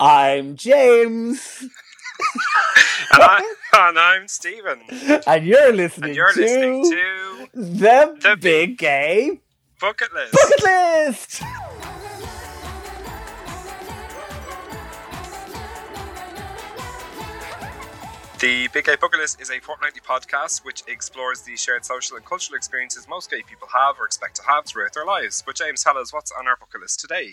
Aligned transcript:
I'm 0.00 0.54
James. 0.56 1.60
and, 1.60 1.70
I, 3.12 3.54
and 3.74 3.98
I'm 3.98 4.28
Stephen. 4.28 4.80
And 5.26 5.44
you're 5.44 5.72
listening, 5.72 6.10
And 6.10 6.16
you're 6.16 6.32
to, 6.32 6.40
listening 6.40 6.84
to 6.84 7.48
the, 7.54 8.16
The 8.20 8.36
Big 8.40 8.78
Gay 8.78 9.40
Bucket 9.80 10.12
List. 10.14 10.32
Bucket 10.32 10.64
List. 10.64 11.42
The 18.38 18.68
Big 18.72 18.84
Gay 18.84 18.94
Bucket 18.94 19.18
List 19.18 19.40
is 19.40 19.50
a 19.50 19.58
fortnightly 19.58 20.00
podcast 20.00 20.64
which 20.64 20.84
explores 20.86 21.42
the 21.42 21.56
shared 21.56 21.84
social 21.84 22.16
and 22.16 22.24
cultural 22.24 22.56
experiences 22.56 23.08
most 23.08 23.30
gay 23.32 23.42
people 23.42 23.66
have 23.74 23.96
or 23.98 24.04
expect 24.06 24.36
to 24.36 24.42
have 24.44 24.64
throughout 24.64 24.92
their 24.94 25.04
lives. 25.04 25.42
But 25.44 25.56
James, 25.56 25.82
tell 25.82 25.98
us 25.98 26.12
what's 26.12 26.30
on 26.30 26.46
our 26.46 26.56
bucket 26.56 26.82
list 26.82 27.00
today. 27.00 27.32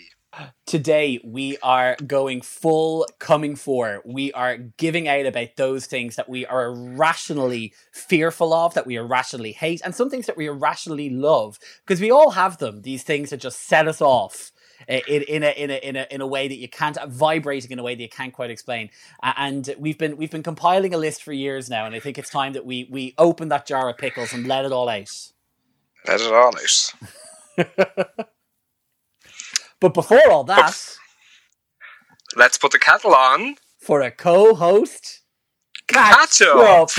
Today 0.66 1.20
we 1.24 1.56
are 1.62 1.96
going 2.06 2.40
full 2.40 3.06
coming 3.18 3.56
for. 3.56 4.02
We 4.04 4.32
are 4.32 4.56
giving 4.56 5.08
out 5.08 5.24
about 5.24 5.56
those 5.56 5.86
things 5.86 6.16
that 6.16 6.28
we 6.28 6.44
are 6.44 6.66
irrationally 6.66 7.72
fearful 7.92 8.52
of, 8.52 8.74
that 8.74 8.86
we 8.86 8.96
irrationally 8.96 9.52
hate, 9.52 9.80
and 9.84 9.94
some 9.94 10.10
things 10.10 10.26
that 10.26 10.36
we 10.36 10.46
irrationally 10.46 11.08
love. 11.08 11.58
Because 11.86 12.00
we 12.00 12.10
all 12.10 12.32
have 12.32 12.58
them. 12.58 12.82
These 12.82 13.02
things 13.02 13.30
that 13.30 13.40
just 13.40 13.60
set 13.60 13.88
us 13.88 14.02
off 14.02 14.52
uh, 14.88 14.98
in, 15.08 15.22
in 15.22 15.42
a 15.42 15.50
in 15.50 15.70
a 15.70 15.76
in 15.76 15.96
a 15.96 16.06
in 16.10 16.20
a 16.20 16.26
way 16.26 16.48
that 16.48 16.56
you 16.56 16.68
can't 16.68 16.98
vibrating 17.08 17.70
in 17.70 17.78
a 17.78 17.82
way 17.82 17.94
that 17.94 18.02
you 18.02 18.08
can't 18.08 18.32
quite 18.32 18.50
explain. 18.50 18.90
Uh, 19.22 19.32
and 19.36 19.74
we've 19.78 19.98
been 19.98 20.16
we've 20.16 20.30
been 20.30 20.42
compiling 20.42 20.92
a 20.92 20.98
list 20.98 21.22
for 21.22 21.32
years 21.32 21.70
now, 21.70 21.86
and 21.86 21.94
I 21.94 22.00
think 22.00 22.18
it's 22.18 22.30
time 22.30 22.52
that 22.52 22.66
we 22.66 22.88
we 22.90 23.14
open 23.16 23.48
that 23.48 23.66
jar 23.66 23.88
of 23.88 23.96
pickles 23.96 24.32
and 24.32 24.46
let 24.46 24.64
it 24.64 24.72
all 24.72 24.88
out. 24.88 25.32
Let 26.06 26.20
it 26.20 26.32
all 26.32 26.52
out. 27.58 28.26
But 29.80 29.94
before 29.94 30.30
all 30.30 30.44
that, 30.44 30.74
Let's 32.34 32.58
put 32.58 32.72
the 32.72 32.78
kettle 32.78 33.14
on. 33.14 33.56
for 33.78 34.00
a 34.02 34.10
co-host, 34.10 35.22
Catch 35.86 36.42
up. 36.42 36.90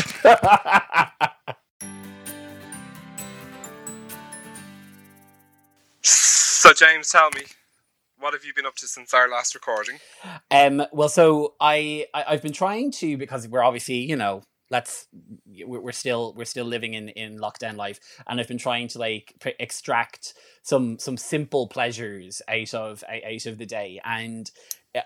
So, 6.01 6.73
James, 6.73 7.09
tell 7.09 7.29
me, 7.35 7.41
what 8.19 8.33
have 8.33 8.43
you 8.43 8.53
been 8.53 8.65
up 8.65 8.75
to 8.77 8.87
since 8.87 9.13
our 9.13 9.29
last 9.29 9.53
recording? 9.55 9.99
Um, 10.51 10.83
well, 10.91 11.09
so 11.09 11.53
I, 11.59 12.05
I 12.13 12.25
I've 12.29 12.41
been 12.41 12.53
trying 12.53 12.91
to 12.93 13.17
because 13.17 13.47
we're 13.47 13.63
obviously 13.63 13.95
you 13.97 14.15
know 14.15 14.41
let's 14.69 15.07
we're 15.65 15.91
still 15.91 16.33
we're 16.35 16.45
still 16.45 16.65
living 16.65 16.93
in 16.93 17.09
in 17.09 17.37
lockdown 17.37 17.75
life, 17.75 17.99
and 18.27 18.39
I've 18.39 18.47
been 18.47 18.57
trying 18.57 18.87
to 18.89 18.99
like 18.99 19.33
extract 19.59 20.33
some 20.63 20.99
some 20.99 21.17
simple 21.17 21.67
pleasures 21.67 22.41
out 22.47 22.73
of 22.73 23.03
out 23.09 23.45
of 23.45 23.57
the 23.57 23.65
day, 23.65 23.99
and 24.03 24.49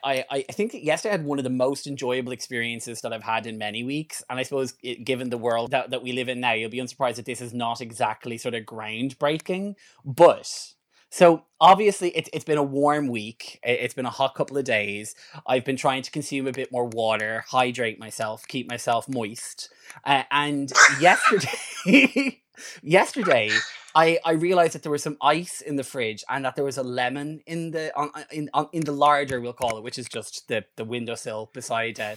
I 0.04 0.26
I 0.30 0.42
think 0.52 0.74
yesterday 0.74 1.12
had 1.12 1.26
one 1.26 1.38
of 1.38 1.44
the 1.44 1.50
most 1.50 1.88
enjoyable 1.88 2.32
experiences 2.32 3.02
that 3.02 3.14
I've 3.14 3.24
had 3.24 3.46
in 3.46 3.58
many 3.58 3.84
weeks, 3.84 4.24
and 4.30 4.40
I 4.40 4.44
suppose 4.44 4.74
it, 4.82 5.06
given 5.06 5.30
the 5.30 5.38
world 5.38 5.72
that 5.72 5.92
that 5.92 6.02
we 6.02 6.12
live 6.12 6.30
in 6.30 6.40
now, 6.40 6.54
you'll 6.54 6.70
be 6.70 6.80
unsurprised 6.80 7.18
that 7.18 7.26
this 7.26 7.42
is 7.42 7.54
not 7.54 7.82
exactly 7.82 8.38
sort 8.38 8.56
of 8.56 8.64
groundbreaking, 8.64 9.76
but. 10.06 10.74
So 11.12 11.44
obviously, 11.60 12.16
it's 12.16 12.30
it's 12.32 12.46
been 12.46 12.58
a 12.58 12.64
warm 12.64 13.10
week. 13.10 13.60
It's 13.64 13.94
been 13.94 14.06
a 14.06 14.10
hot 14.10 14.34
couple 14.34 14.58
of 14.58 14.64
days. 14.64 15.14
I've 15.46 15.66
been 15.66 15.76
trying 15.76 16.04
to 16.04 16.12
consume 16.12 16.48
a 16.48 16.54
bit 16.54 16.72
more 16.72 16.86
water, 16.88 17.44
hydrate 17.50 18.00
myself, 18.00 18.48
keep 18.48 18.70
myself 18.70 19.10
moist. 19.10 19.70
Uh, 20.06 20.24
and 20.32 20.72
yesterday, 21.02 22.42
yesterday, 22.82 23.52
I 23.94 24.20
I 24.24 24.32
realized 24.32 24.74
that 24.74 24.84
there 24.84 24.92
was 24.92 25.04
some 25.04 25.18
ice 25.22 25.60
in 25.60 25.76
the 25.76 25.84
fridge 25.84 26.24
and 26.30 26.46
that 26.46 26.56
there 26.56 26.64
was 26.64 26.78
a 26.78 26.84
lemon 26.84 27.42
in 27.46 27.72
the 27.72 27.92
on, 27.94 28.10
in 28.32 28.50
on, 28.54 28.70
in 28.72 28.84
the 28.86 28.94
larder 28.94 29.42
we'll 29.42 29.52
call 29.52 29.78
it, 29.78 29.84
which 29.84 30.00
is 30.00 30.08
just 30.08 30.48
the 30.48 30.64
the 30.78 30.86
windowsill 30.86 31.52
beside 31.54 32.00
uh, 32.00 32.16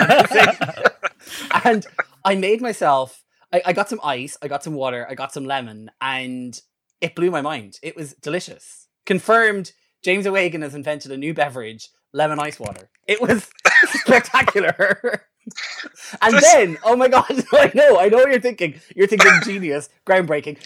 and 1.64 1.86
I 2.24 2.34
made 2.34 2.60
myself. 2.60 3.22
I, 3.54 3.62
I 3.66 3.72
got 3.74 3.90
some 3.90 4.00
ice, 4.02 4.38
I 4.40 4.48
got 4.48 4.64
some 4.64 4.72
water, 4.72 5.06
I 5.08 5.14
got 5.14 5.32
some 5.32 5.44
lemon, 5.44 5.90
and 6.00 6.58
it 7.02 7.14
blew 7.14 7.30
my 7.30 7.42
mind. 7.42 7.78
It 7.82 7.96
was 7.96 8.14
delicious. 8.14 8.88
Confirmed. 9.04 9.72
James 10.02 10.26
O'Hagan 10.26 10.62
has 10.62 10.74
invented 10.74 11.12
a 11.12 11.16
new 11.16 11.34
beverage, 11.34 11.90
lemon 12.12 12.40
ice 12.40 12.58
water. 12.58 12.88
It 13.06 13.20
was 13.20 13.50
spectacular. 13.92 15.26
and 16.20 16.34
then, 16.34 16.78
oh 16.84 16.96
my 16.96 17.08
god, 17.08 17.26
I 17.52 17.70
know, 17.74 17.98
I 17.98 18.08
know 18.08 18.18
what 18.18 18.30
you're 18.30 18.40
thinking. 18.40 18.80
You're 18.94 19.06
thinking 19.06 19.32
genius, 19.44 19.88
groundbreaking. 20.06 20.58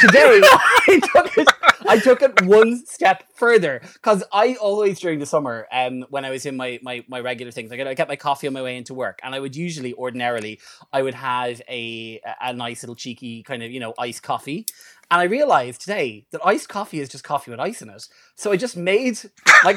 Today, 0.00 0.40
I 0.42 1.00
took 1.12 1.38
it, 1.38 1.48
I 1.88 1.98
took 1.98 2.22
it 2.22 2.42
one 2.42 2.84
step 2.86 3.24
further 3.34 3.80
because 3.94 4.22
I 4.32 4.56
always 4.60 5.00
during 5.00 5.18
the 5.18 5.26
summer, 5.26 5.66
um, 5.72 6.04
when 6.10 6.24
I 6.24 6.30
was 6.30 6.46
in 6.46 6.56
my 6.56 6.78
my, 6.82 7.04
my 7.08 7.20
regular 7.20 7.52
things, 7.52 7.70
like 7.70 7.80
I 7.80 7.94
get 7.94 8.08
my 8.08 8.16
coffee 8.16 8.46
on 8.46 8.52
my 8.52 8.62
way 8.62 8.76
into 8.76 8.94
work, 8.94 9.20
and 9.22 9.34
I 9.34 9.40
would 9.40 9.56
usually, 9.56 9.94
ordinarily, 9.94 10.60
I 10.92 11.02
would 11.02 11.14
have 11.14 11.60
a 11.68 12.20
a 12.40 12.52
nice 12.52 12.82
little 12.82 12.96
cheeky 12.96 13.42
kind 13.42 13.62
of 13.62 13.70
you 13.70 13.80
know 13.80 13.94
iced 13.98 14.22
coffee. 14.22 14.66
And 15.12 15.20
I 15.20 15.24
realized 15.24 15.80
today 15.80 16.24
that 16.30 16.40
iced 16.44 16.68
coffee 16.68 17.00
is 17.00 17.08
just 17.08 17.24
coffee 17.24 17.50
with 17.50 17.58
ice 17.58 17.82
in 17.82 17.90
it. 17.90 18.06
So 18.36 18.52
I 18.52 18.56
just 18.56 18.76
made 18.76 19.18
my 19.64 19.74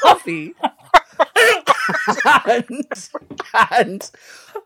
coffee 0.00 0.54
and, 2.46 3.10
and 3.70 4.10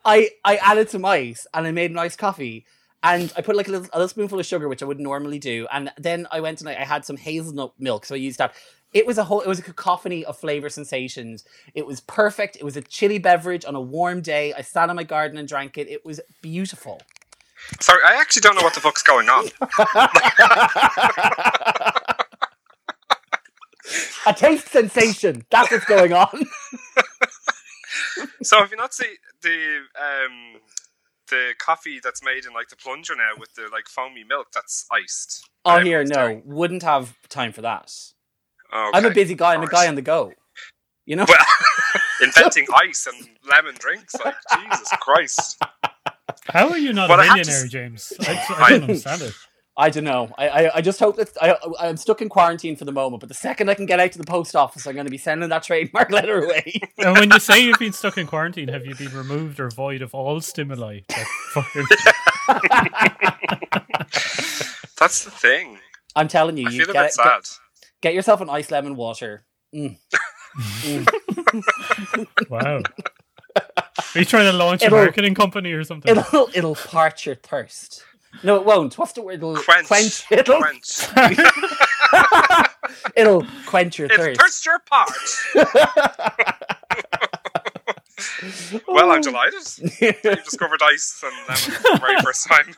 I 0.05 0.31
I 0.45 0.57
added 0.57 0.91
some 0.91 1.05
ice 1.05 1.47
and 1.53 1.67
I 1.67 1.73
made 1.73 1.91
an 1.91 1.99
iced 1.99 2.19
coffee 2.19 2.65
and 3.03 3.33
I 3.37 3.41
put 3.41 3.57
like 3.57 3.69
a 3.69 3.71
little, 3.71 3.89
a 3.93 3.99
little 3.99 4.09
spoonful 4.09 4.39
of 4.39 4.47
sugar, 4.47 4.69
which 4.69 4.83
I 4.83 4.87
wouldn't 4.87 5.05
normally 5.05 5.39
do. 5.39 5.67
And 5.73 5.91
then 5.97 6.27
I 6.31 6.41
went 6.41 6.61
and 6.61 6.69
I, 6.69 6.75
I 6.75 6.85
had 6.85 7.05
some 7.05 7.17
hazelnut 7.17 7.73
milk, 7.79 8.05
so 8.05 8.15
I 8.15 8.19
used 8.19 8.39
that. 8.39 8.55
It 8.93 9.07
was 9.07 9.19
a 9.19 9.25
whole, 9.25 9.41
it 9.41 9.47
was 9.47 9.61
a 9.61 9.63
cacophony 9.63 10.25
of 10.25 10.37
flavor 10.37 10.69
sensations. 10.69 11.45
It 11.75 11.87
was 11.87 12.01
perfect. 12.01 12.57
It 12.57 12.65
was 12.65 12.77
a 12.77 12.83
chilly 12.83 13.19
beverage 13.19 13.65
on 13.65 13.77
a 13.77 13.81
warm 13.81 14.21
day. 14.21 14.53
I 14.53 14.63
sat 14.63 14.91
in 14.91 14.97
my 14.97 15.05
garden 15.05 15.39
and 15.39 15.47
drank 15.47 15.79
it. 15.79 15.89
It 15.89 16.05
was 16.05 16.21
beautiful. 16.43 17.01
Sorry, 17.81 18.01
I 18.05 18.17
actually 18.17 18.41
don't 18.41 18.57
know 18.57 18.63
what 18.63 18.75
the 18.75 18.81
fuck's 18.81 19.03
going 19.03 19.29
on. 19.29 19.47
a 24.27 24.35
taste 24.35 24.69
sensation. 24.69 25.45
That's 25.51 25.71
what's 25.71 25.85
going 25.85 26.13
on. 26.13 26.47
So, 28.43 28.59
have 28.59 28.71
you 28.71 28.77
not 28.77 28.95
seen 28.95 29.09
the 29.43 29.81
um 30.01 30.61
the 31.29 31.55
coffee 31.59 32.01
that's 32.03 32.23
made 32.25 32.47
in 32.47 32.53
like 32.53 32.69
the 32.69 32.77
plunger 32.77 33.15
now 33.17 33.33
with 33.39 33.55
the 33.55 33.69
like 33.73 33.89
foamy 33.89 34.25
milk 34.25 34.49
that's 34.55 34.87
iced? 34.93 35.49
Oh, 35.65 35.77
that 35.77 35.87
here, 35.87 36.05
no, 36.05 36.27
doing? 36.27 36.43
wouldn't 36.45 36.83
have 36.83 37.17
time 37.29 37.53
for 37.53 37.63
that. 37.63 37.93
Okay. 38.75 38.99
I'm 38.99 39.05
a 39.07 39.11
busy 39.11 39.35
guy. 39.35 39.55
I'm 39.55 39.63
a 39.63 39.69
guy 39.69 39.89
on 39.89 39.95
the 39.95 40.03
go. 40.03 40.35
You 41.07 41.17
know. 41.17 41.27
Well, 41.29 41.47
inventing 42.23 42.67
ice 42.75 43.07
and 43.07 43.29
lemon 43.49 43.77
drinks, 43.79 44.21
like 44.21 44.37
Jesus 44.51 44.91
Christ. 45.01 45.59
How 46.49 46.71
are 46.71 46.79
you 46.79 46.93
not 46.93 47.11
Well, 47.11 47.21
I 47.21 47.25
a 47.25 47.25
have 47.25 47.43
to 47.43 47.53
millionaire, 47.53 47.67
James? 47.67 48.13
I, 48.27 48.41
I 48.49 48.65
don't 48.65 48.83
understand 48.85 49.23
it. 49.23 49.35
I 49.81 49.89
don't 49.89 50.05
know. 50.05 50.31
I, 50.37 50.49
I, 50.49 50.77
I 50.77 50.81
just 50.83 51.01
hope 51.01 51.17
that 51.17 51.31
I, 51.41 51.57
I'm 51.81 51.97
stuck 51.97 52.21
in 52.21 52.29
quarantine 52.29 52.77
for 52.77 52.85
the 52.85 52.93
moment. 52.93 53.21
But 53.21 53.31
the 53.31 53.35
second 53.35 53.71
I 53.71 53.75
can 53.75 53.87
get 53.87 53.99
out 53.99 54.13
to 54.13 54.19
the 54.19 54.25
post 54.25 54.55
office, 54.55 54.87
I'm 54.87 54.93
going 54.93 55.07
to 55.07 55.11
be 55.11 55.17
sending 55.17 55.49
that 55.49 55.63
trademark 55.63 56.11
letter 56.13 56.45
away. 56.45 56.81
And 56.99 57.19
when 57.19 57.31
you 57.31 57.41
say 57.41 57.65
you've 57.65 57.79
been 57.79 57.95
stuck 57.95 58.19
in 58.19 58.27
quarantine, 58.27 58.69
have 58.69 58.85
you 58.85 58.95
been 58.95 59.17
removed 59.17 59.59
or 59.59 59.71
void 59.71 60.03
of 60.03 60.15
all 60.15 60.43
stimuli? 60.43 61.01
That's 64.99 65.25
the 65.25 65.31
thing. 65.31 65.79
I'm 66.15 66.29
telling 66.29 66.59
you, 66.59 66.67
I 66.69 66.73
you 66.73 66.81
feel 66.85 66.91
a 66.91 66.93
get, 66.93 67.03
bit 67.05 67.13
sad. 67.15 67.25
get, 67.25 67.59
get 68.03 68.15
yourself 68.15 68.43
an 68.43 68.51
ice 68.51 68.71
lemon 68.71 68.97
water. 68.97 69.45
Mm. 69.75 69.97
wow. 72.51 72.83
Are 73.57 74.19
you 74.19 74.27
trying 74.27 74.51
to 74.51 74.53
launch 74.53 74.83
a 74.83 74.87
It'll- 74.87 74.99
marketing 74.99 75.35
company 75.35 75.73
or 75.73 75.85
something? 75.85 76.15
It'll 76.15 76.51
it'll 76.55 76.75
parch 76.75 77.25
your 77.25 77.37
thirst. 77.37 78.05
No, 78.43 78.57
it 78.57 78.65
won't. 78.65 78.97
What's 78.99 79.13
the 79.13 79.23
word? 79.23 79.35
It'll 79.35 79.55
Quench. 79.57 80.25
It'll 80.31 80.61
Quench. 80.61 81.07
it'll 83.17 83.47
quench 83.67 83.99
your 83.99 84.09
thirst. 84.09 84.41
thirsts 84.41 84.65
your 84.67 84.79
part. 84.81 85.11
well, 88.89 89.13
I'm 89.13 89.21
delighted. 89.21 89.63
You've 90.01 90.23
discovered 90.45 90.81
ice 90.83 91.23
and 91.23 91.33
lemon 91.49 91.57
for 91.57 91.83
the 91.93 91.99
very 92.01 92.21
first 92.23 92.49
time. 92.49 92.75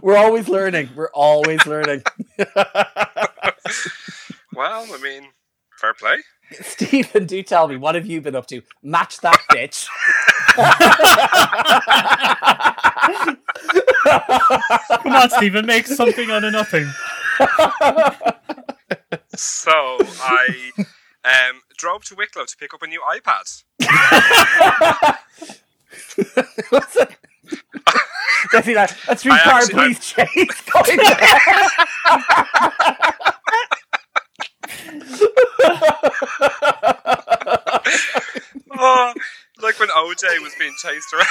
We're 0.00 0.16
always 0.16 0.48
learning. 0.48 0.90
We're 0.94 1.10
always 1.12 1.66
learning. 1.66 2.02
Well, 4.54 4.86
I 4.92 4.98
mean, 5.00 5.28
fair 5.78 5.94
play. 5.94 6.18
Stephen, 6.62 7.26
do 7.26 7.42
tell 7.42 7.68
me, 7.68 7.76
what 7.76 7.94
have 7.94 8.06
you 8.06 8.20
been 8.20 8.34
up 8.34 8.46
to? 8.46 8.62
Match 8.82 9.20
that 9.20 9.38
bitch. 9.50 9.86
Come 15.02 15.12
on, 15.12 15.30
Stephen, 15.30 15.66
make 15.66 15.86
something 15.86 16.30
out 16.30 16.44
of 16.44 16.52
nothing. 16.52 16.86
So 19.36 19.70
I 19.70 20.70
um, 21.24 21.60
drove 21.76 22.04
to 22.06 22.14
Wicklow 22.16 22.44
to 22.46 22.56
pick 22.56 22.72
up 22.74 22.82
a 22.82 22.86
new 22.86 23.00
iPad. 23.14 23.62
What's 26.70 26.96
it? 26.96 27.16
I 28.52 28.60
see 28.62 28.74
that 28.74 28.96
a 29.08 29.16
three 29.16 29.32
I 29.32 29.38
car 29.38 29.52
actually- 29.60 29.74
police 29.74 30.12
chase 30.12 30.60
going 30.72 30.96
there. 30.96 31.28
OJ 40.08 40.40
was 40.42 40.54
being 40.58 40.74
chased 40.82 41.12
around. 41.12 41.26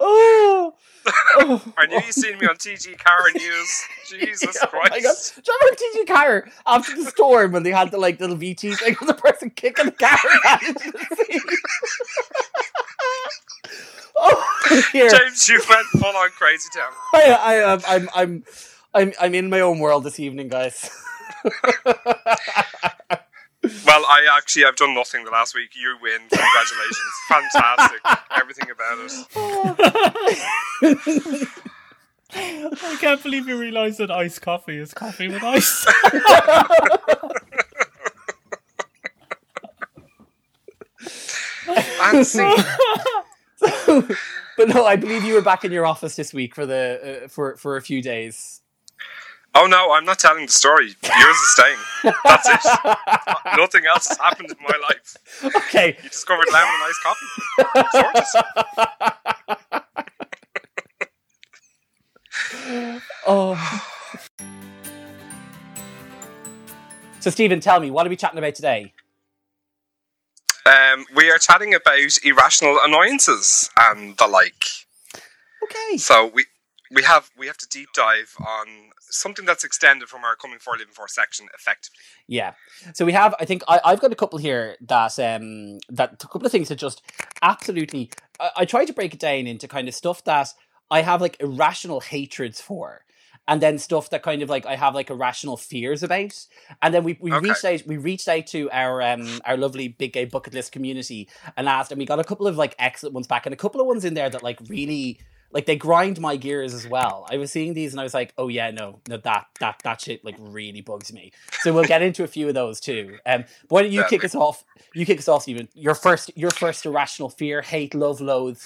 oh, 0.00 0.74
oh. 1.36 1.62
I 1.76 1.86
knew 1.86 1.96
you 2.00 2.12
seen 2.12 2.38
me 2.38 2.46
on 2.46 2.56
TG 2.56 2.98
Car 2.98 3.30
News. 3.32 3.82
Jesus 4.08 4.56
Oh 4.62 4.68
my 4.72 4.88
God. 4.88 5.02
Christ. 5.02 5.40
Do 5.44 5.52
you 5.52 5.58
remember 5.60 5.80
TG 6.12 6.14
Carr 6.14 6.48
after 6.66 6.96
the 6.96 7.04
storm 7.10 7.52
when 7.52 7.62
they 7.62 7.70
had 7.70 7.90
the 7.90 7.98
like 7.98 8.20
little 8.20 8.36
VT 8.36 8.76
thing 8.78 8.96
with 9.00 9.08
the 9.08 9.14
person 9.14 9.50
kicking 9.50 9.86
the 9.86 9.92
car 9.92 10.18
out 10.46 10.62
into 10.62 10.90
the 10.92 11.16
sea? 11.26 11.40
oh, 14.16 14.82
here. 14.92 15.10
James, 15.10 15.48
you 15.48 15.60
went 15.68 15.86
full 15.86 16.16
on 16.16 16.28
crazy 16.30 16.68
town. 16.74 16.92
I, 17.14 17.30
I, 17.32 17.54
am- 17.72 17.80
I'm, 17.86 18.08
I'm, 18.14 18.44
I'm, 18.94 19.12
I'm 19.20 19.34
in 19.34 19.50
my 19.50 19.60
own 19.60 19.78
world 19.78 20.04
this 20.04 20.18
evening, 20.20 20.48
guys. 20.48 20.90
Well, 23.84 24.04
I 24.08 24.26
actually 24.36 24.64
I've 24.64 24.76
done 24.76 24.94
nothing 24.94 25.24
the 25.24 25.30
last 25.30 25.54
week. 25.54 25.70
You 25.74 25.96
win. 26.00 26.20
Congratulations. 26.30 26.96
Fantastic. 27.28 28.00
Everything 28.36 28.70
about 28.70 28.98
it. 30.82 31.48
I 32.34 32.96
can't 33.00 33.22
believe 33.22 33.48
you 33.48 33.58
realise 33.58 33.96
that 33.98 34.10
iced 34.10 34.42
coffee 34.42 34.78
is 34.78 34.92
coffee 34.94 35.28
with 35.28 35.42
ice. 35.42 35.86
Fancy. 41.98 42.38
but 44.56 44.68
no, 44.68 44.84
I 44.84 44.96
believe 44.96 45.24
you 45.24 45.34
were 45.34 45.42
back 45.42 45.64
in 45.64 45.72
your 45.72 45.86
office 45.86 46.16
this 46.16 46.32
week 46.34 46.54
for 46.54 46.66
the 46.66 47.22
uh, 47.24 47.28
for 47.28 47.56
for 47.56 47.76
a 47.76 47.82
few 47.82 48.02
days. 48.02 48.62
Oh 49.58 49.66
no, 49.66 49.92
I'm 49.92 50.04
not 50.04 50.18
telling 50.18 50.44
the 50.46 50.52
story. 50.52 50.88
Yours 51.02 51.36
is 51.36 51.52
staying. 51.52 51.78
That's 52.24 52.48
it. 52.48 52.60
Nothing 53.56 53.86
else 53.86 54.06
has 54.08 54.18
happened 54.18 54.50
in 54.50 54.56
my 54.62 54.76
life. 54.88 55.16
Okay, 55.68 55.96
You 56.02 56.08
discovered 56.10 56.46
lemon 56.52 56.68
and 56.74 56.84
iced 56.84 57.02
coffee. 57.02 58.42
Oh. 63.26 63.56
So, 67.20 67.30
Stephen, 67.30 67.60
tell 67.60 67.80
me, 67.80 67.90
what 67.90 68.06
are 68.06 68.10
we 68.10 68.16
chatting 68.16 68.38
about 68.38 68.54
today? 68.54 68.92
Um, 70.64 71.06
we 71.14 71.30
are 71.30 71.38
chatting 71.38 71.74
about 71.74 71.98
irrational 72.24 72.78
annoyances 72.84 73.70
and 73.78 74.16
the 74.16 74.26
like. 74.26 74.64
Okay. 75.64 75.96
So 75.96 76.26
we 76.32 76.44
we 76.90 77.02
have 77.02 77.30
we 77.36 77.46
have 77.46 77.56
to 77.58 77.68
deep 77.68 77.88
dive 77.94 78.34
on 78.46 78.66
something 79.00 79.44
that's 79.44 79.64
extended 79.64 80.08
from 80.08 80.24
our 80.24 80.36
coming 80.36 80.58
for 80.58 80.72
living 80.76 80.92
for 80.92 81.08
section 81.08 81.46
effectively. 81.54 81.98
Yeah. 82.26 82.54
So 82.94 83.04
we 83.04 83.12
have. 83.12 83.34
I 83.40 83.44
think 83.44 83.62
I, 83.68 83.80
I've 83.84 84.00
got 84.00 84.12
a 84.12 84.16
couple 84.16 84.38
here 84.38 84.76
that 84.80 85.18
um 85.18 85.78
that 85.88 86.14
a 86.14 86.28
couple 86.28 86.46
of 86.46 86.52
things 86.52 86.68
that 86.68 86.76
just 86.76 87.02
absolutely. 87.42 88.10
I, 88.40 88.50
I 88.58 88.64
try 88.64 88.84
to 88.84 88.92
break 88.92 89.14
it 89.14 89.20
down 89.20 89.46
into 89.46 89.68
kind 89.68 89.88
of 89.88 89.94
stuff 89.94 90.24
that 90.24 90.48
I 90.90 91.02
have 91.02 91.20
like 91.20 91.36
irrational 91.40 92.00
hatreds 92.00 92.60
for. 92.60 93.02
And 93.48 93.60
then 93.62 93.78
stuff 93.78 94.10
that 94.10 94.24
kind 94.24 94.42
of 94.42 94.50
like 94.50 94.66
I 94.66 94.74
have 94.74 94.92
like 94.96 95.08
irrational 95.08 95.56
fears 95.56 96.02
about, 96.02 96.34
and 96.82 96.92
then 96.92 97.04
we, 97.04 97.16
we 97.20 97.30
Okay. 97.30 97.48
reached 97.48 97.64
out 97.64 97.86
we 97.86 97.96
reached 97.96 98.26
out 98.26 98.44
to 98.48 98.68
our 98.72 99.00
um 99.00 99.40
our 99.44 99.56
lovely 99.56 99.86
big 99.86 100.12
gay 100.14 100.24
bucket 100.24 100.52
list 100.52 100.72
community 100.72 101.28
and 101.56 101.68
asked, 101.68 101.92
and 101.92 101.98
we 102.00 102.06
got 102.06 102.18
a 102.18 102.24
couple 102.24 102.48
of 102.48 102.56
like 102.56 102.74
excellent 102.80 103.14
ones 103.14 103.28
back, 103.28 103.46
and 103.46 103.52
a 103.52 103.56
couple 103.56 103.80
of 103.80 103.86
ones 103.86 104.04
in 104.04 104.14
there 104.14 104.28
that 104.28 104.42
like 104.42 104.58
really 104.68 105.20
like 105.56 105.64
they 105.64 105.74
grind 105.76 106.20
my 106.20 106.36
gears 106.36 106.74
as 106.74 106.86
well. 106.86 107.26
I 107.30 107.38
was 107.38 107.50
seeing 107.50 107.72
these 107.72 107.94
and 107.94 107.98
I 108.00 108.02
was 108.02 108.12
like, 108.12 108.34
oh 108.36 108.48
yeah, 108.48 108.70
no, 108.70 109.00
no, 109.08 109.16
that 109.16 109.46
that 109.58 109.80
that 109.84 110.02
shit 110.02 110.22
like 110.22 110.36
really 110.38 110.82
bugs 110.82 111.14
me. 111.14 111.32
So 111.62 111.72
we'll 111.72 111.86
get 111.86 112.02
into 112.02 112.24
a 112.24 112.26
few 112.26 112.46
of 112.46 112.52
those 112.52 112.78
too. 112.78 113.16
Um, 113.24 113.44
why 113.70 113.80
don't 113.80 113.90
you 113.90 114.00
Yeah. 114.02 114.06
kick 114.06 114.22
us 114.22 114.34
off? 114.34 114.64
You 114.92 115.06
kick 115.06 115.18
us 115.18 115.28
off, 115.28 115.44
Stephen. 115.44 115.68
Your 115.72 115.94
first, 115.94 116.30
your 116.36 116.50
first 116.50 116.84
irrational 116.84 117.30
fear, 117.30 117.62
hate, 117.62 117.94
love, 117.94 118.20
loathe. 118.20 118.60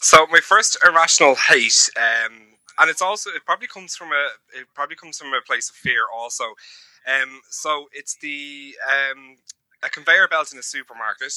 So 0.00 0.26
my 0.28 0.40
first 0.40 0.78
irrational 0.82 1.34
hate, 1.34 1.90
um, 1.98 2.38
and 2.78 2.88
it's 2.88 3.02
also 3.02 3.28
it 3.28 3.44
probably 3.44 3.68
comes 3.68 3.94
from 3.96 4.12
a 4.12 4.28
it 4.58 4.68
probably 4.74 4.96
comes 4.96 5.18
from 5.18 5.34
a 5.34 5.42
place 5.42 5.68
of 5.68 5.76
fear 5.76 6.04
also. 6.10 6.44
Um, 7.06 7.42
so 7.50 7.88
it's 7.92 8.16
the 8.22 8.74
um, 8.90 9.36
a 9.82 9.90
conveyor 9.90 10.28
belt 10.28 10.54
in 10.54 10.58
a 10.58 10.62
supermarket 10.62 11.34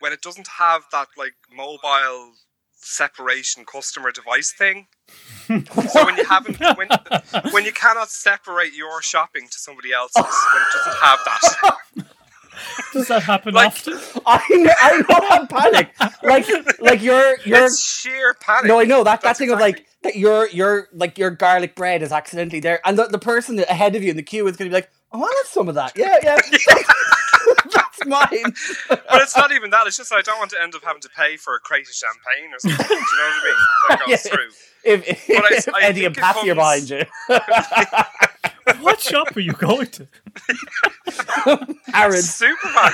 when 0.00 0.14
it 0.14 0.22
doesn't 0.22 0.48
have 0.48 0.84
that 0.92 1.08
like 1.18 1.34
mobile 1.54 2.32
separation 2.84 3.64
customer 3.64 4.10
device 4.12 4.52
thing. 4.52 4.86
So 5.48 6.04
when 6.04 6.16
you 6.16 6.24
haven't 6.24 6.58
when 6.76 6.88
when 7.52 7.64
you 7.64 7.72
cannot 7.72 8.10
separate 8.10 8.72
your 8.74 9.02
shopping 9.02 9.46
to 9.50 9.58
somebody 9.58 9.92
else's 9.92 10.16
when 10.22 10.62
it 10.62 10.68
doesn't 10.74 11.02
have 11.02 11.18
that. 11.24 12.06
Does 12.92 13.08
that 13.08 13.22
happen 13.22 13.54
Like- 13.54 13.68
often? 13.68 13.98
I 14.26 14.46
know, 14.50 14.72
I 14.80 14.96
know 14.98 15.28
that 15.28 15.48
panic. 15.48 15.90
Like, 16.22 16.46
like 16.80 17.02
you're, 17.02 17.36
you're. 17.44 17.64
It's 17.64 17.82
sheer 17.82 18.34
panic. 18.34 18.66
No, 18.66 18.78
I 18.78 18.84
know 18.84 18.98
that 19.04 19.20
that 19.20 19.22
That's 19.22 19.38
thing 19.38 19.50
of 19.50 19.58
like 19.58 19.86
that 20.02 20.16
your 20.16 20.48
your 20.48 20.88
like 20.92 21.16
your 21.16 21.30
garlic 21.30 21.74
bread 21.74 22.02
is 22.02 22.12
accidentally 22.12 22.60
there, 22.60 22.80
and 22.84 22.98
the, 22.98 23.06
the 23.06 23.18
person 23.18 23.58
ahead 23.60 23.96
of 23.96 24.02
you 24.02 24.10
in 24.10 24.16
the 24.16 24.22
queue 24.22 24.46
is 24.46 24.56
going 24.56 24.70
to 24.70 24.74
be 24.74 24.74
like, 24.80 24.90
"Oh, 25.12 25.20
I'll 25.22 25.26
have 25.26 25.46
some 25.46 25.68
of 25.68 25.74
that." 25.76 25.92
Yeah, 25.96 26.18
yeah, 26.22 26.36
that's 28.04 28.32
mine. 28.32 28.54
But 28.88 29.22
it's 29.22 29.36
not 29.36 29.52
even 29.52 29.70
that. 29.70 29.86
It's 29.86 29.96
just 29.96 30.12
I 30.12 30.20
don't 30.22 30.38
want 30.38 30.50
to 30.50 30.62
end 30.62 30.74
up 30.74 30.82
having 30.84 31.02
to 31.02 31.08
pay 31.08 31.36
for 31.36 31.54
a 31.54 31.58
crate 31.60 31.88
of 31.88 31.94
champagne 31.94 32.52
or 32.54 32.58
something. 32.58 32.86
Do 32.86 32.94
you 32.94 33.00
know 33.00 33.24
what 33.24 33.34
I 33.34 33.44
mean? 33.44 33.56
That 33.88 33.98
goes 34.00 34.08
Yeah. 34.08 34.16
through. 34.16 34.48
If, 34.84 35.08
if, 35.08 35.26
But 35.28 35.44
I- 35.52 35.56
if 35.56 35.68
I 35.74 35.82
Eddie 35.82 36.04
and 36.06 36.14
think 36.16 36.26
are 36.26 36.54
behind 36.54 36.90
you, 36.90 37.04
What 38.80 39.00
shop 39.00 39.36
are 39.36 39.40
you 39.40 39.52
going 39.52 39.86
to? 39.88 40.06
Aaron. 41.94 42.22
Superman. 42.22 42.92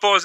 but 0.00 0.24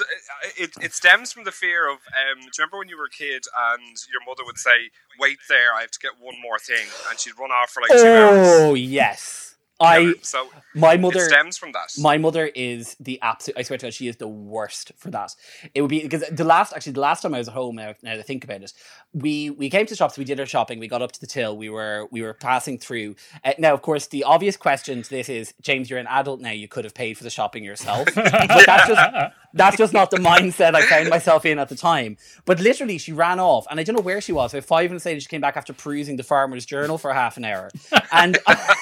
it, 0.58 0.70
it 0.82 0.92
stems 0.94 1.32
from 1.32 1.44
the 1.44 1.52
fear 1.52 1.88
of. 1.90 1.96
Um, 1.96 2.38
do 2.40 2.44
you 2.44 2.50
remember 2.58 2.78
when 2.78 2.88
you 2.88 2.96
were 2.98 3.04
a 3.06 3.10
kid 3.10 3.44
and 3.72 3.96
your 4.10 4.20
mother 4.26 4.44
would 4.44 4.58
say, 4.58 4.90
"Wait 5.18 5.38
there, 5.48 5.74
I 5.74 5.82
have 5.82 5.90
to 5.92 5.98
get 5.98 6.12
one 6.20 6.34
more 6.42 6.58
thing," 6.58 6.86
and 7.08 7.18
she'd 7.18 7.38
run 7.38 7.50
off 7.50 7.70
for 7.70 7.80
like 7.82 7.90
two 7.90 8.06
hours. 8.08 8.46
Oh 8.62 8.74
yes, 8.74 9.49
I 9.80 10.14
so 10.22 10.48
my 10.74 10.94
it 10.94 11.00
mother. 11.00 11.20
stems 11.20 11.56
from 11.56 11.72
that. 11.72 11.92
My 11.98 12.18
mother 12.18 12.46
is 12.46 12.96
the 13.00 13.18
absolute. 13.22 13.58
I 13.58 13.62
swear 13.62 13.78
to 13.78 13.86
God, 13.86 13.94
she 13.94 14.08
is 14.08 14.16
the 14.16 14.28
worst 14.28 14.92
for 14.96 15.10
that. 15.10 15.34
It 15.74 15.80
would 15.82 15.88
be 15.88 16.02
because 16.02 16.22
the 16.30 16.44
last, 16.44 16.72
actually, 16.74 16.92
the 16.92 17.00
last 17.00 17.22
time 17.22 17.34
I 17.34 17.38
was 17.38 17.48
at 17.48 17.54
home. 17.54 17.76
Now, 17.76 17.94
now 18.02 18.12
that 18.12 18.20
I 18.20 18.22
think 18.22 18.44
about 18.44 18.62
it, 18.62 18.72
we 19.12 19.50
we 19.50 19.70
came 19.70 19.86
to 19.86 19.90
the 19.90 19.96
shops. 19.96 20.18
We 20.18 20.24
did 20.24 20.38
our 20.38 20.46
shopping. 20.46 20.78
We 20.78 20.88
got 20.88 21.02
up 21.02 21.12
to 21.12 21.20
the 21.20 21.26
till. 21.26 21.56
We 21.56 21.70
were 21.70 22.06
we 22.10 22.22
were 22.22 22.34
passing 22.34 22.78
through. 22.78 23.16
Uh, 23.44 23.52
now, 23.58 23.72
of 23.72 23.82
course, 23.82 24.06
the 24.06 24.24
obvious 24.24 24.56
question 24.56 25.02
to 25.02 25.10
this 25.10 25.28
is, 25.28 25.54
James, 25.60 25.88
you're 25.88 25.98
an 25.98 26.06
adult 26.08 26.40
now. 26.40 26.50
You 26.50 26.68
could 26.68 26.84
have 26.84 26.94
paid 26.94 27.16
for 27.16 27.24
the 27.24 27.30
shopping 27.30 27.64
yourself. 27.64 28.08
but 28.14 28.66
that's 28.66 28.86
just 28.88 29.34
that's 29.54 29.76
just 29.76 29.92
not 29.92 30.10
the 30.10 30.18
mindset 30.18 30.74
I 30.74 30.82
found 30.82 31.08
myself 31.08 31.44
in 31.46 31.58
at 31.58 31.68
the 31.68 31.76
time. 31.76 32.18
But 32.44 32.60
literally, 32.60 32.98
she 32.98 33.12
ran 33.12 33.40
off, 33.40 33.66
and 33.70 33.80
I 33.80 33.82
don't 33.82 33.96
know 33.96 34.02
where 34.02 34.20
she 34.20 34.32
was. 34.32 34.52
About 34.52 34.64
five 34.64 34.90
minutes 34.90 35.06
later, 35.06 35.20
she 35.20 35.28
came 35.28 35.40
back 35.40 35.56
after 35.56 35.72
perusing 35.72 36.16
the 36.16 36.22
Farmer's 36.22 36.66
Journal 36.66 36.98
for 36.98 37.12
half 37.14 37.36
an 37.36 37.44
hour, 37.44 37.70
and 38.12 38.38
I 38.46 38.76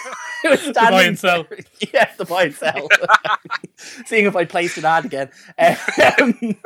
was 0.50 0.61
standing 0.61 0.90
buy 0.90 1.02
and 1.04 1.18
sell. 1.18 1.47
Yeah, 1.92 2.11
the 2.16 2.25
buy 2.25 2.45
and 2.45 2.54
sell. 2.54 2.88
Seeing 4.07 4.26
if 4.26 4.37
I 4.37 4.45
placed 4.45 4.78
an 4.78 4.85
ad 4.85 5.04
again. 5.07 5.30
Um, 5.59 6.57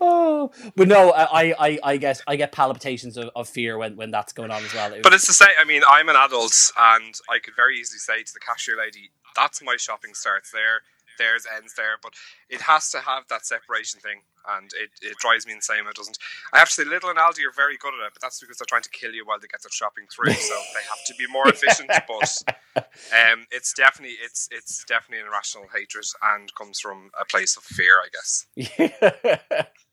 oh, 0.00 0.50
but 0.76 0.88
no, 0.88 1.10
I, 1.12 1.54
I, 1.58 1.78
I 1.82 1.96
get, 1.96 2.22
I 2.26 2.36
get 2.36 2.52
palpitations 2.52 3.16
of, 3.16 3.30
of 3.34 3.48
fear 3.48 3.78
when, 3.78 3.96
when 3.96 4.10
that's 4.10 4.32
going 4.32 4.50
on 4.50 4.62
as 4.64 4.74
well. 4.74 4.92
It 4.92 5.02
But 5.02 5.12
was- 5.12 5.22
it's 5.22 5.28
the 5.38 5.44
same. 5.44 5.54
I 5.58 5.64
mean, 5.64 5.82
I'm 5.88 6.08
an 6.08 6.16
adult, 6.16 6.70
and 6.78 7.14
I 7.30 7.38
could 7.38 7.54
very 7.56 7.78
easily 7.78 7.98
say 7.98 8.22
to 8.22 8.32
the 8.32 8.40
cashier 8.40 8.76
lady, 8.76 9.10
"That's 9.36 9.62
my 9.62 9.76
shopping 9.78 10.14
starts 10.14 10.50
there. 10.50 10.82
Theirs 11.18 11.46
ends 11.56 11.74
there." 11.74 11.96
But 12.02 12.12
it 12.48 12.60
has 12.62 12.90
to 12.90 13.00
have 13.00 13.24
that 13.28 13.46
separation 13.46 14.00
thing, 14.00 14.22
and 14.48 14.70
it, 14.74 14.90
it 15.02 15.16
drives 15.18 15.46
me 15.46 15.52
insane. 15.52 15.86
It 15.88 15.96
doesn't. 15.96 16.18
I 16.52 16.58
have 16.58 16.68
to 16.68 16.74
say, 16.74 16.84
Lidl 16.84 17.10
and 17.10 17.18
Aldi 17.18 17.46
are 17.46 17.54
very 17.54 17.76
good 17.76 17.94
at 17.94 18.06
it, 18.06 18.12
but 18.14 18.22
that's 18.22 18.40
because 18.40 18.58
they're 18.58 18.66
trying 18.66 18.82
to 18.82 18.90
kill 18.90 19.12
you 19.12 19.24
while 19.26 19.38
they 19.38 19.48
get 19.48 19.62
their 19.62 19.70
shopping 19.70 20.06
through. 20.10 20.32
So 20.32 20.54
they 20.74 20.84
have 20.88 21.04
to 21.06 21.14
be 21.14 21.26
more 21.30 21.48
efficient. 21.48 21.90
But 22.06 22.42
um, 22.76 23.46
it's 23.50 23.72
definitely 23.74 24.16
it's 24.22 24.48
it's 24.50 24.84
definitely 24.84 25.20
an 25.20 25.28
irrational 25.28 25.66
hatred, 25.74 26.06
and 26.22 26.54
comes 26.54 26.80
from 26.80 27.10
a 27.20 27.24
place 27.24 27.56
of 27.56 27.62
fear, 27.62 27.98
I 27.98 28.08
guess. 28.12 29.66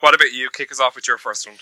What 0.00 0.14
about 0.14 0.32
you? 0.32 0.48
Kick 0.50 0.72
us 0.72 0.80
off 0.80 0.96
with 0.96 1.06
your 1.06 1.18
first 1.18 1.46
one. 1.46 1.56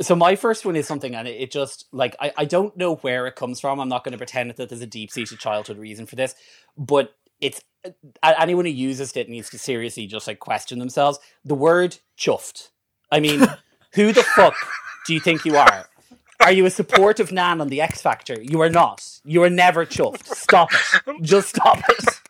so 0.00 0.14
my 0.14 0.36
first 0.36 0.64
one 0.64 0.76
is 0.76 0.86
something, 0.86 1.14
and 1.14 1.26
it, 1.26 1.50
just 1.50 1.86
like 1.90 2.14
I, 2.20 2.32
I 2.36 2.44
don't 2.44 2.76
know 2.76 2.96
where 2.96 3.26
it 3.26 3.34
comes 3.34 3.60
from. 3.60 3.80
I'm 3.80 3.88
not 3.88 4.04
going 4.04 4.12
to 4.12 4.18
pretend 4.18 4.50
that 4.50 4.68
there's 4.68 4.82
a 4.82 4.86
deep 4.86 5.10
seated 5.10 5.38
childhood 5.38 5.78
reason 5.78 6.06
for 6.06 6.16
this, 6.16 6.34
but 6.76 7.14
it's 7.40 7.60
anyone 8.22 8.64
who 8.64 8.70
uses 8.70 9.16
it 9.16 9.28
needs 9.28 9.50
to 9.50 9.58
seriously 9.58 10.06
just 10.06 10.26
like 10.26 10.38
question 10.38 10.78
themselves. 10.78 11.18
The 11.44 11.54
word 11.54 11.98
chuffed. 12.18 12.68
I 13.10 13.20
mean, 13.20 13.46
who 13.94 14.12
the 14.12 14.22
fuck 14.22 14.54
do 15.06 15.14
you 15.14 15.20
think 15.20 15.44
you 15.44 15.56
are? 15.56 15.88
Are 16.40 16.52
you 16.52 16.66
a 16.66 16.70
supportive 16.70 17.32
nan 17.32 17.60
on 17.60 17.68
the 17.68 17.80
X 17.80 18.00
Factor? 18.00 18.40
You 18.40 18.60
are 18.62 18.70
not. 18.70 19.04
You 19.24 19.42
are 19.42 19.50
never 19.50 19.84
chuffed. 19.84 20.24
Stop 20.26 20.70
it. 20.72 21.22
Just 21.22 21.48
stop 21.56 21.80
it. 21.88 22.20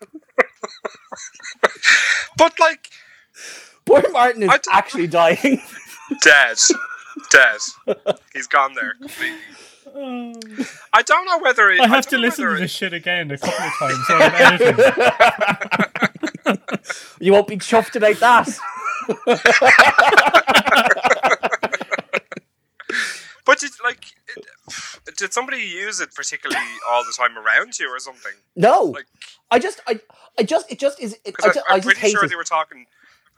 But 2.36 2.58
like 2.58 2.88
Poor 3.88 4.02
Martin 4.12 4.42
is 4.42 4.50
actually 4.70 5.06
dying. 5.06 5.62
dead, 6.22 6.58
dead. 7.30 7.58
He's 8.34 8.46
gone 8.46 8.74
there 8.74 8.94
completely. 9.00 9.38
I 10.92 11.02
don't 11.02 11.24
know 11.26 11.38
whether 11.38 11.70
it, 11.70 11.80
I 11.80 11.86
have 11.86 12.04
don't 12.06 12.10
to 12.10 12.18
listen 12.18 12.44
whether 12.44 12.56
to 12.56 12.62
it- 12.62 12.66
this 12.66 12.72
shit 12.72 12.92
again 12.92 13.30
a 13.30 13.38
couple 13.38 13.64
of 13.64 13.72
times. 13.78 14.06
So 14.06 14.18
I'm 16.48 16.58
you 17.20 17.32
won't 17.32 17.48
be 17.48 17.56
chuffed 17.56 17.96
about 17.96 18.18
that. 18.20 18.48
But 23.44 23.58
did 23.60 23.70
like 23.82 24.04
it- 24.36 24.46
did 25.16 25.32
somebody 25.32 25.62
use 25.62 26.00
it 26.00 26.14
particularly 26.14 26.60
all 26.90 27.02
the 27.02 27.14
time 27.16 27.38
around 27.38 27.78
you 27.78 27.88
or 27.88 27.98
something? 27.98 28.32
No, 28.54 28.82
Like- 28.84 29.06
I 29.50 29.58
just, 29.58 29.80
I, 29.86 30.00
I 30.38 30.42
just, 30.42 30.70
it 30.70 30.78
just 30.78 31.00
is. 31.00 31.14
It, 31.14 31.20
I, 31.24 31.30
Because 31.30 31.54
just, 31.54 31.66
I'm 31.66 31.76
I 31.76 31.78
just 31.78 31.86
pretty 31.86 32.00
hate 32.00 32.10
sure 32.12 32.24
it. 32.26 32.28
they 32.28 32.36
were 32.36 32.44
talking. 32.44 32.84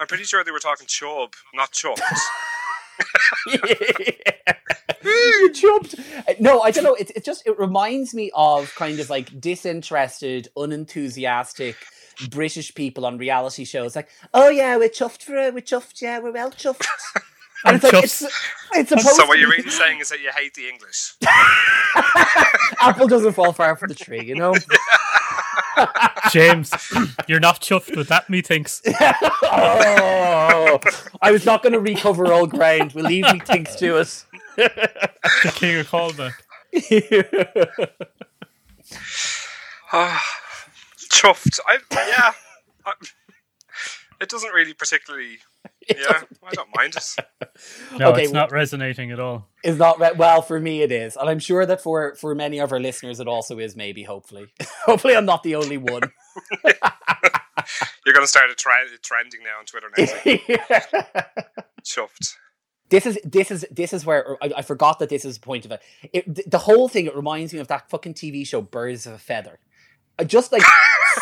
I'm 0.00 0.08
pretty 0.08 0.24
sure 0.24 0.42
they 0.42 0.50
were 0.50 0.58
talking 0.58 0.88
chub, 0.88 1.34
not 1.54 1.70
chuffed. 1.70 2.00
you 5.04 5.52
jumped. 5.52 5.94
No, 6.38 6.60
I 6.60 6.70
don't 6.70 6.84
know. 6.84 6.94
It, 6.94 7.10
it 7.16 7.24
just 7.24 7.46
it 7.46 7.58
reminds 7.58 8.14
me 8.14 8.30
of 8.34 8.74
kind 8.74 9.00
of 9.00 9.10
like 9.10 9.40
disinterested, 9.40 10.48
unenthusiastic 10.56 11.76
British 12.28 12.74
people 12.74 13.06
on 13.06 13.18
reality 13.18 13.64
shows. 13.64 13.96
Like, 13.96 14.08
oh 14.34 14.48
yeah, 14.48 14.76
we're 14.76 14.88
chuffed 14.88 15.22
for 15.22 15.36
it. 15.36 15.54
We're 15.54 15.60
chuffed. 15.60 16.02
Yeah, 16.02 16.18
we're 16.18 16.32
well 16.32 16.50
chuffed. 16.50 16.86
And 17.64 17.76
it's 17.76 17.84
like 17.84 18.04
it's, 18.04 18.22
it's 18.72 18.88
supposed 18.88 19.16
so 19.16 19.26
what 19.26 19.38
you're 19.38 19.50
really 19.50 19.68
saying 19.68 20.00
is 20.00 20.08
that 20.08 20.20
you 20.20 20.30
hate 20.34 20.54
the 20.54 20.66
English. 20.66 21.14
apple 22.80 23.06
doesn't 23.06 23.34
fall 23.34 23.52
far 23.52 23.76
from 23.76 23.88
the 23.88 23.94
tree, 23.94 24.24
you 24.24 24.34
know. 24.34 24.54
James, 26.30 26.72
you're 27.26 27.40
not 27.40 27.60
chuffed 27.60 27.96
with 27.96 28.08
that, 28.08 28.28
methinks. 28.28 28.82
oh, 29.42 30.80
I 31.22 31.30
was 31.30 31.44
not 31.44 31.62
going 31.62 31.72
to 31.72 31.80
recover 31.80 32.32
all 32.32 32.46
ground. 32.46 32.92
We'll 32.92 33.06
leave 33.06 33.24
me 33.32 33.40
thinks 33.40 33.74
to 33.76 33.98
us. 33.98 34.26
The 34.56 35.52
king 35.54 35.78
of 35.78 35.88
callback. 35.88 36.34
Ah, 39.92 40.24
chuffed. 41.10 41.58
I 41.66 41.78
yeah. 41.92 42.32
I, 42.86 42.92
it 44.20 44.28
doesn't 44.28 44.52
really 44.52 44.72
particularly. 44.72 45.38
Yeah, 45.88 46.22
I 46.46 46.50
don't 46.52 46.68
mind 46.76 46.94
it. 46.96 47.16
No, 47.98 48.10
Okay, 48.10 48.22
it's 48.24 48.32
well- 48.32 48.42
not 48.42 48.52
resonating 48.52 49.10
at 49.10 49.18
all. 49.18 49.46
It's 49.64 49.78
not 49.78 49.98
re- 49.98 50.12
well 50.16 50.40
for 50.42 50.60
me. 50.60 50.82
It 50.82 50.92
is, 50.92 51.16
and 51.16 51.28
I'm 51.28 51.38
sure 51.38 51.66
that 51.66 51.82
for 51.82 52.14
for 52.14 52.34
many 52.34 52.58
of 52.58 52.70
our 52.72 52.78
listeners, 52.80 53.18
it 53.20 53.26
also 53.26 53.58
is. 53.58 53.74
Maybe, 53.76 54.02
hopefully, 54.04 54.46
hopefully, 54.84 55.16
I'm 55.16 55.24
not 55.26 55.42
the 55.42 55.54
only 55.56 55.78
one. 55.78 56.02
You're 58.06 58.14
going 58.14 58.24
to 58.24 58.28
start 58.28 58.50
a 58.50 58.54
tre- 58.54 58.72
trending 59.02 59.40
now 59.42 59.58
on 59.58 59.64
Twitter 59.66 59.90
next 59.96 60.24
week. 60.24 60.42
Chuffed. 61.84 62.36
this 62.90 63.06
is 63.06 63.18
this 63.24 63.50
is 63.50 63.64
this 63.70 63.92
is 63.92 64.04
where 64.06 64.36
I, 64.42 64.52
I 64.58 64.62
forgot 64.62 64.98
that 64.98 65.08
this 65.08 65.24
is 65.24 65.38
the 65.38 65.44
point 65.44 65.64
of 65.64 65.72
it. 65.72 65.82
it. 66.12 66.50
The 66.50 66.58
whole 66.58 66.88
thing 66.88 67.06
it 67.06 67.14
reminds 67.16 67.52
me 67.52 67.58
of 67.58 67.68
that 67.68 67.90
fucking 67.90 68.14
TV 68.14 68.46
show 68.46 68.60
Birds 68.62 69.06
of 69.06 69.14
a 69.14 69.18
Feather. 69.18 69.58
Uh, 70.20 70.24
Just 70.24 70.52
like 70.52 70.62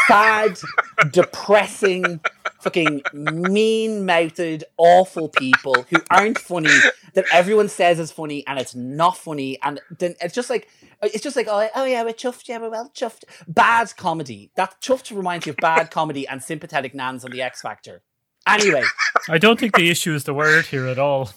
sad, 0.09 0.59
depressing, 1.13 2.21
fucking 2.61 3.03
mean-mouthed, 3.13 4.65
awful 4.77 5.29
people 5.29 5.87
who 5.89 5.99
aren't 6.11 6.39
funny 6.39 6.77
that 7.15 7.25
everyone 7.33 7.69
says 7.69 8.01
is 8.01 8.11
funny 8.11 8.45
and 8.49 8.59
it's 8.59 8.75
not 8.75 9.17
funny, 9.17 9.57
and 9.63 9.81
then 9.99 10.17
it's 10.21 10.35
just 10.35 10.51
like 10.51 10.69
it's 11.01 11.23
just 11.23 11.37
like 11.37 11.47
oh, 11.49 11.69
oh 11.77 11.85
yeah 11.85 12.03
we're 12.03 12.13
chuffed 12.13 12.49
yeah 12.49 12.59
we're 12.59 12.69
well 12.69 12.91
chuffed 12.93 13.23
bad 13.47 13.97
comedy 13.97 14.51
that 14.57 14.75
chuffed 14.81 15.17
reminds 15.17 15.47
me 15.47 15.51
of 15.51 15.57
bad 15.59 15.93
comedy 15.93 16.27
and 16.27 16.43
sympathetic 16.43 16.93
nans 16.93 17.25
on 17.25 17.31
the 17.31 17.41
X 17.41 17.63
Factor. 17.63 18.03
Anyway, 18.49 18.83
I 19.29 19.39
don't 19.39 19.59
think 19.59 19.77
the 19.77 19.91
issue 19.91 20.15
is 20.15 20.25
the 20.25 20.35
word 20.35 20.67
here 20.67 20.87
at 20.87 20.99
all. 20.99 21.31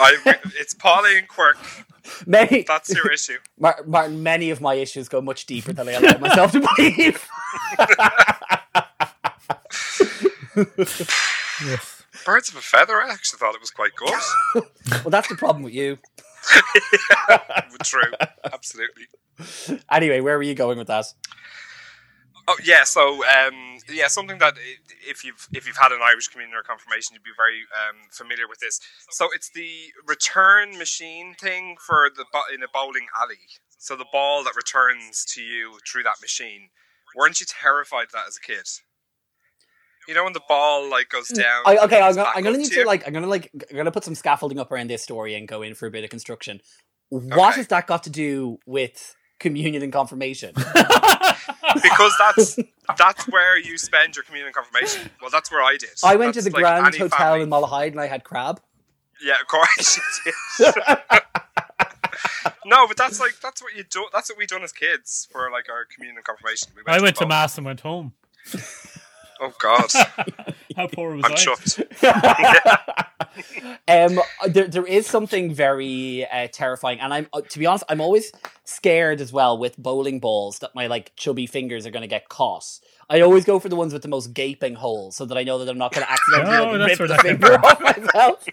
I, 0.00 0.16
it's 0.58 0.74
Pauline 0.74 1.26
Quirk. 1.28 1.56
many 2.26 2.62
That's 2.62 2.92
your 2.94 3.10
issue. 3.12 3.38
Mar- 3.58 3.82
Martin, 3.86 4.22
many 4.22 4.50
of 4.50 4.60
my 4.60 4.74
issues 4.74 5.08
go 5.08 5.20
much 5.20 5.46
deeper 5.46 5.72
than 5.72 5.88
I 5.88 5.92
allow 5.92 6.18
myself 6.18 6.52
to 6.52 6.60
believe. 6.76 7.26
Yes. 11.64 12.02
Birds 12.24 12.48
of 12.48 12.56
a 12.56 12.60
feather. 12.60 13.00
I 13.00 13.10
actually 13.10 13.38
thought 13.38 13.54
it 13.54 13.60
was 13.60 13.70
quite 13.70 13.94
good. 13.94 14.64
well, 14.90 15.10
that's 15.10 15.28
the 15.28 15.36
problem 15.36 15.62
with 15.62 15.74
you. 15.74 15.98
True. 17.84 18.12
Absolutely. 18.52 19.06
Anyway, 19.90 20.20
where 20.20 20.36
were 20.36 20.42
you 20.42 20.54
going 20.54 20.78
with 20.78 20.88
that? 20.88 21.06
Oh 22.50 22.56
yeah, 22.64 22.82
so 22.82 23.24
um, 23.26 23.78
yeah, 23.88 24.08
something 24.08 24.38
that 24.38 24.54
if 25.08 25.24
you've 25.24 25.46
if 25.52 25.68
you've 25.68 25.76
had 25.76 25.92
an 25.92 26.00
Irish 26.02 26.26
communion 26.26 26.58
or 26.58 26.64
confirmation, 26.64 27.14
you'd 27.14 27.22
be 27.22 27.30
very 27.36 27.60
um, 27.78 27.96
familiar 28.10 28.48
with 28.48 28.58
this. 28.58 28.80
So 29.10 29.28
it's 29.32 29.50
the 29.50 29.70
return 30.04 30.76
machine 30.76 31.34
thing 31.34 31.76
for 31.78 32.10
the 32.16 32.24
in 32.52 32.64
a 32.64 32.66
bowling 32.74 33.06
alley. 33.22 33.38
So 33.78 33.94
the 33.94 34.06
ball 34.12 34.42
that 34.42 34.56
returns 34.56 35.24
to 35.26 35.42
you 35.42 35.78
through 35.86 36.02
that 36.02 36.16
machine. 36.20 36.70
Weren't 37.14 37.38
you 37.38 37.46
terrified 37.46 38.06
of 38.06 38.12
that 38.12 38.26
as 38.26 38.36
a 38.36 38.40
kid? 38.40 38.66
You 40.08 40.14
know 40.14 40.24
when 40.24 40.32
the 40.32 40.42
ball 40.48 40.90
like 40.90 41.08
goes 41.08 41.28
down. 41.28 41.62
I, 41.66 41.76
okay, 41.84 42.00
I'm 42.00 42.16
gonna, 42.16 42.30
I'm 42.34 42.42
gonna 42.42 42.58
need 42.58 42.72
you? 42.72 42.82
to 42.82 42.84
like, 42.84 43.06
I'm 43.06 43.12
gonna 43.12 43.28
like, 43.28 43.48
I'm 43.70 43.76
gonna 43.76 43.92
put 43.92 44.02
some 44.02 44.16
scaffolding 44.16 44.58
up 44.58 44.72
around 44.72 44.90
this 44.90 45.04
story 45.04 45.36
and 45.36 45.46
go 45.46 45.62
in 45.62 45.74
for 45.74 45.86
a 45.86 45.90
bit 45.92 46.02
of 46.02 46.10
construction. 46.10 46.60
What 47.10 47.50
Okay. 47.50 47.58
has 47.58 47.68
that 47.68 47.86
got 47.86 48.02
to 48.04 48.10
do 48.10 48.58
with 48.66 49.14
communion 49.40 49.82
and 49.82 49.92
confirmation? 49.92 50.54
because 50.54 52.12
that's 52.18 52.58
that's 52.96 53.24
where 53.28 53.58
you 53.58 53.76
spend 53.78 54.14
your 54.14 54.24
communion 54.24 54.46
and 54.46 54.54
confirmation. 54.54 55.10
Well, 55.20 55.30
that's 55.30 55.50
where 55.50 55.62
I 55.62 55.76
did. 55.76 55.90
I 56.04 56.14
went 56.16 56.34
to 56.34 56.42
the 56.42 56.50
like 56.50 56.60
Grand 56.62 56.94
Hotel 56.94 57.08
family- 57.08 57.42
in 57.42 57.50
Malahide 57.50 57.90
and 57.92 58.00
I 58.00 58.06
had 58.06 58.22
crab. 58.24 58.60
Yeah, 59.22 59.34
of 59.40 59.46
course. 59.48 59.98
you 60.26 60.32
did. 60.64 60.74
no, 62.64 62.86
but 62.86 62.96
that's 62.96 63.20
like 63.20 63.34
that's 63.42 63.62
what 63.62 63.74
you 63.74 63.84
do. 63.84 64.06
That's 64.12 64.30
what 64.30 64.38
we 64.38 64.46
done 64.46 64.62
as 64.62 64.72
kids 64.72 65.28
for 65.30 65.50
like 65.50 65.68
our 65.68 65.84
communion 65.94 66.16
and 66.16 66.24
confirmation. 66.24 66.68
We 66.76 66.82
I 66.86 67.00
went 67.00 67.16
to 67.16 67.24
both. 67.24 67.28
mass 67.28 67.56
and 67.58 67.66
went 67.66 67.80
home. 67.80 68.12
Oh 69.40 69.52
God, 69.58 69.86
How 70.80 70.86
poor 70.92 71.14
was 71.16 71.24
I'm 71.24 71.32
I? 71.32 71.34
chuffed. 71.36 71.80
um, 73.88 74.20
there, 74.52 74.66
there 74.68 74.86
is 74.86 75.06
something 75.06 75.52
very 75.54 76.26
uh, 76.26 76.48
terrifying, 76.52 77.00
and 77.00 77.12
I'm 77.14 77.26
uh, 77.32 77.40
to 77.42 77.58
be 77.58 77.66
honest, 77.66 77.84
I'm 77.88 78.00
always 78.00 78.32
scared 78.64 79.20
as 79.20 79.32
well 79.32 79.56
with 79.58 79.76
bowling 79.78 80.20
balls 80.20 80.58
that 80.60 80.74
my 80.74 80.86
like 80.86 81.12
chubby 81.16 81.46
fingers 81.46 81.86
are 81.86 81.90
going 81.90 82.02
to 82.02 82.08
get 82.08 82.28
caught. 82.28 82.64
I 83.08 83.20
always 83.22 83.44
go 83.44 83.58
for 83.58 83.68
the 83.68 83.76
ones 83.76 83.92
with 83.92 84.02
the 84.02 84.08
most 84.08 84.32
gaping 84.34 84.74
holes, 84.76 85.16
so 85.16 85.24
that 85.26 85.36
I 85.36 85.42
know 85.42 85.58
that 85.58 85.68
I'm 85.68 85.78
not 85.78 85.92
going 85.92 86.06
to 86.06 86.12
accidentally 86.12 86.56
Oh, 86.56 86.72
like, 86.78 86.88
rip 86.90 86.98
where 86.98 87.08
the 87.08 87.18
finger 87.18 87.54
off 87.64 87.80
myself. 87.80 88.46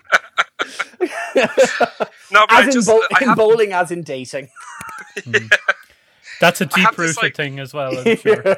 No, 2.32 2.46
but 2.48 2.52
I 2.52 2.62
as 2.62 2.68
in, 2.68 2.74
just 2.74 2.88
bo- 2.88 3.04
I 3.14 3.24
in 3.24 3.36
bowling, 3.36 3.72
as 3.74 3.92
in 3.92 4.02
dating. 4.04 4.50
That's 6.42 6.62
a 6.62 6.66
have 6.66 6.74
deep 6.74 6.98
rooted 6.98 7.18
like- 7.22 7.36
thing 7.36 7.60
as 7.60 7.74
well, 7.74 7.98
I'm 7.98 8.18
sure. 8.18 8.58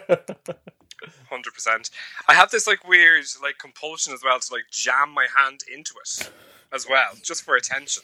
Hundred 1.29 1.53
percent. 1.53 1.89
I 2.27 2.34
have 2.34 2.51
this 2.51 2.68
like 2.68 2.88
weird 2.88 3.25
like 3.41 3.58
compulsion 3.58 4.13
as 4.13 4.22
well 4.24 4.39
to 4.39 4.53
like 4.53 4.65
jam 4.72 5.12
my 5.12 5.27
hand 5.36 5.62
into 5.74 5.94
it 6.03 6.32
as 6.74 6.88
well, 6.89 7.12
just 7.24 7.44
for 7.44 7.56
attention. 7.56 8.03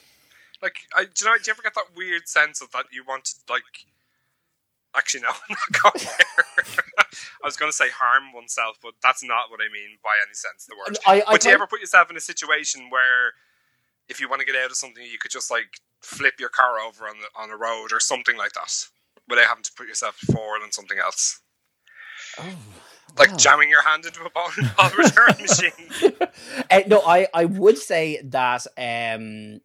Like, 0.62 0.76
I, 0.96 1.04
do 1.04 1.10
you 1.24 1.26
know? 1.30 1.36
Do 1.36 1.42
you 1.46 1.50
ever 1.52 1.62
get 1.62 1.74
that 1.74 1.96
weird 1.96 2.28
sense 2.28 2.60
of 2.62 2.70
that 2.72 2.86
you 2.92 3.04
want 3.06 3.24
to 3.26 3.34
like? 3.50 3.62
Actually, 4.96 5.22
no, 5.22 5.28
I'm 5.50 5.56
not 5.56 5.82
going 5.82 6.04
there. 6.04 6.64
I 6.98 7.46
was 7.46 7.56
going 7.56 7.70
to 7.70 7.76
say 7.76 7.90
harm 7.90 8.32
oneself, 8.32 8.78
but 8.82 8.94
that's 9.02 9.22
not 9.22 9.50
what 9.50 9.60
I 9.60 9.70
mean 9.72 9.98
by 10.02 10.14
any 10.24 10.32
sense 10.34 10.64
of 10.64 10.70
the 10.70 10.76
word. 10.76 10.98
I, 11.06 11.22
I 11.26 11.32
But 11.32 11.42
do 11.42 11.48
you 11.50 11.54
ever 11.54 11.66
put 11.66 11.80
yourself 11.80 12.10
in 12.10 12.16
a 12.16 12.20
situation 12.20 12.88
where, 12.88 13.32
if 14.08 14.20
you 14.20 14.28
want 14.28 14.40
to 14.40 14.46
get 14.46 14.56
out 14.56 14.70
of 14.70 14.76
something, 14.76 15.04
you 15.04 15.18
could 15.18 15.30
just 15.30 15.50
like 15.50 15.80
flip 16.00 16.40
your 16.40 16.48
car 16.48 16.80
over 16.80 17.06
on 17.06 17.16
the 17.20 17.28
on 17.40 17.50
a 17.50 17.56
road 17.56 17.92
or 17.92 18.00
something 18.00 18.36
like 18.38 18.52
that, 18.52 18.72
without 19.28 19.48
having 19.48 19.64
to 19.64 19.72
put 19.76 19.86
yourself 19.86 20.16
forward 20.16 20.62
on 20.62 20.72
something 20.72 20.98
else, 20.98 21.40
Oh, 22.38 22.56
like 23.18 23.30
wow. 23.30 23.36
jamming 23.36 23.70
your 23.70 23.82
hand 23.82 24.04
into 24.04 24.24
a 24.24 24.30
ball, 24.30 24.50
ball 24.76 24.90
return 24.96 25.34
machine. 25.40 26.12
Uh, 26.70 26.80
no, 26.86 27.00
I, 27.00 27.28
I 27.32 27.44
would 27.44 27.78
say 27.78 28.20
that 28.24 28.66
um, 28.76 29.60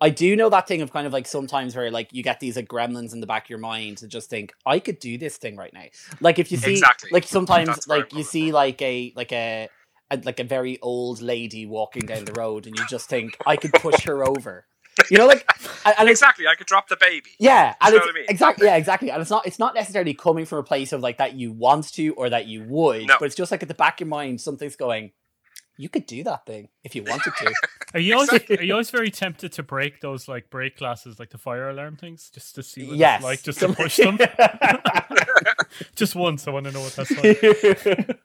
I 0.00 0.10
do 0.10 0.36
know 0.36 0.48
that 0.50 0.66
thing 0.66 0.82
of 0.82 0.92
kind 0.92 1.06
of 1.06 1.12
like 1.12 1.26
sometimes 1.26 1.74
where 1.76 1.90
like 1.90 2.12
you 2.12 2.22
get 2.22 2.40
these 2.40 2.56
like 2.56 2.68
gremlins 2.68 3.12
in 3.12 3.20
the 3.20 3.26
back 3.26 3.44
of 3.44 3.50
your 3.50 3.58
mind 3.58 3.98
to 3.98 4.08
just 4.08 4.30
think 4.30 4.52
I 4.66 4.78
could 4.78 4.98
do 4.98 5.18
this 5.18 5.36
thing 5.36 5.56
right 5.56 5.72
now. 5.72 5.84
Like 6.20 6.38
if 6.38 6.50
you 6.50 6.58
see, 6.58 6.72
Exactly. 6.72 7.10
like 7.12 7.26
sometimes 7.26 7.68
That's 7.68 7.88
like 7.88 8.12
you 8.12 8.22
see 8.22 8.52
like 8.52 8.80
a 8.82 9.12
like 9.16 9.32
a, 9.32 9.68
a 10.10 10.20
like 10.24 10.40
a 10.40 10.44
very 10.44 10.78
old 10.80 11.20
lady 11.20 11.66
walking 11.66 12.06
down 12.06 12.24
the 12.24 12.32
road, 12.32 12.66
and 12.66 12.76
you 12.78 12.84
just 12.88 13.08
think 13.08 13.36
I 13.46 13.56
could 13.56 13.72
push 13.72 14.04
her 14.04 14.24
over. 14.24 14.66
You 15.10 15.18
know, 15.18 15.26
like 15.26 15.44
and, 15.86 15.94
and 15.98 16.08
exactly, 16.08 16.46
I 16.46 16.54
could 16.54 16.66
drop 16.66 16.88
the 16.88 16.96
baby. 16.96 17.30
yeah, 17.38 17.74
and 17.80 17.92
You 17.92 17.98
know 17.98 18.04
what 18.06 18.14
I 18.14 18.18
mean? 18.18 18.26
exactly, 18.28 18.66
yeah, 18.66 18.76
exactly. 18.76 19.10
And 19.10 19.20
it's 19.22 19.30
not, 19.30 19.46
it's 19.46 19.58
not 19.58 19.74
necessarily 19.74 20.14
coming 20.14 20.44
from 20.44 20.58
a 20.58 20.62
place 20.62 20.92
of 20.92 21.00
like 21.00 21.18
that 21.18 21.34
you 21.34 21.50
want 21.52 21.92
to 21.94 22.10
or 22.10 22.28
that 22.30 22.46
you 22.46 22.64
would, 22.64 23.06
No. 23.08 23.16
but 23.18 23.26
it's 23.26 23.34
just 23.34 23.50
like 23.50 23.62
at 23.62 23.68
the 23.68 23.74
back 23.74 23.94
of 24.00 24.06
your 24.06 24.08
mind, 24.08 24.40
something's 24.40 24.76
going. 24.76 25.12
You 25.78 25.88
could 25.88 26.04
do 26.04 26.22
that 26.24 26.44
thing 26.44 26.68
if 26.84 26.94
you 26.94 27.02
wanted 27.02 27.32
to. 27.38 27.54
Are 27.94 28.00
you 28.00 28.14
always 28.14 28.28
Exactly. 28.28 28.58
are 28.58 28.62
you 28.62 28.72
always 28.74 28.90
very 28.90 29.10
tempted 29.10 29.52
to 29.52 29.62
break 29.62 30.00
those 30.02 30.28
like 30.28 30.50
break 30.50 30.76
glasses, 30.78 31.18
like 31.18 31.30
the 31.30 31.38
fire 31.38 31.68
alarm 31.70 31.96
things, 31.96 32.30
just 32.32 32.54
to 32.56 32.62
see 32.62 32.86
what 32.86 32.96
yes, 32.98 33.16
it's 33.20 33.24
like, 33.24 33.42
just 33.42 33.60
to 33.60 33.72
push 33.72 33.96
them? 33.96 34.18
just 35.96 36.14
once, 36.14 36.46
I 36.46 36.50
want 36.50 36.66
to 36.66 36.72
know 36.72 36.80
what 36.80 36.94
that's 36.94 37.10
like. 37.10 38.18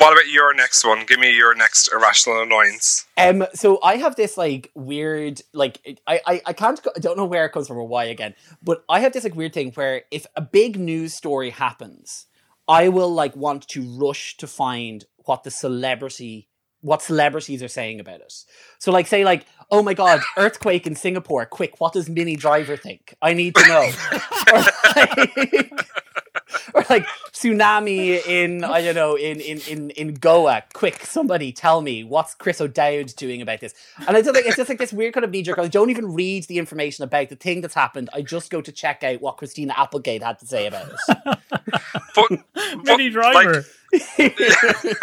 What 0.00 0.14
about 0.14 0.28
your 0.28 0.54
next 0.54 0.82
one? 0.84 1.04
Give 1.04 1.20
me 1.20 1.36
your 1.36 1.54
next 1.54 1.92
irrational 1.92 2.42
annoyance. 2.42 3.06
Um, 3.18 3.46
so 3.52 3.78
I 3.82 3.96
have 3.96 4.16
this 4.16 4.38
like 4.38 4.70
weird, 4.74 5.42
like 5.52 5.98
I, 6.06 6.20
I, 6.26 6.42
I 6.46 6.52
can't, 6.54 6.80
I 6.96 7.00
don't 7.00 7.18
know 7.18 7.26
where 7.26 7.44
it 7.44 7.52
comes 7.52 7.68
from 7.68 7.76
or 7.76 7.86
why 7.86 8.04
again, 8.04 8.34
but 8.62 8.82
I 8.88 9.00
have 9.00 9.12
this 9.12 9.24
like 9.24 9.34
weird 9.34 9.52
thing 9.52 9.72
where 9.72 10.02
if 10.10 10.26
a 10.36 10.40
big 10.40 10.78
news 10.78 11.12
story 11.12 11.50
happens, 11.50 12.26
I 12.66 12.88
will 12.88 13.12
like 13.12 13.36
want 13.36 13.68
to 13.68 13.82
rush 13.82 14.38
to 14.38 14.46
find 14.46 15.04
what 15.26 15.44
the 15.44 15.50
celebrity, 15.50 16.48
what 16.82 17.02
celebrities 17.02 17.62
are 17.62 17.68
saying 17.68 18.00
about 18.00 18.20
it. 18.20 18.32
So 18.78 18.92
like 18.92 19.06
say 19.06 19.24
like, 19.24 19.46
oh 19.70 19.82
my 19.82 19.94
god, 19.94 20.20
earthquake 20.36 20.86
in 20.86 20.96
Singapore, 20.96 21.46
quick, 21.46 21.80
what 21.80 21.92
does 21.92 22.08
Minnie 22.08 22.36
Driver 22.36 22.76
think? 22.76 23.14
I 23.20 23.34
need 23.34 23.54
to 23.54 23.68
know. 23.68 23.90
or, 24.52 24.62
like, 24.96 25.72
or 26.74 26.84
like 26.88 27.06
tsunami 27.32 28.26
in 28.26 28.64
I 28.64 28.82
don't 28.82 28.94
know 28.94 29.16
in 29.16 29.40
in 29.40 29.60
in 29.68 29.90
in 29.90 30.14
Goa. 30.14 30.64
Quick, 30.72 31.04
somebody 31.04 31.52
tell 31.52 31.82
me 31.82 32.02
what's 32.04 32.34
Chris 32.34 32.60
O'Dowd 32.60 33.14
doing 33.16 33.42
about 33.42 33.60
this? 33.60 33.74
And 34.06 34.16
I 34.16 34.22
feel 34.22 34.32
like 34.32 34.46
it's 34.46 34.56
just 34.56 34.68
like 34.68 34.78
this 34.78 34.92
weird 34.92 35.14
kind 35.14 35.24
of 35.24 35.30
knee 35.30 35.42
jerk. 35.42 35.58
I 35.58 35.68
don't 35.68 35.90
even 35.90 36.14
read 36.14 36.44
the 36.44 36.58
information 36.58 37.04
about 37.04 37.28
the 37.28 37.36
thing 37.36 37.60
that's 37.60 37.74
happened. 37.74 38.10
I 38.12 38.22
just 38.22 38.50
go 38.50 38.60
to 38.60 38.72
check 38.72 39.02
out 39.02 39.20
what 39.20 39.36
Christina 39.36 39.74
Applegate 39.76 40.22
had 40.22 40.38
to 40.40 40.46
say 40.46 40.66
about 40.66 40.88
it. 40.88 41.38
But, 42.14 42.84
Minnie 42.84 43.10
driver. 43.10 43.64
like, 44.18 44.96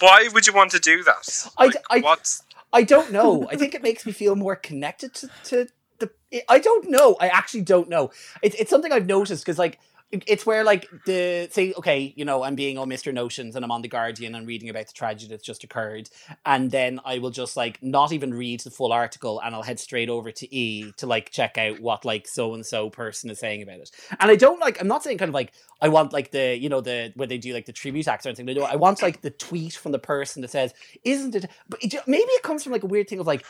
why 0.00 0.28
would 0.32 0.46
you 0.46 0.52
want 0.52 0.70
to 0.72 0.78
do 0.78 1.02
that? 1.04 1.46
I- 1.58 1.66
Like, 1.66 1.76
I- 1.90 2.00
what's 2.00 2.42
I 2.72 2.82
don't 2.84 3.12
know. 3.12 3.46
I 3.50 3.56
think 3.56 3.74
it 3.74 3.82
makes 3.82 4.06
me 4.06 4.12
feel 4.12 4.34
more 4.34 4.56
connected 4.56 5.12
to, 5.14 5.28
to 5.44 5.66
the. 5.98 6.10
I 6.48 6.58
don't 6.58 6.88
know. 6.88 7.16
I 7.20 7.28
actually 7.28 7.62
don't 7.62 7.88
know. 7.90 8.10
It's 8.42 8.56
it's 8.56 8.70
something 8.70 8.92
I've 8.92 9.06
noticed 9.06 9.44
because 9.44 9.58
like 9.58 9.74
it- 9.74 9.80
it's 10.12 10.44
where 10.44 10.62
like 10.62 10.88
the 11.06 11.48
say 11.50 11.72
okay 11.76 12.12
you 12.16 12.24
know 12.24 12.42
I'm 12.42 12.54
being 12.54 12.76
all 12.76 12.86
Mr. 12.86 13.12
Notions 13.12 13.56
and 13.56 13.64
I'm 13.64 13.70
on 13.70 13.82
the 13.82 13.88
Guardian 13.88 14.34
and 14.34 14.46
reading 14.46 14.68
about 14.68 14.86
the 14.86 14.92
tragedy 14.92 15.30
that's 15.30 15.44
just 15.44 15.64
occurred 15.64 16.10
and 16.44 16.70
then 16.70 17.00
I 17.04 17.18
will 17.18 17.30
just 17.30 17.56
like 17.56 17.82
not 17.82 18.12
even 18.12 18.34
read 18.34 18.60
the 18.60 18.70
full 18.70 18.92
article 18.92 19.40
and 19.40 19.54
I'll 19.54 19.62
head 19.62 19.80
straight 19.80 20.10
over 20.10 20.30
to 20.30 20.54
E 20.54 20.92
to 20.98 21.06
like 21.06 21.30
check 21.30 21.56
out 21.56 21.80
what 21.80 22.04
like 22.04 22.28
so 22.28 22.54
and 22.54 22.64
so 22.64 22.90
person 22.90 23.30
is 23.30 23.38
saying 23.38 23.62
about 23.62 23.80
it 23.80 23.90
and 24.20 24.30
I 24.30 24.36
don't 24.36 24.60
like 24.60 24.80
I'm 24.80 24.88
not 24.88 25.02
saying 25.02 25.18
kind 25.18 25.30
of 25.30 25.34
like 25.34 25.52
I 25.80 25.88
want 25.88 26.12
like 26.12 26.30
the 26.30 26.56
you 26.58 26.68
know 26.68 26.80
the 26.80 27.12
where 27.16 27.28
they 27.28 27.38
do 27.38 27.54
like 27.54 27.66
the 27.66 27.72
tribute 27.72 28.06
acts 28.06 28.26
or 28.26 28.28
anything 28.28 28.62
I 28.62 28.76
want 28.76 29.02
like 29.02 29.22
the 29.22 29.30
tweet 29.30 29.72
from 29.72 29.92
the 29.92 29.98
person 29.98 30.42
that 30.42 30.50
says 30.50 30.74
isn't 31.04 31.34
it 31.34 31.50
but 31.68 31.82
it, 31.82 31.94
maybe 32.06 32.22
it 32.22 32.42
comes 32.42 32.62
from 32.62 32.72
like 32.72 32.82
a 32.82 32.86
weird 32.86 33.08
thing 33.08 33.20
of 33.20 33.26
like 33.26 33.44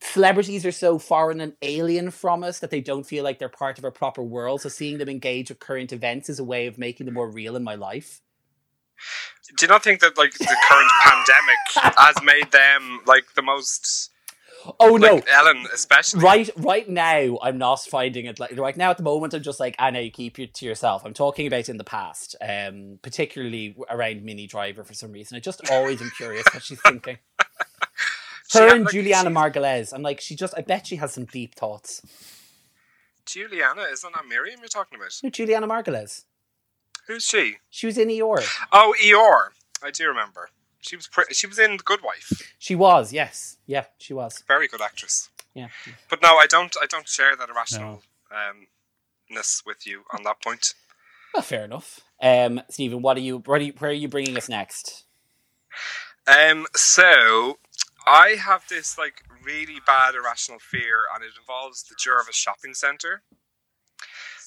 celebrities 0.00 0.66
are 0.66 0.72
so 0.72 0.98
foreign 0.98 1.40
and 1.40 1.54
alien 1.62 2.10
from 2.10 2.42
us 2.42 2.58
that 2.60 2.70
they 2.70 2.80
don't 2.80 3.04
feel 3.04 3.24
like 3.24 3.38
they're 3.38 3.48
part 3.48 3.78
of 3.78 3.84
a 3.84 3.90
proper 3.90 4.22
world. 4.22 4.62
So 4.62 4.68
seeing 4.68 4.98
them 4.98 5.08
engage 5.08 5.48
with 5.48 5.60
current 5.60 5.89
events 5.92 6.28
is 6.28 6.38
a 6.38 6.44
way 6.44 6.66
of 6.66 6.78
making 6.78 7.06
them 7.06 7.14
more 7.14 7.30
real 7.30 7.56
in 7.56 7.64
my 7.64 7.74
life. 7.74 8.20
do 9.56 9.64
you 9.66 9.68
not 9.68 9.82
think 9.82 10.00
that 10.00 10.16
like 10.18 10.32
the 10.34 10.56
current 10.68 10.90
pandemic 11.02 11.96
has 11.98 12.16
made 12.22 12.50
them 12.52 13.00
like 13.06 13.24
the 13.34 13.42
most 13.42 14.10
Oh 14.78 14.96
no. 14.98 15.22
Ellen 15.32 15.64
especially 15.72 16.22
Right, 16.22 16.50
right 16.54 16.86
now, 16.86 17.38
I'm 17.42 17.56
not 17.56 17.80
finding 17.80 18.26
it 18.26 18.38
like 18.38 18.54
right 18.58 18.76
now. 18.76 18.90
At 18.90 18.98
the 18.98 19.02
moment, 19.02 19.32
I'm 19.32 19.42
just 19.42 19.58
like, 19.58 19.74
Anna, 19.78 20.00
you 20.00 20.10
keep 20.10 20.38
it 20.38 20.52
to 20.56 20.66
yourself. 20.66 21.02
I'm 21.06 21.14
talking 21.14 21.46
about 21.46 21.70
in 21.70 21.78
the 21.78 21.84
past, 21.84 22.36
um, 22.42 22.98
particularly 23.00 23.74
around 23.88 24.22
Minnie 24.22 24.46
Driver 24.46 24.84
for 24.84 24.92
some 24.92 25.12
reason. 25.12 25.34
I 25.38 25.40
just 25.40 25.70
always 25.70 26.02
am 26.02 26.10
curious 26.14 26.44
what 26.52 26.62
she's 26.62 26.80
thinking. 26.82 27.16
She 28.48 28.58
Her 28.58 28.64
had, 28.66 28.76
and 28.78 28.84
like, 28.84 28.92
Julianna 28.92 29.30
she- 29.30 29.34
Margulies. 29.36 29.92
I'm 29.94 30.02
like, 30.02 30.20
she 30.20 30.34
just. 30.34 30.54
I 30.58 30.62
bet 30.62 30.84
she 30.88 30.96
has 30.96 31.12
some 31.12 31.24
deep 31.24 31.54
thoughts. 31.54 32.02
Julianna 33.32 33.82
isn't 33.92 34.12
that 34.14 34.26
Miriam 34.26 34.60
you're 34.60 34.68
talking 34.68 34.98
about? 34.98 35.12
No, 35.22 35.30
Julianna 35.30 35.66
Margulies. 35.68 36.24
Who's 37.06 37.24
she? 37.24 37.56
She 37.70 37.86
was 37.86 37.98
in 37.98 38.08
Eeyore. 38.08 38.44
Oh, 38.72 38.94
Eeyore. 39.02 39.50
I 39.82 39.90
do 39.90 40.06
remember. 40.08 40.50
She 40.80 40.96
was 40.96 41.06
pre- 41.06 41.32
she 41.32 41.46
was 41.46 41.58
in 41.58 41.76
The 41.76 41.82
Good 41.82 42.02
Wife. 42.02 42.54
She 42.58 42.74
was. 42.74 43.12
Yes. 43.12 43.58
Yeah, 43.66 43.84
she 43.98 44.14
was. 44.14 44.42
Very 44.48 44.66
good 44.68 44.80
actress. 44.80 45.28
Yeah. 45.54 45.68
But 46.08 46.22
no, 46.22 46.36
I 46.36 46.46
don't. 46.46 46.74
I 46.82 46.86
don't 46.86 47.08
share 47.08 47.36
that 47.36 47.48
irrational 47.48 48.02
um, 48.30 48.66
ness 49.28 49.62
with 49.66 49.86
you 49.86 50.02
on 50.12 50.22
that 50.24 50.42
point. 50.42 50.74
Well, 51.34 51.42
fair 51.42 51.64
enough. 51.64 52.00
Um, 52.22 52.62
Stephen, 52.68 53.02
what 53.02 53.16
are 53.16 53.20
you? 53.20 53.38
Where 53.38 53.58
are 53.58 53.62
you, 53.62 53.72
where 53.78 53.90
are 53.90 53.94
you 53.94 54.08
bringing 54.08 54.36
us 54.36 54.48
next? 54.48 55.04
Um, 56.26 56.66
so 56.74 57.58
I 58.06 58.36
have 58.40 58.64
this 58.68 58.96
like 58.98 59.24
really 59.44 59.80
bad 59.86 60.14
irrational 60.14 60.58
fear, 60.58 61.06
and 61.14 61.24
it 61.24 61.30
involves 61.38 61.82
the 61.84 61.94
Jervis 61.98 62.36
Shopping 62.36 62.74
Centre. 62.74 63.22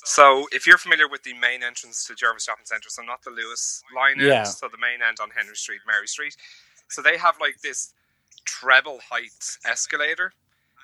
So, 0.05 0.47
if 0.51 0.67
you're 0.67 0.77
familiar 0.77 1.07
with 1.07 1.23
the 1.23 1.33
main 1.33 1.63
entrance 1.63 2.05
to 2.07 2.15
Jervis 2.15 2.43
Shopping 2.43 2.65
Centre, 2.65 2.89
so 2.89 3.01
not 3.03 3.23
the 3.23 3.31
Luas 3.31 3.81
line 3.95 4.19
end, 4.19 4.27
Yeah. 4.27 4.43
so 4.43 4.67
the 4.67 4.77
main 4.77 5.01
end 5.01 5.19
on 5.21 5.29
Henry 5.31 5.55
Street, 5.55 5.81
Mary 5.87 6.07
Street, 6.07 6.35
so 6.89 7.01
they 7.01 7.17
have 7.17 7.39
like 7.39 7.61
this 7.61 7.93
treble 8.43 8.99
height 8.99 9.57
escalator, 9.65 10.33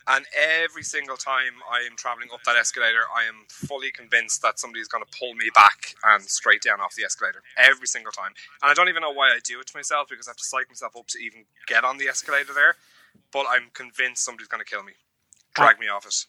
and 0.08 0.26
every 0.34 0.84
single 0.84 1.18
time 1.18 1.62
I 1.70 1.82
am 1.86 1.98
traveling 1.98 2.30
up 2.34 2.42
that 2.46 2.56
escalator, 2.56 3.04
I 3.14 3.26
am 3.26 3.46
fully 3.50 3.92
convinced 3.92 4.42
that 4.42 4.58
somebody's 4.58 4.88
going 4.88 5.04
to 5.04 5.18
pull 5.20 5.34
me 5.36 5.50
back 5.54 5.94
and 6.04 6.24
straight 6.24 6.62
down 6.62 6.80
off 6.80 6.96
the 6.96 7.04
escalator 7.04 7.44
every 7.58 7.88
single 7.88 8.12
time. 8.12 8.32
And 8.64 8.72
I 8.72 8.74
don't 8.74 8.88
even 8.90 9.02
know 9.02 9.12
why 9.12 9.28
I 9.30 9.40
do 9.44 9.60
it 9.60 9.68
to 9.68 9.78
myself 9.78 10.08
because 10.10 10.28
I 10.28 10.32
have 10.32 10.38
to 10.38 10.44
psych 10.44 10.70
myself 10.70 10.96
up 10.98 11.08
to 11.08 11.20
even 11.20 11.44
get 11.68 11.84
on 11.84 11.98
the 11.98 12.08
escalator 12.08 12.54
there. 12.54 12.76
But 13.32 13.46
I'm 13.50 13.70
convinced 13.74 14.24
somebody's 14.24 14.48
going 14.48 14.64
to 14.64 14.70
kill 14.70 14.84
me, 14.84 14.94
drag 15.56 15.80
me 15.80 15.88
off 15.88 16.06
it. 16.06 16.26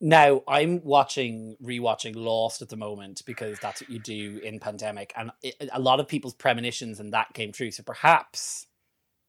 Now, 0.00 0.42
I'm 0.46 0.82
watching, 0.84 1.56
rewatching 1.62 2.14
Lost 2.16 2.60
at 2.60 2.68
the 2.68 2.76
moment 2.76 3.22
because 3.24 3.58
that's 3.60 3.80
what 3.80 3.88
you 3.88 3.98
do 3.98 4.40
in 4.42 4.58
pandemic, 4.60 5.12
and 5.16 5.30
it, 5.42 5.54
a 5.72 5.80
lot 5.80 6.00
of 6.00 6.08
people's 6.08 6.34
premonitions 6.34 7.00
and 7.00 7.12
that 7.12 7.32
came 7.32 7.52
true. 7.52 7.70
So 7.70 7.82
perhaps 7.82 8.66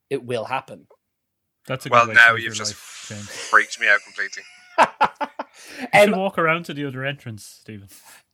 it 0.10 0.26
will 0.26 0.46
happen. 0.46 0.88
That's 1.68 1.86
a 1.86 1.90
Well, 1.90 2.08
way 2.08 2.14
now 2.14 2.36
you've 2.36 2.56
just 2.56 2.72
life, 2.72 3.28
freaked 3.50 3.80
me 3.80 3.88
out 3.88 4.02
completely. 4.04 4.44
You 4.78 6.00
should 6.02 6.14
um, 6.14 6.20
walk 6.20 6.38
around 6.38 6.66
to 6.66 6.74
the 6.74 6.86
other 6.86 7.06
entrance, 7.06 7.44
Stephen. 7.46 7.88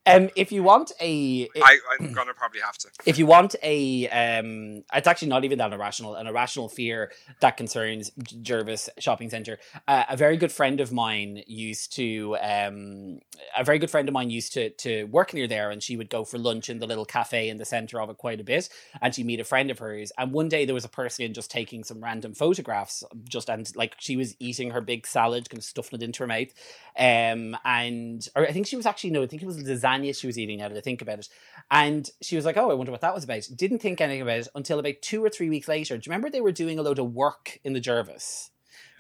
Um, 0.07 0.29
if 0.35 0.51
you 0.51 0.63
want 0.63 0.91
a, 0.99 1.47
I, 1.61 1.77
I'm 1.99 2.11
going 2.11 2.27
to 2.27 2.33
probably 2.33 2.61
have 2.61 2.77
to. 2.79 2.89
if 3.05 3.19
you 3.19 3.25
want 3.27 3.55
a 3.61 4.07
um 4.09 4.83
it's 4.93 5.07
actually 5.07 5.27
not 5.27 5.45
even 5.45 5.59
that 5.59 5.71
irrational 5.73 6.15
an 6.15 6.27
irrational 6.27 6.69
fear 6.69 7.11
that 7.39 7.55
concerns 7.57 8.11
jervis 8.41 8.89
shopping 8.97 9.29
center 9.29 9.59
uh, 9.87 10.05
a 10.09 10.17
very 10.17 10.37
good 10.37 10.51
friend 10.51 10.79
of 10.79 10.91
mine 10.91 11.43
used 11.45 11.93
to 11.93 12.35
um 12.41 13.19
a 13.57 13.63
very 13.63 13.77
good 13.79 13.91
friend 13.91 14.07
of 14.07 14.13
mine 14.13 14.29
used 14.29 14.53
to 14.53 14.69
to 14.71 15.03
work 15.05 15.33
near 15.33 15.47
there 15.47 15.69
and 15.69 15.83
she 15.83 15.95
would 15.97 16.09
go 16.09 16.23
for 16.25 16.37
lunch 16.37 16.69
in 16.69 16.79
the 16.79 16.87
little 16.87 17.05
cafe 17.05 17.49
in 17.49 17.57
the 17.57 17.65
center 17.65 18.01
of 18.01 18.09
it 18.09 18.17
quite 18.17 18.39
a 18.39 18.43
bit 18.43 18.69
and 19.01 19.13
she'd 19.13 19.25
meet 19.25 19.39
a 19.39 19.43
friend 19.43 19.69
of 19.69 19.79
hers 19.79 20.11
and 20.17 20.31
one 20.31 20.49
day 20.49 20.65
there 20.65 20.75
was 20.75 20.85
a 20.85 20.89
person 20.89 21.33
just 21.33 21.51
taking 21.51 21.83
some 21.83 22.03
random 22.03 22.33
photographs 22.33 23.03
just 23.29 23.49
and 23.49 23.71
like 23.75 23.95
she 23.99 24.15
was 24.17 24.35
eating 24.39 24.71
her 24.71 24.81
big 24.81 25.05
salad 25.05 25.49
kind 25.49 25.59
of 25.59 25.63
stuffing 25.63 25.99
it 25.99 26.03
into 26.03 26.23
her 26.23 26.27
mouth 26.27 26.49
um 26.97 27.55
and 27.63 28.27
or 28.35 28.47
i 28.47 28.51
think 28.51 28.65
she 28.65 28.75
was 28.75 28.85
actually 28.85 29.11
no 29.11 29.21
i 29.21 29.27
think 29.27 29.41
it 29.41 29.45
was 29.45 29.57
lasagna 29.99 30.17
she 30.17 30.27
was 30.27 30.38
eating 30.38 30.60
now 30.60 30.67
that 30.67 30.77
i 30.77 30.82
think 30.82 31.01
about 31.01 31.19
it 31.19 31.27
and 31.71 32.10
she 32.21 32.36
was 32.36 32.43
like, 32.43 32.58
Oh, 32.58 32.69
I 32.69 32.73
wonder 32.73 32.91
what 32.91 33.01
that 33.01 33.15
was 33.15 33.23
about. 33.23 33.47
Didn't 33.56 33.80
think 33.80 34.01
anything 34.01 34.21
about 34.21 34.39
it 34.39 34.47
until 34.54 34.77
about 34.77 34.95
two 35.01 35.23
or 35.23 35.30
three 35.30 35.49
weeks 35.49 35.69
later. 35.69 35.97
Do 35.97 36.01
you 36.06 36.12
remember 36.12 36.30
they 36.30 36.41
were 36.41 36.51
doing 36.51 36.77
a 36.77 36.82
load 36.82 36.99
of 36.99 37.13
work 37.13 37.60
in 37.63 37.71
the 37.71 37.80
Jervis? 37.80 38.51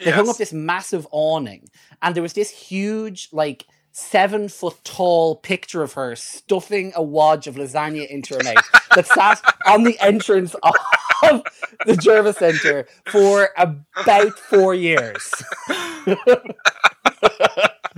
They 0.03 0.09
hung 0.09 0.29
up 0.29 0.37
this 0.37 0.53
massive 0.53 1.05
awning, 1.11 1.69
and 2.01 2.15
there 2.15 2.23
was 2.23 2.33
this 2.33 2.49
huge, 2.49 3.29
like, 3.31 3.67
seven 3.91 4.49
foot 4.49 4.77
tall 4.83 5.35
picture 5.35 5.83
of 5.83 5.93
her 5.93 6.15
stuffing 6.15 6.91
a 6.95 7.03
wadge 7.03 7.45
of 7.45 7.53
lasagna 7.53 8.07
into 8.07 8.33
her 8.33 8.43
mouth 8.43 8.65
that 8.95 9.05
sat 9.05 9.39
on 9.67 9.83
the 9.83 9.99
entrance 9.99 10.55
of 10.63 11.43
the 11.85 11.95
Jervis 11.97 12.37
Centre 12.37 12.87
for 13.05 13.49
about 13.57 14.39
four 14.39 14.73
years. 14.73 15.31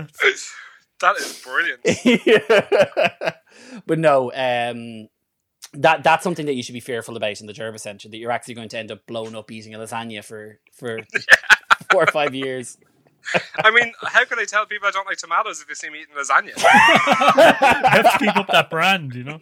that 1.04 1.18
is 1.18 1.42
brilliant. 1.44 1.82
but 3.86 4.00
no, 4.00 4.32
um, 4.32 5.10
that 5.74 6.04
that's 6.04 6.24
something 6.24 6.46
that 6.46 6.54
you 6.54 6.64
should 6.64 6.74
be 6.74 6.80
fearful 6.80 7.18
about 7.18 7.40
in 7.42 7.48
the 7.48 7.54
Jervis 7.54 7.84
Centre. 7.84 8.10
That 8.10 8.18
you're 8.18 8.32
actually 8.32 8.54
going 8.56 8.70
to 8.70 8.80
end 8.80 8.92
up 8.92 9.06
blown 9.06 9.36
up 9.36 9.52
eating 9.52 9.76
a 9.76 9.78
lasagna 9.78 10.24
for 10.24 10.60
for 10.74 11.00
four 11.92 12.04
or 12.04 12.08
five 12.08 12.34
years. 12.34 12.78
I 13.64 13.72
mean, 13.72 13.94
how 14.02 14.26
can 14.26 14.38
I 14.40 14.46
tell 14.46 14.66
people 14.66 14.88
I 14.88 14.92
don't 14.92 15.08
like 15.08 15.18
tomatoes 15.18 15.62
if 15.62 15.68
they 15.68 15.74
see 15.76 15.90
me 15.90 16.02
eating 16.02 16.16
lasagna? 16.16 16.56
You 16.58 18.02
have 18.02 18.12
to 18.14 18.18
keep 18.20 18.36
up 18.36 18.48
that 18.48 18.70
brand, 18.70 19.14
you 19.16 19.24
know. 19.24 19.38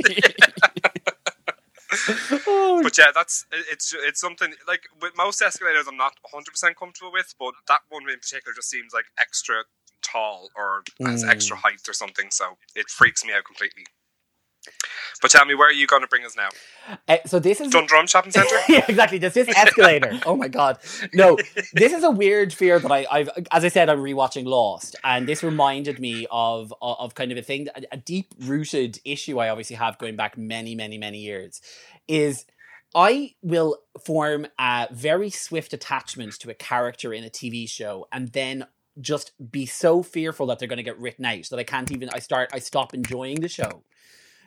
Oh, 2.48 2.82
But 2.84 2.98
yeah, 2.98 3.12
that's 3.14 3.46
it's 3.52 3.94
it's 3.94 4.22
something 4.22 4.54
like 4.68 4.84
with 5.02 5.14
most 5.18 5.42
escalators 5.42 5.88
I'm 5.88 5.98
not 5.98 6.14
100 6.22 6.52
percent 6.52 6.78
comfortable 6.78 7.12
with, 7.12 7.34
but 7.38 7.54
that 7.68 7.82
one 7.90 8.04
in 8.10 8.18
particular 8.20 8.54
just 8.56 8.70
seems 8.70 8.94
like 8.94 9.06
extra 9.20 9.64
tall 10.02 10.50
or 10.56 10.84
has 11.06 11.24
Mm. 11.24 11.30
extra 11.30 11.58
height 11.58 11.88
or 11.88 11.94
something, 11.94 12.30
so 12.32 12.58
it 12.76 12.90
freaks 12.90 13.24
me 13.26 13.34
out 13.34 13.44
completely. 13.46 13.86
But 15.22 15.32
tell 15.32 15.46
me, 15.46 15.56
where 15.56 15.68
are 15.70 15.74
you 15.74 15.88
going 15.88 16.04
to 16.04 16.08
bring 16.08 16.24
us 16.24 16.36
now? 16.36 16.50
Uh, 17.08 17.18
so 17.26 17.40
this 17.40 17.60
is 17.60 17.70
Dundrum 17.70 18.06
Shopping 18.08 18.32
Centre? 18.32 18.56
yeah, 18.70 18.86
exactly. 18.88 19.18
Does 19.18 19.34
this 19.34 19.48
escalator? 19.50 20.20
oh 20.26 20.36
my 20.36 20.48
god! 20.48 20.78
No, 21.14 21.38
this 21.74 21.94
is 21.94 22.04
a 22.04 22.12
weird 22.12 22.54
fear 22.54 22.80
that 22.80 22.92
I, 22.92 23.06
I've, 23.12 23.30
as 23.52 23.66
I 23.66 23.70
said, 23.70 23.90
I'm 23.90 24.00
rewatching 24.00 24.46
Lost, 24.46 24.96
and 25.04 25.28
this 25.28 25.44
reminded 25.44 26.00
me 26.00 26.28
of 26.32 26.74
of, 26.82 26.98
of 27.00 27.16
kind 27.16 27.32
of 27.32 27.38
a 27.40 27.42
thing, 27.42 27.68
a, 27.76 27.82
a 27.94 27.98
deep 27.98 28.34
rooted 28.40 29.00
issue 29.04 29.40
I 29.40 29.50
obviously 29.50 29.78
have 29.78 29.98
going 29.98 30.16
back 30.16 30.38
many, 30.38 30.76
many, 30.76 30.98
many 30.98 31.20
years, 31.20 31.60
is 32.08 32.46
I 32.94 33.34
will 33.42 33.78
form 34.04 34.48
a 34.60 34.88
very 34.92 35.30
swift 35.32 35.74
attachment 35.74 36.34
to 36.40 36.50
a 36.50 36.54
character 36.54 37.14
in 37.14 37.24
a 37.24 37.30
TV 37.30 37.68
show 37.70 38.08
and 38.12 38.30
then 38.34 38.66
just 39.00 39.32
be 39.52 39.66
so 39.66 40.04
fearful 40.04 40.48
that 40.48 40.60
they're 40.60 40.68
going 40.68 40.78
to 40.78 40.84
get 40.84 41.00
written 41.00 41.26
out 41.26 41.48
that 41.50 41.60
I 41.60 41.64
can't 41.64 41.92
even 41.92 42.10
I 42.14 42.20
start 42.20 42.50
I 42.54 42.60
stop 42.60 42.94
enjoying 42.94 43.42
the 43.42 43.50
show. 43.50 43.84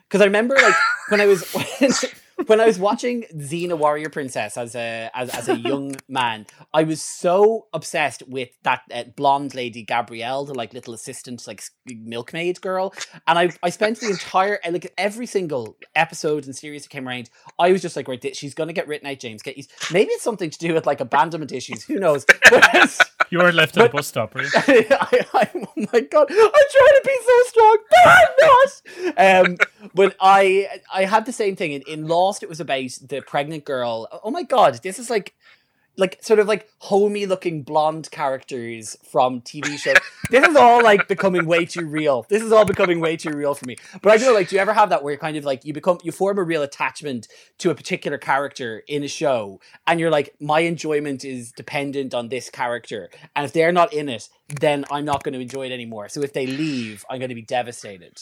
Cuz 0.09 0.21
I 0.21 0.25
remember 0.25 0.55
like 0.55 0.75
when 1.09 1.21
I 1.21 1.25
was 1.25 1.51
when, 1.51 1.91
when 2.47 2.61
I 2.61 2.65
was 2.65 2.77
watching 2.77 3.23
Xena 3.33 3.77
Warrior 3.77 4.09
Princess 4.09 4.57
as 4.57 4.75
a 4.75 5.09
as, 5.13 5.29
as 5.29 5.49
a 5.49 5.57
young 5.57 5.95
man, 6.07 6.45
I 6.73 6.83
was 6.83 7.01
so 7.01 7.67
obsessed 7.73 8.23
with 8.27 8.49
that 8.63 8.81
uh, 8.93 9.03
blonde 9.15 9.55
lady 9.55 9.83
Gabrielle, 9.83 10.45
the 10.45 10.53
like 10.53 10.73
little 10.73 10.93
assistant 10.93 11.45
like 11.47 11.63
milkmaid 11.85 12.61
girl, 12.61 12.93
and 13.27 13.39
I 13.39 13.49
I 13.63 13.69
spent 13.69 13.99
the 13.99 14.09
entire 14.09 14.59
like 14.69 14.93
every 14.97 15.25
single 15.25 15.77
episode 15.95 16.45
and 16.45 16.55
series 16.55 16.83
that 16.83 16.89
came 16.89 17.07
around, 17.07 17.29
I 17.57 17.71
was 17.71 17.81
just 17.81 17.95
like, 17.95 18.07
right, 18.07 18.35
she's 18.35 18.53
gonna 18.53 18.73
get 18.73 18.87
written 18.87 19.07
out, 19.07 19.19
James. 19.19 19.41
Get 19.41 19.57
maybe 19.91 20.11
it's 20.11 20.23
something 20.23 20.49
to 20.49 20.59
do 20.59 20.73
with 20.73 20.85
like 20.85 20.99
abandonment 20.99 21.51
issues. 21.51 21.83
Who 21.83 21.99
knows? 21.99 22.25
you 23.29 23.39
were 23.39 23.51
left 23.51 23.77
at 23.77 23.87
a 23.87 23.89
bus 23.89 24.07
stop, 24.07 24.35
right? 24.35 24.47
I, 24.55 25.25
I, 25.33 25.49
oh 25.55 25.87
my 25.93 25.99
god, 26.01 26.27
I'm 26.29 26.37
trying 26.37 26.95
to 26.95 27.01
be 27.03 27.17
so 27.25 27.43
strong, 27.47 27.77
but 27.89 29.15
I'm 29.17 29.45
not. 29.45 29.47
Um, 29.47 29.57
but 29.93 30.15
I 30.19 30.81
I 30.93 31.05
had 31.05 31.25
the 31.25 31.33
same 31.33 31.55
thing 31.55 31.71
in, 31.71 31.81
in 31.83 32.07
Lost. 32.07 32.43
It 32.43 32.49
was 32.49 32.59
about 32.59 32.89
the 33.07 33.21
pregnant 33.21 33.65
girl. 33.65 34.07
Oh 34.23 34.31
my 34.31 34.43
god, 34.43 34.79
this 34.83 34.99
is 34.99 35.09
like 35.09 35.33
like 35.97 36.17
sort 36.21 36.39
of 36.39 36.47
like 36.47 36.69
homey 36.79 37.25
looking 37.25 37.63
blonde 37.63 38.09
characters 38.11 38.97
from 39.09 39.41
TV 39.41 39.77
shows. 39.77 39.95
this 40.29 40.47
is 40.47 40.55
all 40.55 40.83
like 40.83 41.07
becoming 41.07 41.45
way 41.45 41.65
too 41.65 41.85
real. 41.85 42.25
This 42.29 42.41
is 42.41 42.51
all 42.51 42.65
becoming 42.65 42.99
way 42.99 43.17
too 43.17 43.31
real 43.31 43.55
for 43.55 43.65
me. 43.65 43.77
But 44.01 44.11
I 44.11 44.17
do 44.17 44.33
like, 44.33 44.49
do 44.49 44.55
you 44.55 44.61
ever 44.61 44.73
have 44.73 44.89
that 44.89 45.03
where 45.03 45.13
you're 45.13 45.19
kind 45.19 45.37
of 45.37 45.45
like 45.45 45.65
you 45.65 45.73
become 45.73 45.99
you 46.03 46.11
form 46.11 46.37
a 46.37 46.43
real 46.43 46.63
attachment 46.63 47.27
to 47.59 47.69
a 47.69 47.75
particular 47.75 48.17
character 48.17 48.83
in 48.87 49.03
a 49.03 49.07
show, 49.07 49.59
and 49.87 49.99
you're 49.99 50.09
like, 50.09 50.35
my 50.39 50.61
enjoyment 50.61 51.23
is 51.23 51.51
dependent 51.51 52.13
on 52.13 52.29
this 52.29 52.49
character, 52.49 53.09
and 53.35 53.45
if 53.45 53.53
they're 53.53 53.71
not 53.71 53.93
in 53.93 54.09
it, 54.09 54.29
then 54.59 54.85
I'm 54.91 55.05
not 55.05 55.23
going 55.23 55.33
to 55.33 55.39
enjoy 55.39 55.67
it 55.67 55.71
anymore. 55.71 56.09
So 56.09 56.21
if 56.21 56.33
they 56.33 56.47
leave, 56.47 57.05
I'm 57.09 57.19
going 57.19 57.29
to 57.29 57.35
be 57.35 57.41
devastated. 57.41 58.19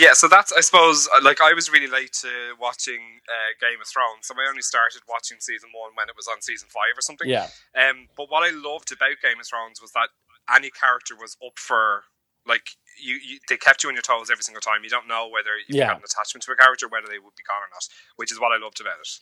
Yeah, 0.00 0.16
so 0.16 0.28
that's 0.28 0.50
I 0.56 0.64
suppose 0.64 1.08
uh, 1.12 1.20
like 1.20 1.44
I 1.44 1.52
was 1.52 1.68
really 1.68 1.86
late 1.86 2.16
to 2.24 2.56
watching 2.58 3.20
uh, 3.28 3.52
Game 3.60 3.84
of 3.84 3.86
Thrones, 3.86 4.24
so 4.24 4.34
I 4.34 4.48
only 4.48 4.64
started 4.64 5.04
watching 5.04 5.36
season 5.44 5.68
one 5.76 5.92
when 5.92 6.08
it 6.08 6.16
was 6.16 6.24
on 6.24 6.40
season 6.40 6.72
five 6.72 6.96
or 6.96 7.04
something. 7.04 7.28
Yeah. 7.28 7.52
Um, 7.76 8.08
but 8.16 8.32
what 8.32 8.40
I 8.40 8.48
loved 8.48 8.88
about 8.96 9.20
Game 9.20 9.36
of 9.36 9.44
Thrones 9.44 9.76
was 9.76 9.92
that 9.92 10.08
any 10.48 10.72
character 10.72 11.12
was 11.12 11.36
up 11.44 11.60
for 11.60 12.08
like 12.48 12.80
you, 12.96 13.20
you 13.20 13.44
they 13.52 13.60
kept 13.60 13.84
you 13.84 13.92
on 13.92 13.94
your 13.94 14.02
toes 14.02 14.32
every 14.32 14.42
single 14.42 14.64
time. 14.64 14.80
You 14.84 14.88
don't 14.88 15.06
know 15.06 15.28
whether 15.28 15.52
you 15.68 15.76
yeah. 15.76 15.92
have 15.92 16.00
an 16.00 16.08
attachment 16.08 16.48
to 16.48 16.52
a 16.52 16.56
character, 16.56 16.88
whether 16.88 17.04
they 17.06 17.20
would 17.20 17.36
be 17.36 17.44
gone 17.44 17.60
or 17.60 17.68
not, 17.68 17.84
which 18.16 18.32
is 18.32 18.40
what 18.40 18.56
I 18.56 18.58
loved 18.58 18.80
about 18.80 19.04
it 19.04 19.12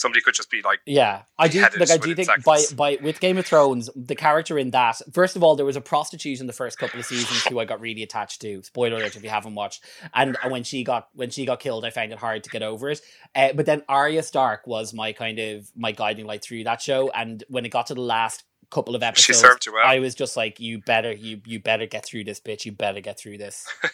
somebody 0.00 0.20
could 0.20 0.34
just 0.34 0.50
be 0.50 0.62
like 0.62 0.80
yeah 0.86 1.22
i 1.38 1.46
do 1.46 1.60
like 1.78 1.90
i 1.90 1.96
do 1.96 2.14
think 2.14 2.26
seconds. 2.26 2.72
by 2.72 2.96
by 2.96 3.02
with 3.02 3.20
game 3.20 3.36
of 3.36 3.46
thrones 3.46 3.90
the 3.94 4.14
character 4.14 4.58
in 4.58 4.70
that 4.70 5.00
first 5.12 5.36
of 5.36 5.42
all 5.42 5.56
there 5.56 5.66
was 5.66 5.76
a 5.76 5.80
prostitute 5.80 6.40
in 6.40 6.46
the 6.46 6.52
first 6.52 6.78
couple 6.78 6.98
of 6.98 7.06
seasons 7.06 7.44
who 7.46 7.58
i 7.58 7.64
got 7.64 7.80
really 7.80 8.02
attached 8.02 8.40
to. 8.40 8.62
Spoiler 8.62 8.96
alert 8.96 9.16
if 9.16 9.22
you 9.22 9.30
haven't 9.30 9.54
watched. 9.54 9.82
And 10.14 10.36
when 10.48 10.64
she 10.64 10.84
got 10.84 11.08
when 11.14 11.30
she 11.30 11.46
got 11.46 11.60
killed 11.60 11.84
i 11.84 11.90
found 11.90 12.12
it 12.12 12.18
hard 12.18 12.44
to 12.44 12.50
get 12.50 12.62
over 12.62 12.90
it. 12.90 13.00
Uh, 13.34 13.52
but 13.54 13.66
then 13.66 13.82
arya 13.88 14.22
stark 14.22 14.66
was 14.66 14.92
my 14.92 15.12
kind 15.12 15.38
of 15.38 15.70
my 15.76 15.92
guiding 15.92 16.26
light 16.26 16.42
through 16.42 16.64
that 16.64 16.80
show. 16.80 17.10
And 17.10 17.44
when 17.48 17.64
it 17.64 17.70
got 17.70 17.86
to 17.88 17.94
the 17.94 18.00
last 18.00 18.44
couple 18.70 18.94
of 18.94 19.02
episodes 19.02 19.24
she 19.24 19.32
served 19.32 19.66
you 19.66 19.72
well. 19.72 19.84
i 19.84 19.98
was 19.98 20.14
just 20.14 20.36
like 20.36 20.60
you 20.60 20.78
better 20.78 21.10
you 21.12 21.40
you 21.44 21.58
better 21.58 21.86
get 21.86 22.04
through 22.04 22.24
this 22.24 22.40
bitch. 22.40 22.64
You 22.64 22.72
better 22.72 23.00
get 23.00 23.18
through 23.18 23.38
this. 23.38 23.66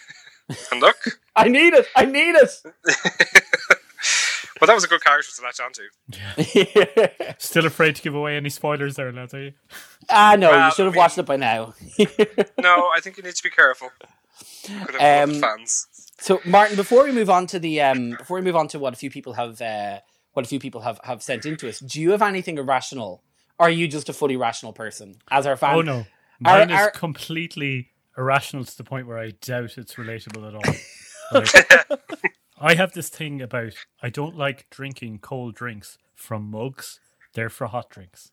And 0.70 0.80
look. 0.80 0.96
I 1.36 1.48
need 1.48 1.74
it. 1.74 1.88
I 1.96 2.04
need 2.04 2.36
it 2.36 2.50
but 4.58 4.66
that 4.66 4.74
was 4.74 4.84
a 4.84 4.88
good 4.88 5.02
character 5.02 5.30
to 5.36 5.42
latch 5.42 5.60
onto. 5.60 5.82
Yeah. 6.08 7.34
Still 7.38 7.66
afraid 7.66 7.96
to 7.96 8.02
give 8.02 8.14
away 8.14 8.36
any 8.36 8.50
spoilers 8.50 8.96
there, 8.96 9.12
lads, 9.12 9.34
are 9.34 9.42
you? 9.42 9.52
Ah, 10.08 10.36
no, 10.38 10.50
well, 10.50 10.66
you 10.66 10.72
should 10.72 10.86
have 10.86 10.94
I 10.94 10.96
mean, 10.96 10.98
watched 10.98 11.18
it 11.18 11.26
by 11.26 11.36
now. 11.36 11.74
no, 12.60 12.90
I 12.94 13.00
think 13.00 13.16
you 13.16 13.22
need 13.22 13.34
to 13.34 13.42
be 13.42 13.50
careful. 13.50 13.90
Um, 15.00 15.40
fans. 15.40 15.88
So, 16.18 16.40
Martin, 16.44 16.76
before 16.76 17.04
we 17.04 17.12
move 17.12 17.30
on 17.30 17.46
to 17.48 17.58
the 17.58 17.80
um, 17.82 18.10
before 18.18 18.36
we 18.36 18.42
move 18.42 18.56
on 18.56 18.68
to 18.68 18.78
what 18.78 18.94
a 18.94 18.96
few 18.96 19.10
people 19.10 19.34
have 19.34 19.60
uh, 19.60 20.00
what 20.32 20.44
a 20.44 20.48
few 20.48 20.58
people 20.58 20.80
have, 20.82 21.00
have 21.04 21.22
sent 21.22 21.46
into 21.46 21.68
us, 21.68 21.78
do 21.78 22.00
you 22.00 22.10
have 22.10 22.22
anything 22.22 22.58
irrational? 22.58 23.22
Or 23.58 23.66
are 23.66 23.70
you 23.70 23.88
just 23.88 24.08
a 24.08 24.12
fully 24.12 24.36
rational 24.36 24.72
person 24.72 25.16
as 25.30 25.46
our 25.46 25.56
fan? 25.56 25.76
Oh 25.76 25.82
no, 25.82 26.06
mine 26.40 26.70
our, 26.70 26.76
is 26.76 26.82
our... 26.86 26.90
completely 26.90 27.90
irrational 28.18 28.64
to 28.64 28.76
the 28.76 28.84
point 28.84 29.06
where 29.06 29.18
I 29.18 29.30
doubt 29.40 29.78
it's 29.78 29.94
relatable 29.94 30.48
at 30.48 30.54
all. 30.54 30.74
Like, 31.32 32.35
I 32.58 32.74
have 32.74 32.92
this 32.92 33.08
thing 33.08 33.42
about 33.42 33.74
I 34.02 34.08
don't 34.08 34.36
like 34.36 34.68
drinking 34.70 35.18
cold 35.18 35.54
drinks 35.54 35.98
from 36.14 36.50
mugs. 36.50 37.00
They're 37.34 37.50
for 37.50 37.66
hot 37.66 37.90
drinks. 37.90 38.30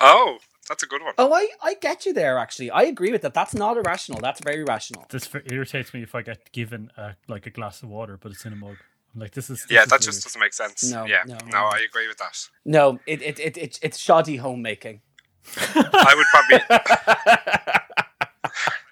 Oh, 0.00 0.38
that's 0.68 0.82
a 0.82 0.86
good 0.86 1.02
one. 1.02 1.14
Oh, 1.18 1.32
I, 1.32 1.48
I 1.62 1.74
get 1.74 2.06
you 2.06 2.12
there. 2.12 2.38
Actually, 2.38 2.70
I 2.70 2.82
agree 2.82 3.10
with 3.10 3.22
that. 3.22 3.34
That's 3.34 3.54
not 3.54 3.76
irrational. 3.76 4.20
That's 4.20 4.40
very 4.40 4.64
rational. 4.64 5.04
This 5.10 5.28
irritates 5.50 5.92
me 5.92 6.02
if 6.02 6.14
I 6.14 6.22
get 6.22 6.52
given 6.52 6.90
a, 6.96 7.16
like 7.28 7.46
a 7.46 7.50
glass 7.50 7.82
of 7.82 7.88
water, 7.88 8.16
but 8.20 8.32
it's 8.32 8.44
in 8.44 8.52
a 8.52 8.56
mug. 8.56 8.76
I'm 9.14 9.20
like 9.20 9.32
this 9.32 9.50
is 9.50 9.62
this 9.62 9.70
yeah, 9.70 9.82
is 9.82 9.88
that 9.88 10.00
weird. 10.00 10.02
just 10.02 10.24
doesn't 10.24 10.40
make 10.40 10.54
sense. 10.54 10.90
No, 10.90 11.04
yeah, 11.04 11.22
no, 11.26 11.36
no, 11.44 11.50
no, 11.50 11.58
I 11.58 11.80
agree 11.86 12.08
with 12.08 12.18
that. 12.18 12.48
No, 12.64 13.00
it 13.06 13.20
it, 13.20 13.40
it, 13.40 13.56
it 13.58 13.78
it's 13.82 13.98
shoddy 13.98 14.36
homemaking. 14.36 15.02
I 15.56 16.14
would 16.16 16.26
probably, 16.30 16.60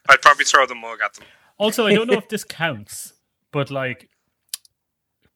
I'd 0.08 0.20
probably 0.20 0.44
throw 0.44 0.66
the 0.66 0.74
mug 0.74 0.98
at 1.02 1.14
them. 1.14 1.26
Also, 1.58 1.86
I 1.86 1.94
don't 1.94 2.08
know 2.08 2.18
if 2.18 2.28
this 2.28 2.42
counts 2.42 3.14
but 3.52 3.70
like 3.70 4.08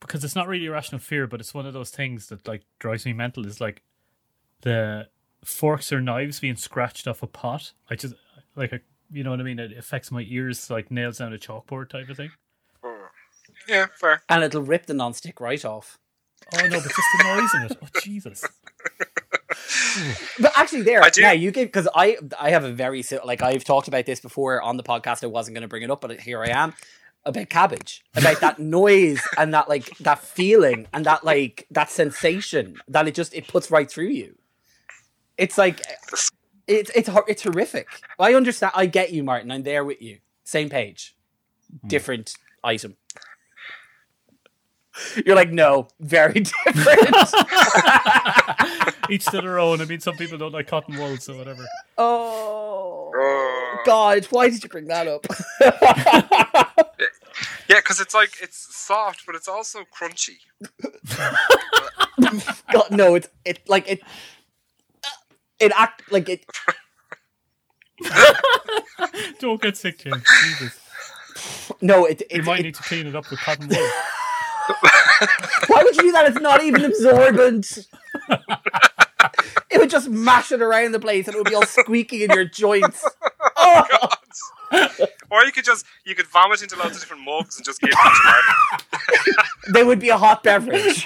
because 0.00 0.22
it's 0.22 0.36
not 0.36 0.48
really 0.48 0.66
irrational 0.66 1.00
fear, 1.00 1.26
but 1.26 1.40
it's 1.40 1.54
one 1.54 1.66
of 1.66 1.72
those 1.72 1.90
things 1.90 2.26
that 2.28 2.46
like 2.46 2.62
drives 2.78 3.06
me 3.06 3.12
mental. 3.12 3.46
Is 3.46 3.60
like 3.60 3.82
the 4.60 5.08
forks 5.44 5.92
or 5.92 6.00
knives 6.00 6.40
being 6.40 6.56
scratched 6.56 7.08
off 7.08 7.22
a 7.22 7.26
pot. 7.26 7.72
I 7.90 7.96
just 7.96 8.14
like 8.54 8.72
a, 8.72 8.80
you 9.10 9.24
know 9.24 9.30
what 9.30 9.40
I 9.40 9.44
mean. 9.44 9.58
It 9.58 9.76
affects 9.76 10.10
my 10.10 10.24
ears 10.28 10.70
like 10.70 10.90
nails 10.90 11.18
down 11.18 11.32
a 11.32 11.38
chalkboard 11.38 11.88
type 11.88 12.08
of 12.08 12.16
thing. 12.16 12.30
Yeah, 13.68 13.86
fair. 13.98 14.22
And 14.28 14.44
it'll 14.44 14.62
rip 14.62 14.86
the 14.86 14.94
non-stick 14.94 15.40
right 15.40 15.64
off. 15.64 15.98
Oh 16.54 16.66
no, 16.66 16.80
but 16.80 16.82
just 16.82 16.94
the 16.94 17.24
noise 17.24 17.54
in 17.54 17.62
it. 17.62 17.78
Oh 17.82 18.00
Jesus. 18.02 18.44
but 20.40 20.52
actually, 20.56 20.82
there 20.82 21.02
I 21.02 21.08
do. 21.08 21.22
Yeah, 21.22 21.32
you 21.32 21.50
give 21.50 21.68
because 21.68 21.88
I 21.94 22.18
I 22.38 22.50
have 22.50 22.64
a 22.64 22.72
very 22.72 23.02
like 23.24 23.40
I've 23.40 23.64
talked 23.64 23.88
about 23.88 24.04
this 24.04 24.20
before 24.20 24.60
on 24.60 24.76
the 24.76 24.82
podcast. 24.82 25.24
I 25.24 25.28
wasn't 25.28 25.54
going 25.54 25.62
to 25.62 25.68
bring 25.68 25.82
it 25.82 25.90
up, 25.90 26.02
but 26.02 26.20
here 26.20 26.42
I 26.42 26.50
am 26.50 26.74
about 27.26 27.48
cabbage, 27.48 28.04
about 28.14 28.40
that 28.40 28.58
noise 28.58 29.20
and 29.38 29.54
that 29.54 29.68
like 29.68 29.96
that 29.98 30.18
feeling 30.18 30.86
and 30.92 31.06
that 31.06 31.24
like 31.24 31.66
that 31.70 31.90
sensation 31.90 32.76
that 32.88 33.08
it 33.08 33.14
just 33.14 33.34
it 33.34 33.48
puts 33.48 33.70
right 33.70 33.90
through 33.90 34.08
you. 34.08 34.36
It's 35.38 35.58
like 35.58 35.80
it's 36.68 36.90
it's 36.94 37.08
it's 37.28 37.42
horrific. 37.42 37.88
I 38.18 38.34
understand. 38.34 38.72
I 38.74 38.86
get 38.86 39.12
you, 39.12 39.22
Martin. 39.24 39.50
I'm 39.50 39.62
there 39.62 39.84
with 39.84 40.00
you. 40.02 40.18
Same 40.44 40.68
page, 40.68 41.16
hmm. 41.80 41.88
different 41.88 42.34
item. 42.62 42.96
You're 45.26 45.34
like, 45.34 45.50
no, 45.50 45.88
very 46.00 46.40
different. 46.66 47.16
Each 49.10 49.24
to 49.26 49.40
their 49.40 49.58
own. 49.58 49.80
I 49.80 49.84
mean, 49.86 50.00
some 50.00 50.16
people 50.16 50.38
don't 50.38 50.52
like 50.52 50.68
cotton 50.68 50.96
wool, 50.96 51.16
so 51.18 51.36
whatever. 51.36 51.66
Oh, 51.98 53.10
oh. 53.14 53.78
God, 53.84 54.24
why 54.26 54.48
did 54.48 54.62
you 54.62 54.68
bring 54.68 54.86
that 54.86 55.08
up? 55.08 55.26
Yeah, 57.68 57.76
because 57.76 58.00
it's 58.00 58.14
like 58.14 58.34
it's 58.42 58.74
soft, 58.76 59.24
but 59.26 59.34
it's 59.34 59.48
also 59.48 59.84
crunchy. 59.84 60.38
God, 62.72 62.90
no, 62.90 63.14
it's 63.14 63.28
it 63.44 63.60
like 63.68 63.88
it. 63.88 64.00
It 65.58 65.72
act 65.74 66.02
like 66.12 66.28
it. 66.28 66.44
Don't 69.38 69.60
get 69.62 69.76
sick, 69.76 69.98
Jim. 69.98 70.22
Jesus. 70.42 70.80
No, 71.80 72.04
it. 72.04 72.22
it 72.22 72.36
you 72.38 72.42
might 72.42 72.60
it, 72.60 72.64
need 72.64 72.74
to 72.74 72.82
clean 72.82 73.06
it 73.06 73.14
up 73.14 73.30
with 73.30 73.40
cotton 73.40 73.68
wool. 73.68 73.76
Why 75.68 75.82
would 75.82 75.96
you 75.96 76.02
do 76.02 76.12
that? 76.12 76.26
It's 76.26 76.40
not 76.40 76.62
even 76.62 76.84
absorbent. 76.84 77.86
it 79.70 79.78
would 79.78 79.90
just 79.90 80.08
mash 80.08 80.52
it 80.52 80.62
around 80.62 80.92
the 80.92 81.00
place, 81.00 81.26
and 81.26 81.34
it 81.34 81.38
would 81.38 81.48
be 81.48 81.54
all 81.54 81.66
squeaky 81.66 82.24
in 82.24 82.30
your 82.30 82.44
joints. 82.44 83.04
Oh, 83.56 83.86
God. 83.90 84.18
Oh. 84.72 85.06
Or 85.30 85.44
you 85.44 85.52
could 85.52 85.64
just 85.64 85.84
you 86.04 86.14
could 86.14 86.26
vomit 86.26 86.62
into 86.62 86.76
lots 86.76 86.94
of 86.94 87.00
different 87.00 87.22
mugs 87.24 87.56
and 87.56 87.64
just 87.64 87.80
give 87.80 87.90
them 87.90 87.98
to 88.02 88.20
Mark. 88.24 88.82
they 89.72 89.84
would 89.84 90.00
be 90.00 90.08
a 90.10 90.18
hot 90.18 90.42
beverage. 90.42 91.04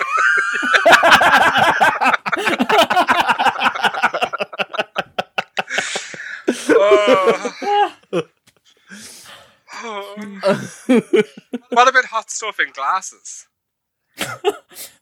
what 11.70 11.88
about 11.88 12.04
hot 12.07 12.31
stuff 12.31 12.59
in 12.61 12.70
glasses? 12.72 13.46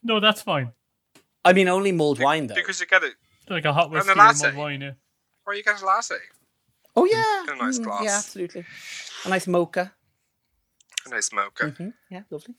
no, 0.03 0.21
that's 0.21 0.43
fine. 0.43 0.73
I 1.45 1.53
mean, 1.53 1.69
only 1.69 1.93
mulled 1.93 2.21
wine 2.21 2.47
though. 2.47 2.55
Because 2.55 2.81
you 2.81 2.87
get 2.87 3.03
it 3.05 3.15
like 3.49 3.65
a 3.65 3.73
hot 3.73 3.91
whiskey 3.91 4.11
or 4.11 4.15
mulled 4.17 4.57
wine, 4.57 4.81
yeah. 4.81 4.93
Or 5.47 5.55
you 5.55 5.63
get 5.63 5.81
a 5.81 5.87
latte. 5.87 6.17
Oh 6.97 7.05
yeah, 7.05 7.45
a 7.49 7.57
nice 7.57 7.79
glass. 7.79 8.01
Mm, 8.01 8.05
yeah, 8.05 8.17
absolutely. 8.17 8.65
A 9.27 9.29
nice 9.29 9.47
mocha. 9.47 9.93
A 11.07 11.11
nice 11.11 11.33
mocha. 11.33 11.65
Mm-hmm. 11.65 11.89
Yeah, 12.11 12.23
lovely. 12.31 12.55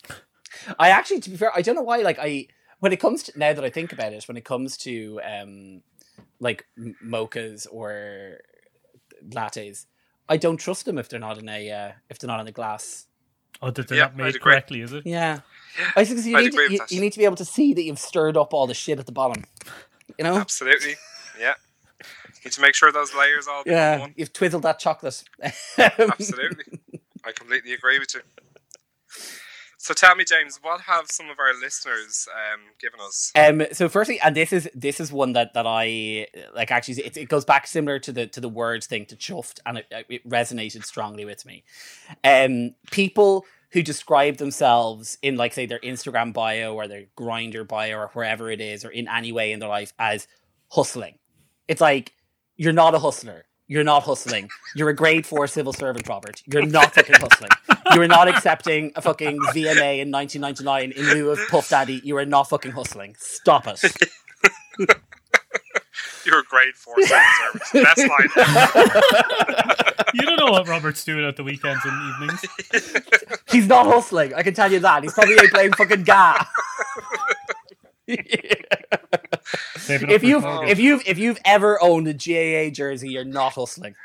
I 0.78 0.90
actually, 0.90 1.22
to 1.22 1.30
be 1.30 1.38
fair, 1.38 1.52
I 1.56 1.62
don't 1.62 1.76
know 1.76 1.82
why. 1.82 1.98
Like 2.00 2.20
I, 2.20 2.48
when 2.80 2.92
it 2.92 3.00
comes 3.00 3.24
to 3.24 3.40
now 3.40 3.54
that 3.54 3.64
I 3.64 3.70
think 3.70 3.94
about 3.94 4.14
it, 4.14 4.28
when 4.28 4.38
it 4.38 4.46
comes 4.46 4.78
to 4.80 5.20
um, 5.24 5.82
like 6.40 6.66
mochas 7.04 7.68
or 7.72 8.40
lattes, 9.30 9.86
I 10.30 10.38
don't 10.38 10.58
trust 10.58 10.86
them 10.86 10.98
if 10.98 11.10
they're 11.10 11.20
not 11.20 11.38
in 11.38 11.50
a 11.50 11.72
uh, 11.72 11.92
if 12.10 12.20
they're 12.20 12.28
not 12.28 12.42
in 12.42 12.48
a 12.48 12.52
glass. 12.52 13.08
Oh, 13.62 13.72
that 13.72 13.88
they're 13.88 13.98
yeah, 13.98 14.04
not 14.06 14.18
made 14.18 14.42
correctly, 14.42 14.82
is 14.82 14.94
it? 14.94 15.06
Yeah. 15.06 15.40
I 15.96 16.06
think 16.06 16.24
you, 16.26 16.38
need 16.38 16.52
to, 16.52 16.72
you, 16.72 16.80
you, 16.90 17.02
need 17.02 17.14
to 17.14 17.20
be 17.20 17.26
able 17.26 17.38
to 17.38 17.46
see 17.46 17.74
that 17.74 17.82
you've 17.82 17.98
stirred 17.98 18.38
up 18.38 18.54
all 18.54 18.68
the 18.68 18.76
shit 18.76 19.00
at 19.00 19.08
the 19.08 19.12
bottom. 19.12 19.44
You 20.18 20.26
know? 20.26 20.38
Absolutely. 20.38 20.96
Yeah. 21.40 21.56
Need 22.48 22.54
to 22.54 22.62
make 22.62 22.76
sure 22.76 22.94
those 22.94 23.14
layers 23.14 23.46
all 23.46 23.64
Yeah, 23.66 24.08
you've 24.16 24.32
twizzled 24.32 24.64
that 24.64 24.80
chocolate. 24.80 25.22
Absolutely. 25.78 26.80
I 27.26 27.34
completely 27.34 27.74
agree 27.74 28.00
with 28.00 28.16
you. 28.16 28.22
So 29.78 29.94
tell 29.94 30.16
me, 30.16 30.24
James, 30.24 30.60
what 30.62 30.80
have 30.82 31.08
some 31.12 31.30
of 31.30 31.40
our 31.40 31.54
listeners 31.60 32.26
um, 32.34 32.62
given 32.80 33.02
us? 33.02 33.34
Um, 33.36 33.64
so 33.74 33.90
firstly, 33.90 34.18
and 34.22 34.34
this 34.34 34.54
is 34.54 34.70
this 34.74 35.02
is 35.02 35.12
one 35.12 35.34
that, 35.34 35.54
that 35.56 35.66
I 35.68 36.28
like. 36.56 36.72
Actually, 36.72 37.06
it, 37.06 37.18
it 37.18 37.30
goes 37.30 37.44
back 37.44 37.68
similar 37.68 38.00
to 38.00 38.14
the 38.14 38.28
to 38.28 38.40
the 38.40 38.48
words 38.48 38.88
thing 38.88 39.06
to 39.08 39.18
chuffed, 39.18 39.60
and 39.66 39.80
it, 39.80 39.86
it 40.10 40.30
resonated 40.30 40.86
strongly 40.86 41.26
with 41.26 41.46
me. 41.46 41.66
Um, 42.24 42.76
people 42.92 43.46
who 43.72 43.84
describe 43.84 44.38
themselves 44.38 45.18
in 45.22 45.36
like 45.36 45.54
say 45.54 45.66
their 45.66 45.80
Instagram 45.80 46.32
bio 46.32 46.74
or 46.74 46.88
their 46.88 47.06
Grindr 47.18 47.68
bio 47.68 47.98
or 47.98 48.08
wherever 48.14 48.50
it 48.50 48.62
is, 48.62 48.86
or 48.86 48.90
in 48.90 49.10
any 49.10 49.34
way 49.34 49.52
in 49.52 49.60
their 49.60 49.70
life 49.70 49.94
as 50.00 50.28
hustling. 50.70 51.18
It's 51.68 51.82
like 51.82 52.14
you're 52.58 52.74
not 52.74 52.94
a 52.96 53.00
hustler. 53.00 53.46
You're 53.68 53.84
not 53.84 54.04
hustling. 54.04 54.50
You're 54.76 54.90
a 54.90 54.96
grade 54.96 55.26
four 55.26 55.46
civil 55.48 55.74
servant, 55.74 56.08
Robert. 56.08 56.42
You're 56.46 56.66
not 56.66 56.94
fucking 56.94 57.16
hustling. 57.16 57.52
You 57.94 58.02
are 58.02 58.08
not 58.08 58.30
accepting 58.30 58.94
a 58.96 59.02
fucking 59.02 59.40
VMA 59.40 60.00
in 60.00 60.10
1999 60.12 60.92
in 60.92 61.04
lieu 61.14 61.30
of 61.32 61.40
Puff 61.50 61.70
Daddy. 61.70 62.02
You 62.04 62.18
are 62.18 62.26
not 62.26 62.50
fucking 62.50 62.72
hustling. 62.72 63.16
Stop 63.20 63.68
it. 63.68 63.82
You're 66.26 66.40
a 66.40 66.44
grade 66.44 66.76
four 66.76 66.96
civil 67.02 67.24
servant. 67.72 67.86
Best 67.86 67.98
line. 68.00 68.30
you 70.14 70.22
don't 70.22 70.38
know 70.38 70.52
what 70.52 70.68
Robert's 70.68 71.04
doing 71.04 71.26
at 71.26 71.36
the 71.36 71.44
weekends 71.44 71.82
and 71.84 72.14
evenings. 72.24 72.46
He's 73.50 73.68
not 73.68 73.86
hustling. 73.86 74.34
I 74.34 74.44
can 74.44 74.54
tell 74.54 74.72
you 74.72 74.80
that. 74.80 75.04
He's 75.04 75.14
probably 75.14 75.48
playing 75.50 75.74
fucking 75.74 76.04
GAA. 76.04 76.46
if 78.08 78.64
you've 80.24 80.44
if 80.46 80.80
you've 80.80 81.08
if 81.08 81.18
you've 81.18 81.40
ever 81.46 81.82
owned 81.82 82.08
a 82.08 82.14
GAA 82.14 82.70
jersey, 82.74 83.10
you're 83.10 83.26
not 83.26 83.54
hustling. 83.54 83.96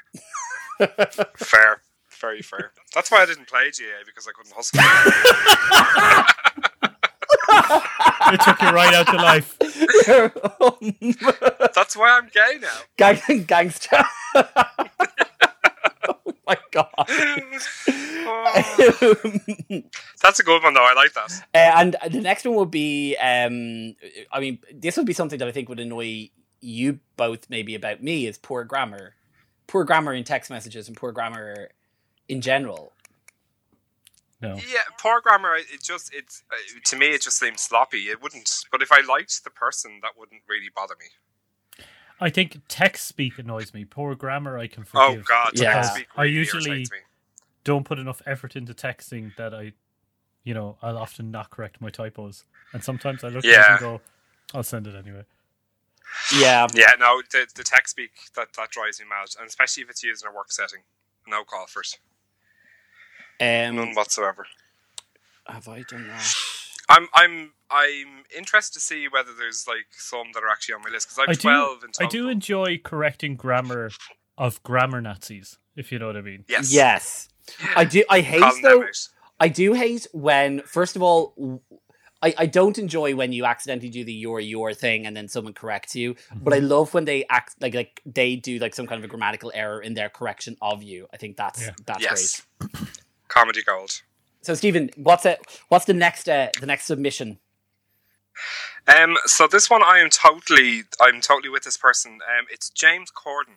fair, 1.36 1.82
very 2.20 2.42
fair. 2.42 2.72
That's 2.94 3.10
why 3.10 3.22
I 3.22 3.26
didn't 3.26 3.48
play 3.48 3.70
GAA 3.70 4.04
because 4.06 4.28
I 4.28 4.32
couldn't 4.32 4.52
hustle. 4.54 4.78
it 8.32 8.40
took 8.40 8.60
you 8.62 8.68
right 8.70 8.94
out 8.94 9.06
to 9.06 9.16
life. 9.16 9.58
That's 11.74 11.96
why 11.96 12.18
I'm 12.18 12.28
gay 12.32 12.58
now. 12.60 12.78
Gang- 12.96 13.44
gangster 13.44 14.04
my 16.46 16.56
god. 16.70 16.88
That's 20.22 20.40
a 20.40 20.42
good 20.42 20.62
one, 20.62 20.74
though. 20.74 20.84
I 20.84 20.94
like 20.94 21.12
that. 21.14 21.44
Uh, 21.54 21.80
and 21.80 21.96
the 22.10 22.20
next 22.20 22.44
one 22.44 22.56
would 22.56 22.70
be, 22.70 23.16
um, 23.16 23.94
I 24.32 24.40
mean, 24.40 24.58
this 24.72 24.96
would 24.96 25.06
be 25.06 25.12
something 25.12 25.38
that 25.38 25.48
I 25.48 25.52
think 25.52 25.68
would 25.68 25.80
annoy 25.80 26.30
you 26.60 27.00
both, 27.16 27.50
maybe 27.50 27.74
about 27.74 28.02
me, 28.02 28.26
is 28.26 28.38
poor 28.38 28.64
grammar, 28.64 29.14
poor 29.66 29.84
grammar 29.84 30.14
in 30.14 30.24
text 30.24 30.50
messages, 30.50 30.88
and 30.88 30.96
poor 30.96 31.12
grammar 31.12 31.70
in 32.28 32.40
general. 32.40 32.92
No. 34.40 34.56
Yeah, 34.56 34.80
poor 34.98 35.20
grammar. 35.20 35.54
It 35.54 35.82
just 35.82 36.12
it's 36.12 36.42
uh, 36.50 36.56
to 36.86 36.96
me 36.96 37.10
it 37.10 37.22
just 37.22 37.38
seems 37.38 37.60
sloppy. 37.60 38.08
It 38.08 38.20
wouldn't, 38.20 38.50
but 38.72 38.82
if 38.82 38.90
I 38.90 39.00
liked 39.08 39.44
the 39.44 39.50
person, 39.50 40.00
that 40.02 40.18
wouldn't 40.18 40.42
really 40.48 40.68
bother 40.74 40.96
me. 40.98 41.06
I 42.22 42.30
think 42.30 42.60
text 42.68 43.08
speak 43.08 43.38
annoys 43.38 43.74
me. 43.74 43.84
Poor 43.84 44.14
grammar, 44.14 44.56
I 44.56 44.68
can 44.68 44.84
oh, 44.94 45.08
forgive. 45.08 45.24
Oh 45.24 45.28
God, 45.28 45.50
yeah. 45.54 45.92
Really 45.92 46.06
I 46.16 46.24
usually 46.24 46.86
don't 47.64 47.84
put 47.84 47.98
enough 47.98 48.22
effort 48.26 48.54
into 48.54 48.74
texting 48.74 49.34
that 49.36 49.52
I, 49.52 49.72
you 50.44 50.54
know, 50.54 50.76
I'll 50.82 50.98
often 50.98 51.32
not 51.32 51.50
correct 51.50 51.80
my 51.80 51.90
typos, 51.90 52.44
and 52.72 52.82
sometimes 52.82 53.24
I 53.24 53.28
look 53.28 53.44
yeah. 53.44 53.50
at 53.52 53.58
it 53.58 53.70
and 53.70 53.80
go, 53.80 54.00
"I'll 54.54 54.62
send 54.62 54.86
it 54.86 54.94
anyway." 54.94 55.24
Yeah, 56.38 56.68
yeah. 56.74 56.92
No, 57.00 57.22
the 57.32 57.48
the 57.56 57.64
text 57.64 57.90
speak 57.90 58.12
that 58.36 58.52
that 58.52 58.70
drives 58.70 59.00
me 59.00 59.06
mad, 59.08 59.28
and 59.40 59.48
especially 59.48 59.82
if 59.82 59.90
it's 59.90 60.04
used 60.04 60.24
in 60.24 60.30
a 60.30 60.34
work 60.34 60.52
setting. 60.52 60.80
No 61.26 61.42
call 61.42 61.66
for 61.66 61.82
it. 61.82 61.98
Um, 63.40 63.76
None 63.76 63.94
whatsoever. 63.94 64.46
Have 65.48 65.66
I 65.66 65.82
done 65.82 66.06
that? 66.06 66.34
I'm 66.92 67.08
I'm 67.14 67.52
I'm 67.70 68.24
interested 68.36 68.74
to 68.74 68.80
see 68.80 69.08
whether 69.08 69.30
there's 69.32 69.66
like 69.66 69.86
some 69.92 70.28
that 70.34 70.42
are 70.42 70.50
actually 70.50 70.74
on 70.74 70.82
my 70.82 70.90
list 70.90 71.08
because 71.08 71.18
I'm 71.18 71.30
I 71.30 71.34
twelve. 71.34 71.80
Do, 71.80 72.04
I 72.04 72.06
do 72.06 72.28
enjoy 72.28 72.78
correcting 72.84 73.36
grammar 73.36 73.90
of 74.36 74.62
grammar 74.62 75.00
Nazis, 75.00 75.58
if 75.74 75.90
you 75.90 75.98
know 75.98 76.06
what 76.06 76.16
I 76.16 76.20
mean. 76.20 76.44
Yes. 76.48 76.72
Yes. 76.72 77.28
I 77.74 77.84
do. 77.84 78.04
I 78.10 78.20
hate 78.20 78.62
though. 78.62 78.84
I 79.40 79.48
do 79.48 79.72
hate 79.72 80.06
when, 80.12 80.60
first 80.60 80.94
of 80.94 81.02
all, 81.02 81.60
I, 82.22 82.32
I 82.38 82.46
don't 82.46 82.78
enjoy 82.78 83.16
when 83.16 83.32
you 83.32 83.44
accidentally 83.44 83.88
do 83.88 84.04
the 84.04 84.12
your 84.12 84.38
your 84.38 84.72
thing 84.74 85.06
and 85.06 85.16
then 85.16 85.26
someone 85.28 85.54
corrects 85.54 85.96
you. 85.96 86.14
Mm-hmm. 86.14 86.44
But 86.44 86.52
I 86.52 86.58
love 86.58 86.94
when 86.94 87.06
they 87.06 87.24
act 87.28 87.56
like 87.60 87.74
like 87.74 88.02
they 88.06 88.36
do 88.36 88.58
like 88.58 88.74
some 88.74 88.86
kind 88.86 88.98
of 89.00 89.04
a 89.04 89.08
grammatical 89.08 89.50
error 89.54 89.80
in 89.80 89.94
their 89.94 90.08
correction 90.08 90.56
of 90.60 90.82
you. 90.82 91.08
I 91.12 91.16
think 91.16 91.36
that's 91.36 91.62
yeah. 91.62 91.72
that's 91.86 92.02
yes. 92.02 92.42
great. 92.60 92.88
Comedy 93.28 93.62
gold. 93.62 94.02
So, 94.42 94.54
Stephen, 94.54 94.90
what's 94.96 95.24
it? 95.24 95.40
What's 95.68 95.84
the 95.84 95.94
next? 95.94 96.28
Uh, 96.28 96.48
the 96.60 96.66
next 96.66 96.86
submission? 96.86 97.38
Um. 98.86 99.16
So 99.26 99.46
this 99.46 99.70
one, 99.70 99.82
I 99.82 99.98
am 99.98 100.10
totally, 100.10 100.82
I'm 101.00 101.20
totally 101.20 101.48
with 101.48 101.62
this 101.62 101.76
person. 101.76 102.12
Um. 102.14 102.46
It's 102.50 102.68
James 102.70 103.10
Corden. 103.10 103.56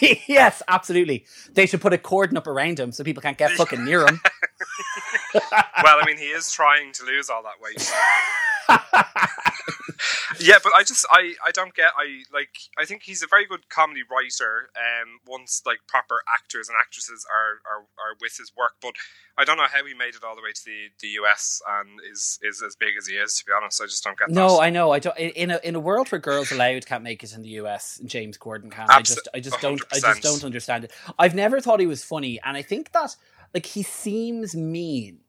yes, 0.28 0.62
absolutely. 0.68 1.26
They 1.52 1.66
should 1.66 1.80
put 1.80 1.92
a 1.92 1.98
cordon 1.98 2.36
up 2.36 2.46
around 2.46 2.78
him 2.78 2.92
so 2.92 3.02
people 3.02 3.22
can't 3.22 3.38
get 3.38 3.52
fucking 3.52 3.84
near 3.84 4.06
him. 4.06 4.20
well, 5.34 5.42
I 5.82 6.02
mean, 6.06 6.18
he 6.18 6.26
is 6.26 6.52
trying 6.52 6.92
to 6.92 7.04
lose 7.04 7.28
all 7.30 7.42
that 7.42 7.60
weight. 7.60 7.92
Yeah, 10.40 10.58
but 10.62 10.72
I 10.76 10.82
just 10.82 11.06
I 11.10 11.34
I 11.44 11.50
don't 11.50 11.74
get 11.74 11.92
I 11.96 12.22
like 12.32 12.50
I 12.78 12.84
think 12.84 13.02
he's 13.04 13.22
a 13.22 13.26
very 13.26 13.46
good 13.46 13.68
comedy 13.68 14.02
writer. 14.10 14.70
Um, 14.76 15.20
once 15.26 15.62
like 15.64 15.78
proper 15.86 16.22
actors 16.32 16.68
and 16.68 16.76
actresses 16.80 17.26
are 17.30 17.60
are, 17.70 17.82
are 17.82 18.16
with 18.20 18.36
his 18.36 18.52
work, 18.56 18.72
but 18.80 18.94
I 19.36 19.44
don't 19.44 19.56
know 19.56 19.66
how 19.70 19.84
he 19.84 19.94
made 19.94 20.14
it 20.14 20.24
all 20.24 20.36
the 20.36 20.42
way 20.42 20.52
to 20.52 20.64
the, 20.64 20.88
the 21.00 21.08
US 21.22 21.60
and 21.68 22.00
is 22.10 22.38
is 22.42 22.62
as 22.62 22.76
big 22.76 22.94
as 22.98 23.06
he 23.06 23.14
is. 23.14 23.36
To 23.38 23.44
be 23.44 23.52
honest, 23.52 23.80
I 23.82 23.86
just 23.86 24.04
don't 24.04 24.18
get. 24.18 24.30
No, 24.30 24.56
that. 24.56 24.62
I 24.62 24.70
know. 24.70 24.92
I 24.92 24.98
don't. 24.98 25.16
In 25.18 25.50
a 25.50 25.60
in 25.62 25.74
a 25.74 25.80
world 25.80 26.10
where 26.10 26.20
Girls 26.20 26.52
Aloud 26.52 26.86
can't 26.86 27.02
make 27.02 27.22
it 27.22 27.34
in 27.34 27.42
the 27.42 27.50
US, 27.60 28.00
James 28.04 28.38
Corden 28.38 28.70
can. 28.70 28.88
Absol- 28.88 28.96
I 28.96 29.02
just 29.02 29.28
I 29.34 29.40
just 29.40 29.60
don't 29.60 29.82
I 29.92 30.00
just 30.00 30.22
don't 30.22 30.44
understand 30.44 30.84
it. 30.84 30.92
I've 31.18 31.34
never 31.34 31.60
thought 31.60 31.80
he 31.80 31.86
was 31.86 32.04
funny, 32.04 32.40
and 32.44 32.56
I 32.56 32.62
think 32.62 32.92
that 32.92 33.16
like 33.52 33.66
he 33.66 33.82
seems 33.82 34.54
mean 34.54 35.20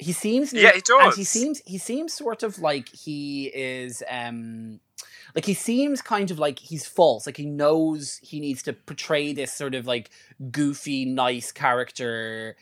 he 0.00 0.12
seems 0.12 0.52
yeah 0.52 0.72
he 0.72 0.80
does 0.80 1.02
and 1.02 1.14
he 1.14 1.24
seems 1.24 1.62
he 1.66 1.78
seems 1.78 2.12
sort 2.12 2.42
of 2.42 2.58
like 2.58 2.88
he 2.88 3.46
is 3.54 4.02
um 4.10 4.80
like 5.34 5.44
he 5.44 5.54
seems 5.54 6.02
kind 6.02 6.30
of 6.30 6.38
like 6.38 6.58
he's 6.58 6.86
false 6.86 7.26
like 7.26 7.36
he 7.36 7.46
knows 7.46 8.18
he 8.22 8.40
needs 8.40 8.62
to 8.62 8.72
portray 8.72 9.32
this 9.32 9.52
sort 9.52 9.74
of 9.74 9.86
like 9.86 10.10
goofy 10.50 11.04
nice 11.04 11.52
character 11.52 12.56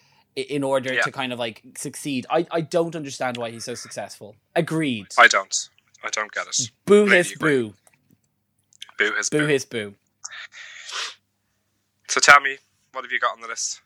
in 0.47 0.63
order 0.63 0.95
yeah. 0.95 1.03
to 1.03 1.11
kind 1.11 1.33
of 1.33 1.39
like 1.39 1.63
succeed. 1.77 2.27
I 2.31 2.47
i 2.51 2.61
don't 2.61 2.95
understand 2.95 3.37
why 3.37 3.51
he's 3.51 3.65
so 3.65 3.75
successful. 3.75 4.37
Agreed. 4.55 5.07
I 5.19 5.27
don't. 5.27 5.69
I 6.05 6.11
don't 6.11 6.33
get 6.33 6.47
it. 6.47 6.71
Boo 6.85 7.07
his 7.07 7.35
boo. 7.35 7.75
Boo 8.99 9.13
his 9.17 9.31
boo, 9.31 9.39
boo. 9.39 9.47
his 9.47 9.65
boo. 9.65 9.95
So 12.09 12.21
tell 12.21 12.41
me 12.41 12.59
what 12.93 13.05
have 13.05 13.13
you 13.13 13.19
got 13.19 13.33
on 13.33 13.41
the 13.41 13.49
list 13.49 13.81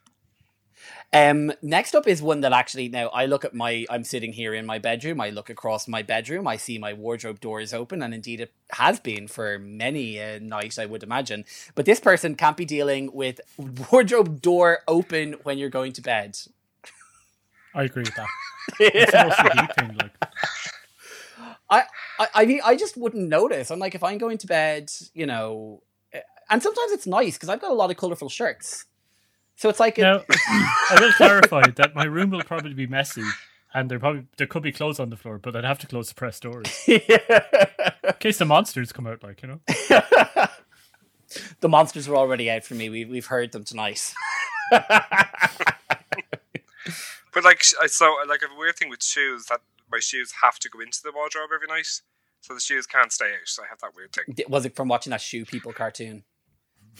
um, 1.12 1.52
next 1.60 1.94
up 1.94 2.06
is 2.06 2.22
one 2.22 2.40
that 2.40 2.52
actually 2.52 2.88
now 2.88 3.08
I 3.08 3.26
look 3.26 3.44
at 3.44 3.54
my 3.54 3.86
I'm 3.90 4.04
sitting 4.04 4.32
here 4.32 4.54
in 4.54 4.64
my 4.64 4.78
bedroom. 4.78 5.20
I 5.20 5.30
look 5.30 5.50
across 5.50 5.86
my 5.86 6.02
bedroom. 6.02 6.48
I 6.48 6.56
see 6.56 6.78
my 6.78 6.92
wardrobe 6.92 7.40
door 7.40 7.60
is 7.60 7.74
open, 7.74 8.02
and 8.02 8.14
indeed 8.14 8.40
it 8.40 8.52
has 8.70 8.98
been 8.98 9.28
for 9.28 9.58
many 9.58 10.18
a 10.18 10.40
night, 10.40 10.78
I 10.78 10.86
would 10.86 11.02
imagine. 11.02 11.44
But 11.74 11.84
this 11.84 12.00
person 12.00 12.34
can't 12.34 12.56
be 12.56 12.64
dealing 12.64 13.12
with 13.12 13.40
wardrobe 13.92 14.40
door 14.40 14.80
open 14.88 15.34
when 15.42 15.58
you're 15.58 15.68
going 15.68 15.92
to 15.94 16.00
bed. 16.00 16.38
I 17.74 17.84
agree 17.84 18.04
with 18.04 18.14
that. 18.14 18.28
it's 18.80 19.74
thing, 19.74 19.96
like. 19.96 20.12
I, 21.70 21.84
I, 22.18 22.28
I 22.34 22.44
mean, 22.44 22.60
I 22.64 22.76
just 22.76 22.96
wouldn't 22.96 23.28
notice. 23.28 23.70
I'm 23.70 23.78
like, 23.78 23.94
if 23.94 24.02
I'm 24.02 24.18
going 24.18 24.38
to 24.38 24.46
bed, 24.46 24.90
you 25.14 25.26
know, 25.26 25.82
eh, 26.12 26.20
and 26.50 26.62
sometimes 26.62 26.92
it's 26.92 27.06
nice 27.06 27.34
because 27.34 27.48
I've 27.48 27.60
got 27.60 27.70
a 27.70 27.74
lot 27.74 27.90
of 27.90 27.96
colorful 27.96 28.28
shirts. 28.28 28.84
So 29.56 29.68
it's 29.68 29.80
like 29.80 29.98
now, 29.98 30.22
I 30.28 30.98
will 31.00 31.12
clarify 31.12 31.70
that 31.76 31.94
my 31.94 32.04
room 32.04 32.30
will 32.30 32.42
probably 32.42 32.74
be 32.74 32.86
messy, 32.86 33.22
and 33.72 33.90
there 33.90 33.98
probably 34.00 34.26
there 34.36 34.46
could 34.46 34.62
be 34.62 34.72
clothes 34.72 34.98
on 34.98 35.10
the 35.10 35.16
floor, 35.16 35.38
but 35.38 35.54
I'd 35.54 35.64
have 35.64 35.78
to 35.80 35.86
close 35.86 36.08
the 36.08 36.14
press 36.14 36.40
doors 36.40 36.82
yeah. 36.88 37.18
in 38.02 38.12
case 38.18 38.38
the 38.38 38.44
monsters 38.44 38.92
come 38.92 39.06
out. 39.06 39.22
Like 39.22 39.42
you 39.42 39.48
know, 39.48 39.60
the 41.60 41.68
monsters 41.68 42.08
are 42.08 42.16
already 42.16 42.50
out 42.50 42.64
for 42.64 42.74
me. 42.74 42.88
We 42.90 43.04
we've 43.04 43.26
heard 43.26 43.52
them 43.52 43.64
tonight. 43.64 44.12
but 44.70 44.94
like, 47.44 47.64
I 47.80 47.86
so 47.86 48.14
like 48.28 48.42
a 48.42 48.58
weird 48.58 48.76
thing 48.76 48.88
with 48.88 49.02
shoes 49.02 49.46
that 49.46 49.60
my 49.90 49.98
shoes 50.00 50.32
have 50.42 50.58
to 50.60 50.68
go 50.68 50.80
into 50.80 51.00
the 51.02 51.12
wardrobe 51.14 51.50
every 51.54 51.68
night, 51.68 51.86
so 52.40 52.54
the 52.54 52.60
shoes 52.60 52.86
can't 52.86 53.12
stay 53.12 53.26
out. 53.26 53.46
So 53.46 53.62
I 53.62 53.66
have 53.68 53.78
that 53.80 53.94
weird 53.94 54.12
thing. 54.12 54.24
D- 54.34 54.44
Was 54.48 54.66
it 54.66 54.74
from 54.74 54.88
watching 54.88 55.10
that 55.10 55.20
Shoe 55.20 55.44
People 55.44 55.72
cartoon? 55.72 56.24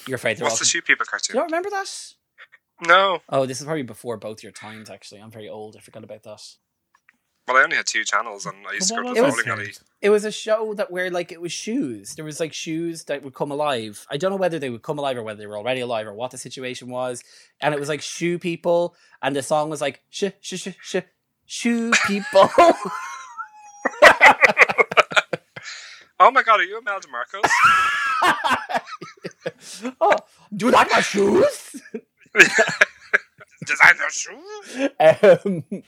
You're 0.07 0.17
afraid 0.17 0.39
they're 0.39 0.45
What's 0.45 0.55
all. 0.55 0.59
the 0.61 0.65
shoe 0.65 0.81
people 0.81 1.05
cartoon? 1.05 1.35
you 1.35 1.41
cartoon? 1.41 1.53
don't 1.53 1.65
remember 1.69 1.71
that? 1.71 2.15
No, 2.87 3.21
Oh, 3.29 3.47
this 3.47 3.61
is 3.61 3.65
probably 3.65 3.83
before 3.83 4.17
both 4.17 4.43
your 4.43 4.53
times. 4.53 4.91
Actually, 4.91 5.21
I'm 5.21 5.31
very 5.31 5.49
old. 5.49 5.77
I 5.77 5.81
forgot 5.81 6.03
about 6.05 6.23
that. 6.25 6.41
well, 7.47 7.57
I 7.57 7.63
only 7.63 7.77
had 7.77 7.87
two 7.87 8.03
channels, 8.05 8.45
and 8.47 8.57
I 8.67 8.73
used 8.75 8.89
to 8.89 8.95
But 8.97 9.03
go 9.03 9.09
what 9.09 9.15
to 9.15 9.19
It 9.19 9.23
the 9.23 9.27
was 9.27 9.37
was- 9.37 9.45
bowling 9.45 9.59
alley. 9.61 9.71
it? 9.71 9.81
It 10.03 10.11
was 10.11 10.25
a 10.25 10.33
show 10.33 10.75
that 10.75 10.91
where 10.91 11.09
like 11.11 11.31
it 11.31 11.41
was 11.41 11.53
shoes. 11.53 12.15
There 12.17 12.25
was 12.25 12.41
like 12.41 12.53
shoes 12.53 13.05
that 13.05 13.23
would 13.23 13.35
come 13.35 13.53
alive. 13.53 14.05
I 14.11 14.17
don't 14.17 14.31
know 14.33 14.37
whether 14.37 14.59
they 14.59 14.71
would 14.71 14.83
come 14.83 14.99
alive 14.99 15.17
or 15.17 15.23
whether 15.23 15.39
they 15.39 15.47
were 15.47 15.57
already 15.57 15.81
alive 15.81 16.07
or 16.09 16.13
what 16.15 16.33
the 16.33 16.39
situation 16.39 16.89
was. 16.89 17.23
And 17.61 17.73
it 17.73 17.79
was 17.79 17.89
like 17.89 18.03
shoe 18.03 18.39
people, 18.39 18.97
and 19.23 19.37
the 19.37 19.43
song 19.43 19.71
was 19.71 19.81
like 19.81 20.03
sh 20.11 20.25
sh 20.41 20.55
sh 20.57 20.69
sh 20.83 20.97
shoe 21.47 21.93
people. 22.07 22.51
Oh 26.25 26.31
my 26.31 26.45
god, 26.45 26.61
are 26.61 26.63
you 26.63 26.79
Imelda 26.79 27.09
Marcos? 27.09 27.43
oh, 30.01 30.17
do 30.55 30.67
you 30.67 30.73
like 30.73 30.89
my 30.93 31.01
shoes? 31.01 31.83
Designer 33.65 34.11
shoe? 34.11 34.89
um, 35.01 35.83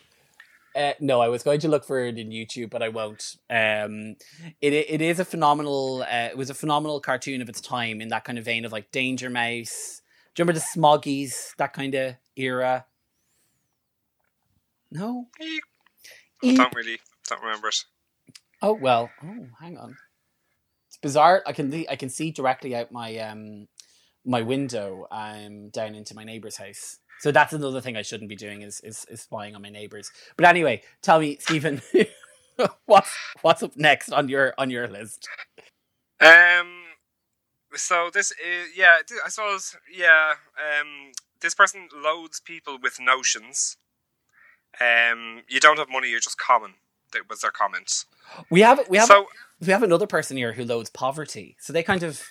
uh, 0.76 0.92
no, 1.00 1.20
I 1.20 1.28
was 1.28 1.42
going 1.42 1.60
to 1.60 1.68
look 1.68 1.84
for 1.84 2.00
it 2.00 2.18
in 2.18 2.30
YouTube, 2.30 2.70
but 2.70 2.82
I 2.82 2.88
won't. 2.88 3.36
Um, 3.48 4.16
it 4.60 4.72
it 4.72 5.00
is 5.00 5.20
a 5.20 5.24
phenomenal. 5.24 6.02
Uh, 6.02 6.28
it 6.30 6.36
was 6.36 6.50
a 6.50 6.54
phenomenal 6.54 7.00
cartoon 7.00 7.40
of 7.42 7.48
its 7.48 7.60
time 7.60 8.00
in 8.00 8.08
that 8.08 8.24
kind 8.24 8.38
of 8.38 8.44
vein 8.44 8.64
of 8.64 8.72
like 8.72 8.90
Danger 8.90 9.30
Mouse. 9.30 10.02
Do 10.34 10.40
you 10.40 10.44
remember 10.44 10.60
the 10.60 10.80
Smoggies? 10.80 11.54
That 11.56 11.72
kind 11.72 11.94
of 11.94 12.16
era. 12.36 12.86
No. 14.90 15.26
I 15.40 16.54
don't 16.54 16.74
really, 16.74 16.98
don't 17.28 17.42
remember 17.42 17.68
it. 17.68 17.84
Oh 18.62 18.74
well. 18.74 19.10
Oh, 19.22 19.46
hang 19.60 19.78
on. 19.78 19.96
It's 20.88 20.96
bizarre. 20.98 21.42
I 21.46 21.52
can 21.52 21.84
I 21.88 21.96
can 21.96 22.08
see 22.08 22.30
directly 22.30 22.74
out 22.74 22.92
my 22.92 23.16
um 23.18 23.68
my 24.24 24.42
window 24.42 25.06
um 25.10 25.68
down 25.70 25.94
into 25.94 26.14
my 26.14 26.24
neighbor's 26.24 26.56
house. 26.56 26.98
So 27.20 27.30
that's 27.32 27.52
another 27.52 27.80
thing 27.80 27.96
I 27.96 28.02
shouldn't 28.02 28.28
be 28.28 28.36
doing 28.36 28.62
is 28.62 28.80
is, 28.80 29.06
is 29.10 29.22
spying 29.22 29.54
on 29.54 29.62
my 29.62 29.70
neighbors. 29.70 30.10
But 30.36 30.46
anyway, 30.46 30.82
tell 31.02 31.20
me, 31.20 31.38
Stephen, 31.40 31.80
what's 32.86 33.12
what's 33.42 33.62
up 33.62 33.76
next 33.76 34.10
on 34.10 34.28
your 34.28 34.54
on 34.58 34.70
your 34.70 34.88
list? 34.88 35.28
Um. 36.20 36.82
So 37.74 38.10
this 38.12 38.32
is 38.32 38.76
yeah. 38.76 38.96
I 39.24 39.28
suppose 39.28 39.76
yeah. 39.92 40.34
Um. 40.56 41.12
This 41.40 41.54
person 41.54 41.88
loads 41.94 42.40
people 42.40 42.78
with 42.82 42.98
notions. 43.00 43.76
Um. 44.80 45.42
You 45.48 45.60
don't 45.60 45.78
have 45.78 45.90
money. 45.90 46.10
You're 46.10 46.20
just 46.20 46.38
common. 46.38 46.74
That 47.12 47.28
was 47.30 47.40
their 47.40 47.50
comment. 47.50 48.04
We 48.50 48.60
have 48.62 48.80
we 48.88 48.98
have 48.98 49.06
so 49.06 49.28
we 49.60 49.72
have 49.72 49.82
another 49.82 50.06
person 50.06 50.36
here 50.36 50.52
who 50.52 50.64
loads 50.64 50.90
poverty. 50.90 51.56
So 51.60 51.72
they 51.72 51.82
kind 51.82 52.02
of 52.02 52.22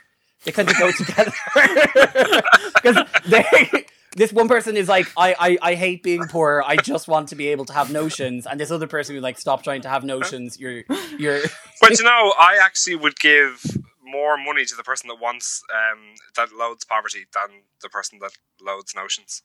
they 0.44 0.52
kind 0.52 0.70
of 0.70 0.78
go 0.78 0.92
together 0.92 1.32
because 2.76 3.08
they. 3.26 3.86
This 4.16 4.32
one 4.32 4.48
person 4.48 4.78
is 4.78 4.88
like, 4.88 5.08
I, 5.18 5.36
I, 5.40 5.58
I 5.72 5.74
hate 5.74 6.04
being 6.04 6.28
poor. 6.28 6.64
I 6.64 6.76
just 6.76 7.08
want 7.08 7.30
to 7.30 7.36
be 7.36 7.48
able 7.48 7.66
to 7.66 7.74
have 7.74 7.92
notions. 7.92 8.46
And 8.46 8.60
this 8.60 8.70
other 8.70 8.86
person 8.86 9.16
who's 9.16 9.24
like, 9.24 9.40
stop 9.40 9.64
trying 9.64 9.82
to 9.82 9.90
have 9.90 10.04
notions. 10.04 10.60
You're, 10.60 10.84
you're. 11.18 11.40
But 11.82 11.98
you 11.98 12.06
know, 12.06 12.34
I 12.40 12.60
actually 12.62 12.96
would 12.96 13.20
give 13.20 13.66
more 14.04 14.38
money 14.38 14.66
to 14.66 14.76
the 14.76 14.84
person 14.84 15.08
that 15.08 15.20
wants 15.20 15.64
um, 15.74 16.16
that 16.36 16.56
loads 16.56 16.86
poverty 16.86 17.26
than 17.34 17.62
the 17.82 17.90
person 17.90 18.20
that 18.20 18.32
loads 18.62 18.94
notions. 18.96 19.42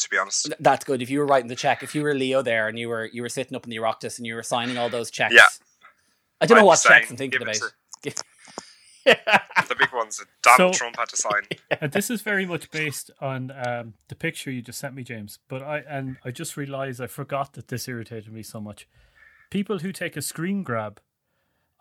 To 0.00 0.10
be 0.10 0.18
honest, 0.18 0.52
That's 0.60 0.84
good. 0.84 1.00
If 1.00 1.08
you 1.08 1.20
were 1.20 1.26
writing 1.26 1.48
the 1.48 1.56
check, 1.56 1.82
if 1.82 1.94
you 1.94 2.02
were 2.02 2.12
Leo 2.12 2.42
there 2.42 2.68
and 2.68 2.78
you 2.78 2.90
were 2.90 3.06
you 3.06 3.22
were 3.22 3.30
sitting 3.30 3.56
up 3.56 3.64
in 3.64 3.70
the 3.70 3.78
Oireachtas 3.78 4.18
and 4.18 4.26
you 4.26 4.34
were 4.34 4.42
signing 4.42 4.76
all 4.76 4.90
those 4.90 5.10
checks. 5.10 5.34
Yeah. 5.34 5.46
I 6.38 6.44
don't 6.44 6.58
know 6.58 6.66
what 6.66 6.82
checks 6.82 7.10
I'm 7.10 7.16
thinking 7.16 7.40
about. 7.40 7.56
The 9.06 9.76
big 9.78 9.92
ones 9.92 10.18
that 10.18 10.26
Donald 10.42 10.74
So- 10.74 10.78
Trump 10.78 10.96
had 10.96 11.08
to 11.08 11.16
sign. 11.16 11.42
and 11.80 11.92
this 11.92 12.10
is 12.10 12.22
very 12.22 12.44
much 12.46 12.70
based 12.70 13.10
on 13.20 13.52
um, 13.66 13.94
the 14.08 14.14
picture 14.14 14.50
you 14.50 14.62
just 14.62 14.78
sent 14.78 14.94
me, 14.94 15.02
James. 15.04 15.38
But 15.48 15.62
I 15.62 15.78
and 15.88 16.16
I 16.24 16.30
just 16.30 16.56
realized 16.56 17.00
I 17.00 17.06
forgot 17.06 17.54
that 17.54 17.68
this 17.68 17.88
irritated 17.88 18.32
me 18.32 18.42
so 18.42 18.60
much. 18.60 18.86
People 19.50 19.78
who 19.78 19.92
take 19.92 20.16
a 20.16 20.22
screen 20.22 20.62
grab 20.62 21.00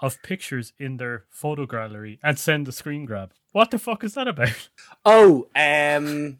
of 0.01 0.21
pictures 0.23 0.73
in 0.77 0.97
their 0.97 1.23
photo 1.29 1.65
gallery 1.65 2.19
and 2.21 2.37
send 2.37 2.65
the 2.67 2.71
screen 2.71 3.05
grab. 3.05 3.31
What 3.53 3.71
the 3.71 3.79
fuck 3.79 4.03
is 4.03 4.13
that 4.15 4.27
about? 4.27 4.69
oh, 5.05 5.47
um, 5.55 6.39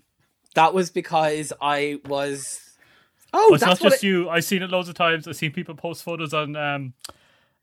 that 0.56 0.74
was 0.74 0.90
because 0.90 1.52
I 1.62 2.00
was. 2.06 2.60
Oh, 3.34 3.48
Well, 3.48 3.56
it's 3.56 3.64
that's 3.64 3.82
not 3.82 3.86
what 3.86 3.92
just 3.94 4.04
it- 4.04 4.08
you. 4.08 4.30
I've 4.30 4.46
seen 4.46 4.62
it 4.62 4.70
loads 4.70 4.88
of 4.90 4.96
times. 4.96 5.28
I've 5.28 5.36
seen 5.36 5.52
people 5.52 5.76
post 5.76 6.04
photos 6.04 6.34
on 6.34 6.56
um, 6.56 6.94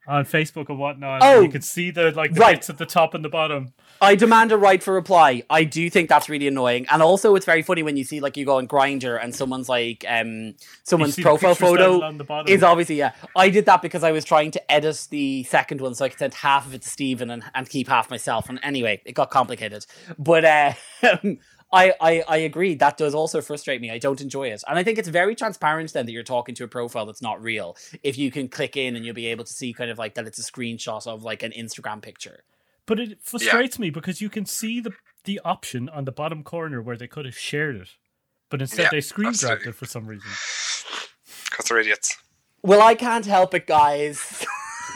on 0.07 0.25
Facebook 0.25 0.69
and 0.69 0.79
whatnot. 0.79 1.21
Oh. 1.23 1.37
and 1.37 1.45
you 1.47 1.51
can 1.53 1.63
see 1.63 1.91
the 1.91 2.11
like 2.13 2.35
the 2.35 2.41
Right. 2.41 2.57
bits 2.57 2.69
at 2.71 2.79
the 2.79 2.87
top 2.87 3.15
and 3.15 3.25
the 3.25 3.29
bottom. 3.29 3.73
I 4.01 4.17
demand 4.17 4.51
a 4.51 4.57
right 4.57 4.83
for 4.83 4.93
reply. 4.95 5.45
I 5.49 5.63
do 5.63 5.89
think 5.89 6.09
that's 6.09 6.29
really 6.29 6.49
annoying, 6.49 6.87
and 6.91 7.01
also 7.03 7.37
it's 7.37 7.47
very 7.47 7.63
funny 7.63 7.85
when 7.85 7.97
you 7.97 8.03
see 8.03 8.19
like 8.21 8.37
you 8.37 8.45
go 8.45 8.57
on 8.59 8.67
Grindr 8.67 9.23
and 9.23 9.33
someone's 9.35 9.69
like 9.69 10.05
um 10.09 10.55
someone's 10.83 11.17
profile 11.17 11.55
photo 11.55 11.97
along 11.99 12.19
the 12.19 12.25
bottom. 12.25 12.53
is 12.53 12.63
obviously 12.65 12.97
yeah. 12.97 13.13
I 13.37 13.49
did 13.49 13.67
that 13.67 13.81
because 13.81 14.03
I 14.03 14.11
was 14.11 14.25
trying 14.25 14.51
to 14.53 14.73
edit 14.73 15.07
the 15.11 15.45
second 15.45 15.81
one 15.81 15.95
so 15.95 16.05
I 16.05 16.09
could 16.09 16.19
send 16.19 16.35
half 16.35 16.67
of 16.67 16.75
it 16.75 16.83
to 16.83 16.89
Stephen 16.89 17.31
and, 17.31 17.45
and 17.55 17.69
keep 17.69 17.87
half 17.89 18.11
myself. 18.11 18.49
And 18.49 18.59
anyway, 18.65 19.01
it 19.05 19.13
got 19.13 19.31
complicated. 19.31 19.87
But 20.19 20.45
uh, 20.45 20.73
I, 21.73 21.95
I 22.01 22.25
I 22.29 22.37
agree 22.39 22.75
that 22.75 22.99
does 22.99 23.15
also 23.15 23.41
frustrate 23.41 23.81
me. 23.81 23.91
I 23.91 23.99
don't 23.99 24.21
enjoy 24.21 24.49
it, 24.49 24.63
and 24.69 24.79
I 24.79 24.83
think 24.83 24.99
it's 24.99 25.09
very 25.09 25.35
transparent 25.35 25.93
then 25.93 26.07
that 26.07 26.13
you're 26.13 26.23
talking 26.23 26.55
to 26.57 26.65
a 26.65 26.69
profile 26.69 27.07
that's 27.07 27.23
not 27.23 27.43
real. 27.43 27.77
If 28.03 28.19
you 28.19 28.31
can 28.31 28.49
click 28.49 28.77
in 28.77 28.95
and 28.95 29.05
you'll 29.05 29.15
be 29.15 29.29
able 29.29 29.45
to 29.45 29.53
see 29.53 29.73
kind 29.73 29.91
of 29.91 29.99
like 29.99 30.15
that 30.15 30.27
it's 30.27 30.39
a 30.39 30.53
screenshot 30.53 31.07
of 31.07 31.23
like 31.23 31.43
an 31.43 31.53
Instagram 31.53 32.03
picture. 32.03 32.45
But 32.85 33.01
it 33.01 33.23
frustrates 33.23 33.79
me 33.79 33.91
because 33.91 34.21
you 34.21 34.29
can 34.29 34.45
see 34.45 34.81
the 34.81 34.93
the 35.25 35.41
option 35.45 35.89
on 35.89 36.05
the 36.05 36.13
bottom 36.13 36.43
corner 36.43 36.83
where 36.83 36.97
they 36.97 37.07
could 37.07 37.25
have 37.25 37.39
shared 37.39 37.77
it, 37.77 37.89
but 38.51 38.61
instead 38.61 38.85
Yeah, 38.85 38.89
they 38.91 39.01
screen 39.01 39.33
grabbed 39.33 39.67
it 39.67 39.75
for 39.75 39.87
some 39.87 40.07
reason. 40.07 40.31
Because 41.51 41.67
they're 41.67 41.79
idiots. 41.79 42.19
Well, 42.63 42.83
I 42.83 42.95
can't 42.95 43.27
help 43.27 43.55
it, 43.55 43.67
guys. 43.67 44.45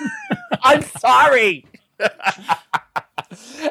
I'm 0.62 0.82
sorry. 0.82 1.66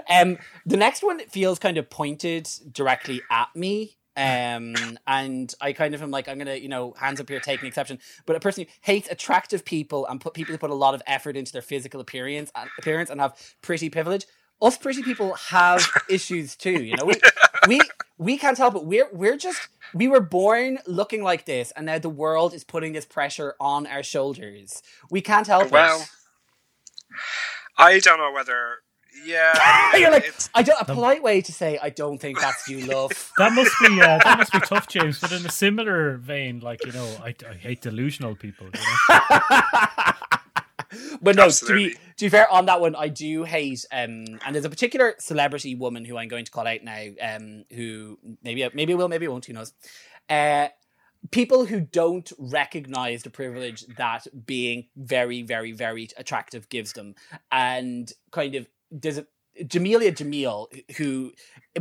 um, 0.09 0.37
the 0.65 0.77
next 0.77 1.03
one 1.03 1.19
feels 1.27 1.59
kind 1.59 1.77
of 1.77 1.89
pointed 1.89 2.49
directly 2.71 3.21
at 3.31 3.55
me. 3.55 3.97
Um, 4.17 4.75
and 5.05 5.53
I 5.59 5.73
kind 5.73 5.93
of 5.93 6.01
am 6.01 6.09
like, 6.09 6.29
I'm 6.29 6.37
gonna, 6.37 6.55
you 6.55 6.69
know, 6.69 6.93
hands 6.97 7.19
up 7.19 7.27
here, 7.27 7.41
taking 7.41 7.67
exception. 7.67 7.99
But 8.25 8.37
a 8.37 8.39
person 8.39 8.63
who 8.63 8.69
hates 8.81 9.09
attractive 9.09 9.65
people 9.65 10.05
and 10.07 10.21
put 10.21 10.33
people 10.33 10.53
who 10.53 10.57
put 10.57 10.69
a 10.69 10.75
lot 10.75 10.95
of 10.95 11.01
effort 11.05 11.35
into 11.35 11.51
their 11.51 11.61
physical 11.61 11.99
appearance 11.99 12.49
and 12.55 12.69
appearance 12.79 13.09
and 13.09 13.19
have 13.19 13.33
pretty 13.61 13.89
privilege. 13.89 14.25
Us 14.61 14.77
pretty 14.77 15.03
people 15.03 15.33
have 15.33 15.85
issues 16.09 16.55
too. 16.55 16.81
You 16.81 16.95
know, 16.95 17.03
we 17.05 17.15
we 17.67 17.81
we 18.17 18.37
can't 18.37 18.57
help 18.57 18.75
it. 18.75 18.85
We're 18.85 19.09
we're 19.11 19.35
just 19.35 19.67
we 19.93 20.07
were 20.07 20.21
born 20.21 20.79
looking 20.87 21.21
like 21.21 21.45
this, 21.45 21.71
and 21.75 21.85
now 21.85 21.99
the 21.99 22.09
world 22.09 22.53
is 22.53 22.63
putting 22.63 22.93
this 22.93 23.05
pressure 23.05 23.55
on 23.59 23.85
our 23.85 24.01
shoulders. 24.01 24.81
We 25.11 25.19
can't 25.19 25.45
help 25.45 25.71
Well, 25.71 26.01
it. 26.01 26.07
I 27.77 27.99
don't 27.99 28.17
know 28.17 28.31
whether. 28.31 28.77
Yeah, 29.25 29.53
I 29.55 29.97
You're 29.97 30.11
like, 30.11 30.27
it's, 30.27 30.49
I 30.53 30.61
don't. 30.61 30.79
A 30.79 30.85
polite 30.85 31.23
way 31.23 31.41
to 31.41 31.51
say 31.51 31.79
I 31.81 31.89
don't 31.89 32.19
think 32.19 32.39
that's 32.39 32.67
you, 32.67 32.85
love. 32.85 33.11
That 33.38 33.53
must 33.53 33.71
be 33.81 34.01
uh, 34.01 34.19
that 34.23 34.38
must 34.38 34.51
be 34.53 34.59
tough, 34.59 34.88
James. 34.88 35.19
But 35.19 35.31
in 35.31 35.45
a 35.45 35.51
similar 35.51 36.17
vein, 36.17 36.59
like 36.59 36.85
you 36.85 36.91
know, 36.91 37.05
I, 37.23 37.35
I 37.49 37.53
hate 37.55 37.81
delusional 37.81 38.35
people. 38.35 38.67
You 38.67 38.79
know? 38.79 39.19
but 41.21 41.35
no, 41.35 41.49
to 41.49 41.73
be 41.73 41.93
to 41.93 42.25
be 42.25 42.29
fair 42.29 42.49
on 42.51 42.65
that 42.67 42.79
one, 42.79 42.95
I 42.95 43.09
do 43.09 43.43
hate. 43.43 43.85
Um, 43.91 44.25
and 44.45 44.53
there's 44.53 44.65
a 44.65 44.69
particular 44.69 45.15
celebrity 45.19 45.75
woman 45.75 46.05
who 46.05 46.17
I'm 46.17 46.27
going 46.27 46.45
to 46.45 46.51
call 46.51 46.67
out 46.67 46.83
now. 46.83 47.07
Um, 47.21 47.65
who 47.73 48.19
maybe 48.43 48.67
maybe 48.73 48.93
will, 48.93 49.09
maybe 49.09 49.27
won't. 49.27 49.45
Who 49.45 49.53
knows? 49.53 49.73
Uh, 50.29 50.69
people 51.31 51.65
who 51.65 51.81
don't 51.81 52.31
recognize 52.38 53.23
the 53.23 53.29
privilege 53.29 53.85
that 53.97 54.27
being 54.45 54.88
very, 54.95 55.41
very, 55.41 55.71
very 55.71 56.09
attractive 56.17 56.69
gives 56.69 56.93
them, 56.93 57.15
and 57.51 58.11
kind 58.31 58.55
of 58.55 58.67
there's 58.91 59.17
a 59.17 59.26
Jameela 59.58 60.12
Jamil, 60.13 60.67
who, 60.98 61.31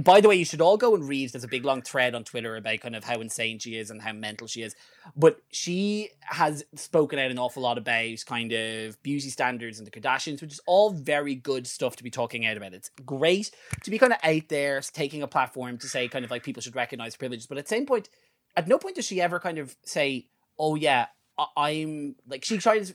by 0.00 0.20
the 0.20 0.28
way, 0.28 0.36
you 0.36 0.44
should 0.44 0.60
all 0.60 0.76
go 0.76 0.94
and 0.94 1.08
read. 1.08 1.32
There's 1.32 1.42
a 1.42 1.48
big 1.48 1.64
long 1.64 1.82
thread 1.82 2.14
on 2.14 2.22
Twitter 2.22 2.54
about 2.54 2.78
kind 2.78 2.94
of 2.94 3.02
how 3.02 3.20
insane 3.20 3.58
she 3.58 3.76
is 3.76 3.90
and 3.90 4.00
how 4.00 4.12
mental 4.12 4.46
she 4.46 4.62
is. 4.62 4.76
But 5.16 5.40
she 5.50 6.10
has 6.20 6.64
spoken 6.76 7.18
out 7.18 7.32
an 7.32 7.38
awful 7.40 7.64
lot 7.64 7.76
about 7.76 8.24
kind 8.26 8.52
of 8.52 9.02
beauty 9.02 9.28
standards 9.28 9.78
and 9.80 9.86
the 9.88 9.90
Kardashians, 9.90 10.40
which 10.40 10.52
is 10.52 10.60
all 10.66 10.90
very 10.90 11.34
good 11.34 11.66
stuff 11.66 11.96
to 11.96 12.04
be 12.04 12.10
talking 12.10 12.46
out 12.46 12.56
about. 12.56 12.74
It's 12.74 12.90
great 13.04 13.50
to 13.82 13.90
be 13.90 13.98
kind 13.98 14.12
of 14.12 14.20
out 14.22 14.48
there, 14.48 14.80
taking 14.80 15.22
a 15.24 15.28
platform 15.28 15.76
to 15.78 15.88
say 15.88 16.06
kind 16.06 16.24
of 16.24 16.30
like 16.30 16.44
people 16.44 16.62
should 16.62 16.76
recognize 16.76 17.16
privileges. 17.16 17.46
But 17.48 17.58
at 17.58 17.64
the 17.64 17.70
same 17.70 17.86
point, 17.86 18.08
at 18.56 18.68
no 18.68 18.78
point 18.78 18.94
does 18.94 19.04
she 19.04 19.20
ever 19.20 19.40
kind 19.40 19.58
of 19.58 19.74
say, 19.84 20.28
"Oh 20.60 20.76
yeah, 20.76 21.06
I- 21.36 21.48
I'm 21.56 22.14
like." 22.28 22.44
She 22.44 22.58
tries. 22.58 22.94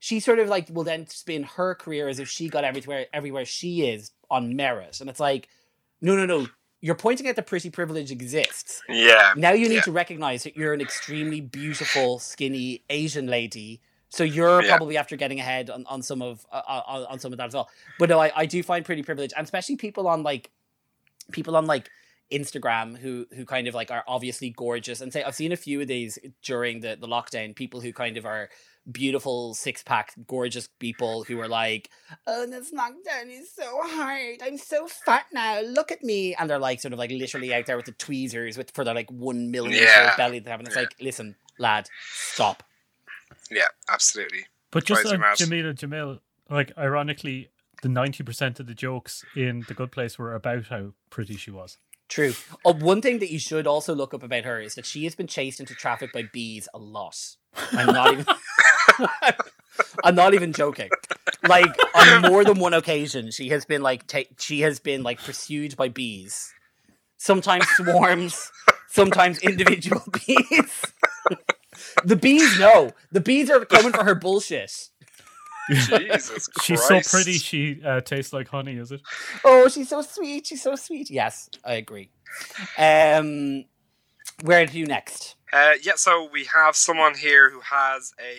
She 0.00 0.18
sort 0.18 0.38
of 0.40 0.48
like 0.48 0.68
will 0.70 0.84
then 0.84 1.06
spin 1.06 1.44
her 1.44 1.74
career 1.76 2.08
as 2.08 2.18
if 2.18 2.28
she 2.28 2.48
got 2.48 2.64
everywhere 2.64 3.06
everywhere 3.12 3.44
she 3.44 3.88
is 3.88 4.10
on 4.30 4.56
merit, 4.56 5.00
and 5.00 5.08
it's 5.08 5.20
like, 5.20 5.48
no, 6.00 6.16
no, 6.16 6.26
no. 6.26 6.48
You're 6.82 6.94
pointing 6.96 7.28
out 7.28 7.36
that 7.36 7.46
pretty 7.46 7.68
privilege 7.70 8.10
exists. 8.10 8.82
yeah. 8.88 9.34
Now 9.36 9.52
you 9.52 9.68
need 9.68 9.74
Yeah. 9.76 9.80
to 9.82 9.92
recognize 9.92 10.44
that 10.44 10.56
you're 10.56 10.72
an 10.72 10.80
extremely 10.80 11.40
beautiful, 11.42 12.18
skinny 12.18 12.82
Asian 12.90 13.26
lady 13.26 13.80
So 14.12 14.24
you're 14.24 14.62
Yeah. 14.62 14.68
probably 14.70 14.96
after 14.96 15.14
getting 15.16 15.38
ahead 15.38 15.70
on, 15.70 15.86
on 15.86 16.02
some 16.02 16.20
of 16.22 16.44
uh, 16.50 16.62
on, 16.66 17.04
on 17.06 17.18
some 17.20 17.32
of 17.32 17.38
that 17.38 17.46
as 17.48 17.54
well. 17.54 17.68
But 17.98 18.08
no, 18.08 18.18
I, 18.18 18.32
I 18.34 18.46
do 18.46 18.60
find 18.62 18.84
pretty 18.84 19.02
privilege, 19.04 19.32
and 19.36 19.44
especially 19.44 19.76
people 19.76 20.08
on 20.08 20.22
like 20.24 20.50
people 21.32 21.54
on 21.56 21.66
like 21.66 21.90
Instagram 22.32 22.96
who 22.98 23.26
who 23.36 23.44
kind 23.44 23.68
of 23.68 23.74
like 23.74 23.90
are 23.90 24.04
obviously 24.08 24.50
gorgeous 24.50 25.00
and 25.00 25.12
say 25.12 25.22
I've 25.22 25.34
seen 25.34 25.52
a 25.52 25.56
few 25.56 25.80
of 25.80 25.86
these 25.88 26.18
during 26.42 26.80
the 26.80 26.96
the 27.00 27.06
lockdown. 27.06 27.54
People 27.54 27.80
who 27.80 27.92
kind 27.92 28.16
of 28.16 28.24
are 28.26 28.48
beautiful 28.90 29.54
six 29.54 29.82
pack 29.82 30.12
gorgeous 30.26 30.68
people 30.78 31.22
who 31.24 31.38
are 31.40 31.46
like 31.48 31.90
oh 32.26 32.46
this 32.46 32.72
lockdown 32.72 33.28
is 33.28 33.50
so 33.52 33.80
hard 33.82 34.36
i'm 34.42 34.56
so 34.56 34.86
fat 34.86 35.26
now 35.32 35.60
look 35.60 35.92
at 35.92 36.02
me 36.02 36.34
and 36.34 36.48
they're 36.48 36.58
like 36.58 36.80
sort 36.80 36.92
of 36.92 36.98
like 36.98 37.10
literally 37.10 37.52
out 37.54 37.66
there 37.66 37.76
with 37.76 37.86
the 37.86 37.92
tweezers 37.92 38.56
with 38.56 38.70
for 38.72 38.82
their 38.84 38.94
like 38.94 39.10
one 39.10 39.50
million 39.50 39.82
Yeah. 39.84 40.16
belly 40.16 40.38
they 40.40 40.50
have 40.50 40.60
and 40.60 40.66
it's 40.66 40.76
Yeah. 40.76 40.82
like 40.82 40.94
listen 41.00 41.36
lad 41.58 41.88
stop 42.12 42.62
Yeah, 43.50 43.68
absolutely. 43.88 44.46
But 44.70 44.84
just 44.84 45.02
Drives 45.02 45.12
on 45.14 45.20
mad. 45.20 45.36
Jameela 45.36 45.74
Jamil, 45.74 46.20
like 46.48 46.72
ironically, 46.78 47.50
the 47.82 47.88
ninety 47.88 48.22
percent 48.22 48.60
of 48.60 48.66
the 48.66 48.74
jokes 48.74 49.24
in 49.36 49.64
The 49.66 49.74
Good 49.74 49.90
Place 49.90 50.18
were 50.18 50.34
about 50.34 50.66
how 50.68 50.92
pretty 51.10 51.36
she 51.36 51.50
was. 51.50 51.76
True. 52.08 52.32
Oh, 52.64 52.72
one 52.74 53.00
thing 53.02 53.18
that 53.20 53.30
you 53.32 53.38
should 53.38 53.66
also 53.66 53.94
look 53.94 54.14
up 54.14 54.22
about 54.22 54.44
her 54.44 54.60
is 54.60 54.74
that 54.76 54.86
she 54.86 55.04
has 55.04 55.14
been 55.16 55.26
chased 55.26 55.58
into 55.60 55.74
traffic 55.74 56.12
by 56.12 56.24
bees 56.32 56.68
a 56.74 56.78
lot. 56.78 57.16
I'm 57.72 57.86
not 57.86 58.12
even. 58.12 58.26
I'm 60.04 60.14
not 60.14 60.34
even 60.34 60.52
joking. 60.52 60.90
Like 61.46 61.74
on 61.94 62.22
more 62.22 62.44
than 62.44 62.58
one 62.58 62.74
occasion, 62.74 63.30
she 63.30 63.48
has 63.48 63.64
been 63.64 63.82
like 63.82 64.06
ta- 64.06 64.30
she 64.38 64.60
has 64.60 64.78
been 64.78 65.02
like 65.02 65.22
pursued 65.22 65.76
by 65.76 65.88
bees. 65.88 66.52
Sometimes 67.16 67.66
swarms, 67.68 68.50
sometimes 68.88 69.38
individual 69.40 70.02
bees. 70.26 70.82
the 72.04 72.16
bees 72.16 72.58
know. 72.58 72.92
The 73.12 73.20
bees 73.20 73.50
are 73.50 73.64
coming 73.64 73.92
for 73.92 74.04
her 74.04 74.14
bullshit. 74.14 74.72
Jesus 75.70 76.48
Christ. 76.48 76.50
She's 76.62 76.82
so 76.82 77.00
pretty, 77.00 77.32
she 77.34 77.80
uh, 77.84 78.00
tastes 78.00 78.32
like 78.32 78.48
honey. 78.48 78.76
Is 78.76 78.92
it? 78.92 79.02
Oh, 79.44 79.68
she's 79.68 79.88
so 79.88 80.02
sweet. 80.02 80.46
She's 80.46 80.62
so 80.62 80.74
sweet. 80.74 81.10
Yes, 81.10 81.48
I 81.64 81.74
agree. 81.74 82.10
Um, 82.78 83.64
where 84.42 84.66
do 84.66 84.78
you 84.78 84.86
next? 84.86 85.36
Uh, 85.52 85.72
yeah, 85.82 85.92
so 85.96 86.28
we 86.32 86.44
have 86.44 86.76
someone 86.76 87.14
here 87.14 87.50
who 87.50 87.60
has 87.60 88.12
a 88.20 88.34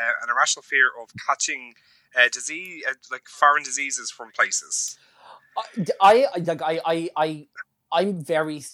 uh, 0.00 0.12
an 0.22 0.30
irrational 0.30 0.62
fear 0.62 0.88
of 1.00 1.10
catching 1.26 1.74
uh, 2.18 2.28
disease, 2.32 2.82
uh, 2.88 2.94
like 3.10 3.28
foreign 3.28 3.62
diseases 3.62 4.10
from 4.10 4.32
places. 4.32 4.98
I 6.00 6.26
I 6.34 6.40
like 6.40 6.62
I 6.62 6.80
I 6.84 7.10
I 7.16 7.46
I'm 7.92 8.24
very. 8.24 8.64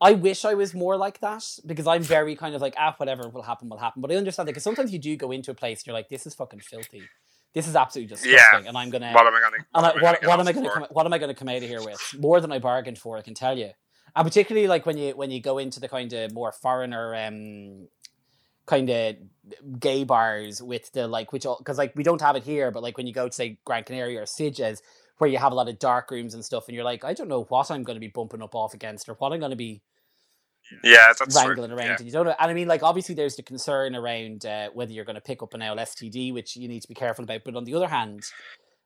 I 0.00 0.12
wish 0.12 0.46
I 0.46 0.54
was 0.54 0.72
more 0.72 0.96
like 0.96 1.20
that 1.20 1.44
because 1.66 1.86
I'm 1.86 2.02
very 2.02 2.36
kind 2.36 2.54
of 2.54 2.62
like 2.62 2.74
ah 2.78 2.94
whatever 2.96 3.28
will 3.28 3.42
happen 3.42 3.68
will 3.68 3.78
happen. 3.78 4.00
But 4.00 4.10
I 4.12 4.16
understand 4.16 4.48
that 4.48 4.52
because 4.52 4.62
sometimes 4.62 4.92
you 4.92 4.98
do 4.98 5.14
go 5.16 5.30
into 5.30 5.50
a 5.50 5.54
place 5.54 5.80
and 5.80 5.86
you're 5.88 5.94
like 5.94 6.08
this 6.08 6.26
is 6.26 6.34
fucking 6.34 6.60
filthy, 6.60 7.02
this 7.54 7.68
is 7.68 7.76
absolutely 7.76 8.14
disgusting, 8.14 8.66
and 8.66 8.76
I'm 8.78 8.90
gonna 8.90 9.12
What 9.12 9.26
am 9.26 9.34
I 9.34 9.40
going 9.40 9.52
to? 9.52 9.66
and 9.74 9.86
I, 9.86 10.02
what, 10.02 10.26
what 10.26 10.40
am 10.40 10.48
I 10.48 10.52
to 10.52 10.68
come 10.70 10.86
what 10.90 11.06
am 11.06 11.12
I 11.12 11.18
going 11.18 11.28
to 11.28 11.34
come 11.34 11.48
out 11.48 11.56
of 11.56 11.62
here 11.62 11.82
with 11.82 12.14
more 12.18 12.40
than 12.40 12.50
I 12.50 12.58
bargained 12.58 12.98
for? 12.98 13.18
I 13.18 13.22
can 13.22 13.34
tell 13.34 13.58
you, 13.58 13.70
and 14.16 14.26
particularly 14.26 14.68
like 14.68 14.86
when 14.86 14.96
you 14.98 15.16
when 15.16 15.30
you 15.30 15.40
go 15.40 15.58
into 15.58 15.80
the 15.80 15.88
kind 15.88 16.12
of 16.12 16.32
more 16.32 16.52
foreigner 16.52 17.14
um 17.14 17.88
kind 18.66 18.88
of 18.88 19.16
gay 19.78 20.04
bars 20.04 20.62
with 20.62 20.90
the 20.92 21.06
like 21.06 21.32
which 21.32 21.44
all 21.44 21.58
because 21.58 21.76
like 21.78 21.94
we 21.96 22.02
don't 22.02 22.20
have 22.22 22.34
it 22.36 22.42
here, 22.44 22.70
but 22.70 22.82
like 22.82 22.96
when 22.96 23.06
you 23.06 23.12
go 23.12 23.28
to 23.28 23.34
say 23.34 23.58
Gran 23.64 23.84
Canaria 23.84 24.20
or 24.20 24.24
Sitges 24.24 24.78
where 25.18 25.28
you 25.30 25.38
have 25.38 25.52
a 25.52 25.54
lot 25.54 25.68
of 25.68 25.78
dark 25.78 26.10
rooms 26.10 26.34
and 26.34 26.44
stuff, 26.44 26.66
and 26.66 26.74
you're 26.74 26.84
like 26.84 27.04
I 27.04 27.12
don't 27.12 27.28
know 27.28 27.44
what 27.44 27.70
I'm 27.70 27.82
going 27.82 27.96
to 27.96 28.00
be 28.00 28.08
bumping 28.08 28.42
up 28.42 28.54
off 28.54 28.72
against 28.74 29.08
or 29.08 29.14
what 29.14 29.32
I'm 29.32 29.38
going 29.38 29.50
to 29.50 29.56
be 29.56 29.82
Yeah, 30.82 31.12
that's 31.18 31.36
wrangling 31.36 31.68
true. 31.70 31.76
around 31.78 31.86
Yeah. 31.88 31.96
and 31.98 32.06
you 32.06 32.12
don't 32.12 32.24
know 32.24 32.34
and 32.40 32.50
i 32.50 32.54
mean 32.54 32.66
like 32.68 32.82
obviously 32.82 33.14
there's 33.14 33.36
the 33.36 33.42
concern 33.42 33.94
around 33.94 34.46
uh, 34.46 34.70
whether 34.72 34.92
you're 34.92 35.04
going 35.04 35.14
to 35.14 35.20
pick 35.20 35.42
up 35.42 35.52
an 35.52 35.60
lstd 35.60 36.32
which 36.32 36.56
you 36.56 36.66
need 36.68 36.80
to 36.80 36.88
be 36.88 36.94
careful 36.94 37.22
about 37.24 37.42
but 37.44 37.54
on 37.54 37.64
the 37.64 37.74
other 37.74 37.88
hand 37.88 38.22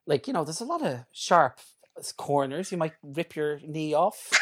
like 0.04 0.26
you 0.26 0.32
know 0.32 0.42
there's 0.44 0.60
a 0.60 0.64
lot 0.64 0.82
of 0.82 1.04
sharp 1.12 1.60
corners 2.16 2.72
you 2.72 2.78
might 2.78 2.94
rip 3.02 3.36
your 3.36 3.60
knee 3.64 3.94
off 3.94 4.32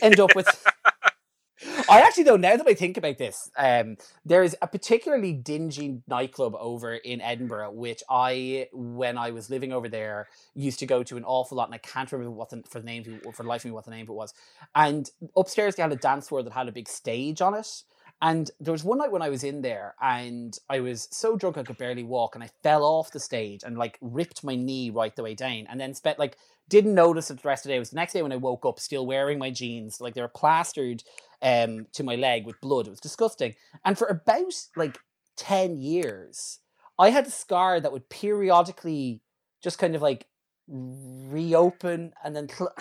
end 0.00 0.20
up 0.20 0.34
with 0.34 0.46
I 1.88 2.00
actually 2.00 2.24
though 2.24 2.36
now 2.36 2.56
that 2.56 2.66
I 2.66 2.74
think 2.74 2.96
about 2.96 3.18
this, 3.18 3.50
um, 3.56 3.96
there 4.24 4.42
is 4.42 4.56
a 4.62 4.66
particularly 4.66 5.32
dingy 5.32 6.02
nightclub 6.08 6.54
over 6.58 6.94
in 6.94 7.20
Edinburgh, 7.20 7.72
which 7.72 8.02
I, 8.08 8.68
when 8.72 9.18
I 9.18 9.30
was 9.30 9.50
living 9.50 9.72
over 9.72 9.88
there, 9.88 10.28
used 10.54 10.78
to 10.80 10.86
go 10.86 11.02
to 11.02 11.16
an 11.16 11.24
awful 11.24 11.56
lot, 11.56 11.68
and 11.68 11.74
I 11.74 11.78
can't 11.78 12.10
remember 12.10 12.32
what 12.32 12.50
the 12.50 12.62
for 12.68 12.80
the 12.80 12.86
name 12.86 13.20
for 13.34 13.42
the 13.42 13.48
life 13.48 13.62
of 13.62 13.66
me 13.66 13.70
what 13.72 13.84
the 13.84 13.90
name 13.90 14.06
of 14.06 14.10
it 14.10 14.14
was. 14.14 14.34
And 14.74 15.08
upstairs 15.36 15.76
they 15.76 15.82
had 15.82 15.92
a 15.92 15.96
dance 15.96 16.28
floor 16.28 16.42
that 16.42 16.52
had 16.52 16.68
a 16.68 16.72
big 16.72 16.88
stage 16.88 17.40
on 17.40 17.54
it. 17.54 17.82
And 18.22 18.50
there 18.60 18.72
was 18.72 18.84
one 18.84 18.98
night 18.98 19.10
when 19.10 19.20
I 19.20 19.30
was 19.30 19.42
in 19.42 19.62
there, 19.62 19.96
and 20.00 20.56
I 20.70 20.80
was 20.80 21.08
so 21.10 21.36
drunk 21.36 21.58
I 21.58 21.64
could 21.64 21.76
barely 21.76 22.04
walk, 22.04 22.34
and 22.36 22.44
I 22.44 22.50
fell 22.62 22.84
off 22.84 23.10
the 23.10 23.20
stage 23.20 23.64
and 23.64 23.76
like 23.76 23.98
ripped 24.00 24.44
my 24.44 24.54
knee 24.54 24.90
right 24.90 25.14
the 25.14 25.24
way 25.24 25.34
down, 25.34 25.66
and 25.68 25.80
then 25.80 25.92
spent 25.92 26.20
like 26.20 26.36
didn't 26.68 26.94
notice 26.94 27.30
it 27.30 27.42
the 27.42 27.48
rest 27.48 27.64
of 27.64 27.68
the 27.68 27.72
day. 27.72 27.76
It 27.76 27.80
was 27.80 27.90
the 27.90 27.96
next 27.96 28.12
day 28.12 28.22
when 28.22 28.32
I 28.32 28.36
woke 28.36 28.64
up, 28.64 28.78
still 28.80 29.06
wearing 29.06 29.38
my 29.38 29.50
jeans, 29.50 30.00
like 30.00 30.14
they 30.14 30.22
were 30.22 30.28
plastered 30.28 31.02
um, 31.42 31.86
to 31.92 32.04
my 32.04 32.14
leg 32.14 32.46
with 32.46 32.60
blood. 32.60 32.86
It 32.86 32.90
was 32.90 33.00
disgusting. 33.00 33.54
And 33.84 33.98
for 33.98 34.06
about 34.06 34.54
like 34.76 34.98
10 35.36 35.76
years, 35.76 36.60
I 36.98 37.10
had 37.10 37.26
a 37.26 37.30
scar 37.30 37.80
that 37.80 37.92
would 37.92 38.08
periodically 38.08 39.20
just 39.62 39.78
kind 39.78 39.94
of 39.96 40.02
like 40.02 40.26
reopen 40.68 42.12
and 42.24 42.36
then. 42.36 42.48
Cl- 42.48 42.74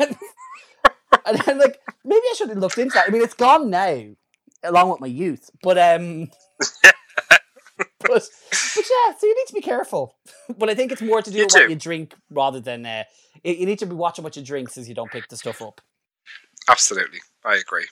and 1.26 1.38
then, 1.44 1.58
like, 1.58 1.78
maybe 2.04 2.22
I 2.30 2.34
should 2.36 2.48
have 2.48 2.58
looked 2.58 2.78
into 2.78 2.94
that. 2.94 3.08
I 3.08 3.10
mean, 3.10 3.22
it's 3.22 3.34
gone 3.34 3.70
now, 3.70 4.04
along 4.62 4.90
with 4.90 5.00
my 5.00 5.06
youth. 5.06 5.50
But, 5.62 5.78
um. 5.78 6.30
But, 8.00 8.28
but 8.76 8.84
yeah, 8.90 9.14
so 9.18 9.26
you 9.26 9.34
need 9.36 9.46
to 9.46 9.54
be 9.54 9.60
careful. 9.60 10.16
But 10.58 10.68
I 10.68 10.74
think 10.74 10.90
it's 10.92 11.00
more 11.02 11.22
to 11.22 11.30
do 11.30 11.38
You 11.38 11.44
with 11.44 11.54
what 11.54 11.70
you 11.70 11.76
drink 11.76 12.14
rather 12.30 12.58
than 12.60 12.84
uh, 12.84 13.04
you 13.44 13.54
you 13.54 13.66
need 13.66 13.78
to 13.78 13.86
be 13.86 13.94
watching 13.94 14.24
what 14.24 14.36
you 14.36 14.42
drink 14.42 14.68
so 14.68 14.80
you 14.80 14.94
don't 14.94 15.10
pick 15.10 15.28
the 15.28 15.36
stuff 15.36 15.62
up. 15.62 15.80
Absolutely, 16.68 17.20
I 17.44 17.56
agree. 17.56 17.86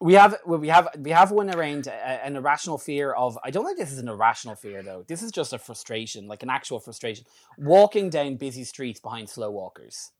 We 0.00 0.14
have 0.14 0.36
well, 0.44 0.58
we 0.58 0.68
have 0.68 0.88
we 0.98 1.10
have 1.10 1.30
one 1.30 1.54
around 1.54 1.86
uh, 1.88 1.90
an 1.92 2.36
irrational 2.36 2.78
fear 2.78 3.12
of. 3.12 3.38
I 3.44 3.50
don't 3.50 3.64
think 3.64 3.78
this 3.78 3.92
is 3.92 3.98
an 3.98 4.08
irrational 4.08 4.56
fear 4.56 4.82
though. 4.82 5.04
This 5.06 5.22
is 5.22 5.30
just 5.30 5.52
a 5.52 5.58
frustration, 5.58 6.26
like 6.26 6.42
an 6.42 6.50
actual 6.50 6.80
frustration. 6.80 7.24
Walking 7.58 8.10
down 8.10 8.36
busy 8.36 8.64
streets 8.64 8.98
behind 9.00 9.28
slow 9.30 9.50
walkers. 9.50 10.10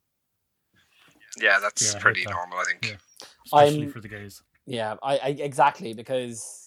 Yeah, 1.41 1.59
that's 1.61 1.95
Yeah, 1.95 2.01
pretty 2.01 2.25
that. 2.25 2.31
normal. 2.31 2.59
I 2.59 2.65
think. 2.65 2.87
Yeah. 2.87 3.27
Especially 3.47 3.83
I'm- 3.83 3.93
for 3.93 4.01
the 4.01 4.09
gays. 4.09 4.43
Yeah, 4.71 4.95
I, 5.03 5.17
I 5.19 5.29
exactly 5.31 5.95
because 5.95 6.65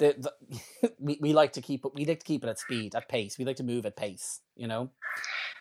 the, 0.00 0.14
the 0.18 0.92
we, 0.98 1.18
we 1.20 1.32
like 1.32 1.52
to 1.52 1.62
keep 1.62 1.84
it 1.84 1.94
we 1.94 2.04
like 2.04 2.18
to 2.18 2.24
keep 2.24 2.42
it 2.42 2.48
at 2.48 2.58
speed 2.58 2.94
at 2.96 3.08
pace. 3.08 3.38
We 3.38 3.44
like 3.44 3.56
to 3.56 3.62
move 3.64 3.86
at 3.86 3.96
pace. 3.96 4.40
You 4.56 4.66
know. 4.66 4.90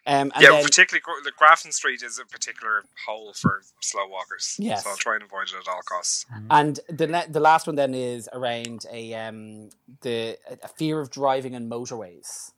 Um, 0.07 0.31
and 0.33 0.41
yeah, 0.41 0.51
then, 0.51 0.63
particularly 0.63 1.03
the 1.23 1.33
Grafton 1.37 1.71
Street 1.71 2.01
is 2.01 2.17
a 2.17 2.25
particular 2.25 2.83
hole 3.05 3.33
for 3.33 3.61
slow 3.81 4.07
walkers. 4.07 4.55
Yes. 4.57 4.85
so 4.85 4.91
I'll 4.91 4.95
try 4.95 5.15
and 5.15 5.23
avoid 5.23 5.49
it 5.49 5.55
at 5.55 5.67
all 5.67 5.81
costs. 5.85 6.25
And 6.49 6.79
the 6.89 7.07
ne- 7.07 7.27
the 7.29 7.41
last 7.41 7.67
one 7.67 7.75
then 7.75 7.93
is 7.93 8.27
around 8.33 8.85
a 8.91 9.13
um 9.13 9.69
the 10.01 10.37
a 10.63 10.67
fear 10.67 10.99
of 10.99 11.11
driving 11.11 11.55
on 11.55 11.69
motorways. 11.69 12.51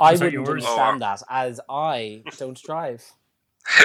I 0.00 0.14
Is 0.14 0.20
that 0.20 0.26
wouldn't 0.26 0.46
yours? 0.46 0.64
understand 0.64 1.02
that 1.02 1.22
as 1.30 1.60
I 1.68 2.24
don't 2.36 2.60
drive. 2.60 3.04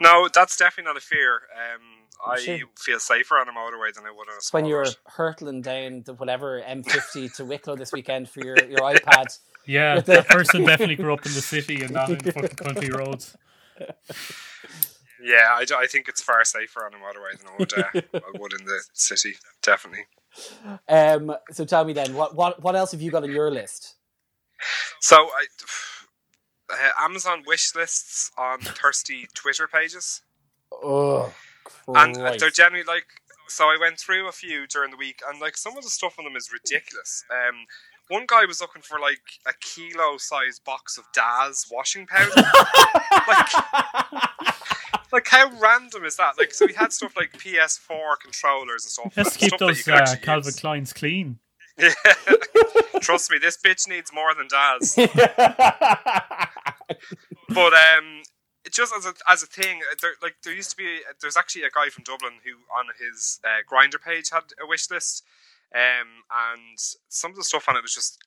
No, 0.00 0.28
that's 0.32 0.56
definitely 0.56 0.90
not 0.90 0.96
a 0.96 1.00
fear. 1.04 1.42
Um, 1.52 2.06
I 2.24 2.38
Sure. 2.38 2.58
feel 2.78 3.00
safer 3.00 3.38
on 3.38 3.48
a 3.48 3.52
motorway 3.52 3.92
than 3.94 4.04
I 4.06 4.10
would 4.10 4.28
on 4.28 4.34
a 4.34 4.36
It's 4.36 4.52
when 4.52 4.64
you're 4.66 4.82
road. 4.82 4.96
hurtling 5.06 5.62
down 5.62 6.02
the 6.04 6.14
whatever 6.14 6.60
M50 6.62 7.34
to 7.36 7.44
Wicklow 7.44 7.76
this 7.76 7.92
weekend 7.92 8.28
for 8.28 8.40
your, 8.40 8.56
your 8.68 8.80
iPad. 8.80 9.38
Yeah, 9.66 10.00
the- 10.00 10.12
that 10.14 10.28
person 10.28 10.64
definitely 10.66 10.96
grew 10.96 11.12
up 11.12 11.26
in 11.26 11.34
the 11.34 11.40
city 11.42 11.82
and 11.82 11.92
not 11.92 12.10
in 12.10 12.20
fucking 12.20 12.56
country 12.56 12.90
roads. 12.90 13.36
Yeah, 15.22 15.48
I, 15.50 15.64
I 15.76 15.86
think 15.86 16.08
it's 16.08 16.22
far 16.22 16.44
safer 16.44 16.84
on 16.84 16.94
a 16.94 16.96
motorway 16.96 17.38
than 17.38 17.48
I 17.48 17.56
would, 17.58 17.72
uh, 17.74 17.90
I 18.14 18.38
would 18.38 18.52
in 18.52 18.64
the 18.66 18.80
city. 18.92 19.36
Definitely. 19.62 20.06
Um, 20.88 21.34
so 21.52 21.64
tell 21.64 21.84
me 21.84 21.92
then, 21.92 22.14
what, 22.14 22.34
what 22.36 22.62
what 22.62 22.76
else 22.76 22.92
have 22.92 23.02
you 23.02 23.10
got 23.10 23.24
on 23.24 23.32
your 23.32 23.50
list? 23.50 23.96
So, 25.00 25.16
I, 25.16 25.46
uh, 26.72 27.04
Amazon 27.04 27.42
wish 27.46 27.74
lists 27.74 28.30
on 28.38 28.60
thirsty 28.60 29.28
Twitter 29.34 29.66
pages, 29.68 30.22
Oh, 30.72 31.32
and 31.88 32.16
uh, 32.16 32.36
they're 32.38 32.50
generally 32.50 32.84
like. 32.84 33.06
So 33.48 33.64
I 33.64 33.78
went 33.80 33.98
through 33.98 34.28
a 34.28 34.32
few 34.32 34.66
during 34.66 34.90
the 34.90 34.96
week, 34.96 35.20
and 35.28 35.40
like 35.40 35.56
some 35.56 35.76
of 35.76 35.84
the 35.84 35.90
stuff 35.90 36.18
on 36.18 36.24
them 36.24 36.36
is 36.36 36.50
ridiculous. 36.52 37.24
Um, 37.30 37.66
one 38.08 38.24
guy 38.26 38.44
was 38.44 38.60
looking 38.60 38.82
for 38.82 38.98
like 38.98 39.20
a 39.46 39.52
kilo-sized 39.60 40.64
box 40.64 40.98
of 40.98 41.04
Daz 41.14 41.66
washing 41.70 42.06
powder. 42.06 42.30
like, 43.26 43.48
like 45.12 45.28
how 45.28 45.50
random 45.60 46.04
is 46.04 46.16
that? 46.16 46.38
Like, 46.38 46.52
so 46.52 46.66
he 46.66 46.74
had 46.74 46.92
stuff 46.92 47.16
like 47.16 47.32
PS4 47.32 48.20
controllers 48.22 48.84
and 48.84 49.12
stuff. 49.12 49.32
To 49.32 49.38
keep 49.38 49.48
stuff 49.48 49.58
those 49.58 49.88
uh, 49.88 50.16
Calvin 50.22 50.46
use. 50.46 50.60
Kleins 50.60 50.94
clean. 50.94 51.38
Yeah. 51.78 51.92
Trust 53.00 53.30
me, 53.30 53.38
this 53.38 53.56
bitch 53.56 53.88
needs 53.88 54.12
more 54.12 54.34
than 54.34 54.48
Daz. 54.48 54.98
But 57.48 57.72
um, 57.72 58.22
just 58.72 58.92
as 58.96 59.06
a 59.06 59.14
as 59.28 59.42
a 59.42 59.46
thing, 59.46 59.80
uh, 59.90 59.94
there, 60.00 60.12
like 60.22 60.36
there 60.44 60.54
used 60.54 60.70
to 60.70 60.76
be, 60.76 61.00
there's 61.20 61.36
actually 61.36 61.62
a 61.64 61.70
guy 61.70 61.88
from 61.88 62.04
Dublin 62.04 62.34
who 62.44 62.52
on 62.76 62.86
his 62.98 63.40
uh, 63.44 63.62
Grindr 63.70 64.00
page 64.02 64.30
had 64.30 64.44
a 64.62 64.66
wish 64.66 64.90
list. 64.90 65.24
um, 65.74 66.24
and 66.30 66.78
some 67.08 67.30
of 67.30 67.36
the 67.36 67.44
stuff 67.44 67.68
on 67.68 67.76
it 67.76 67.82
was 67.82 67.94
just 67.94 68.18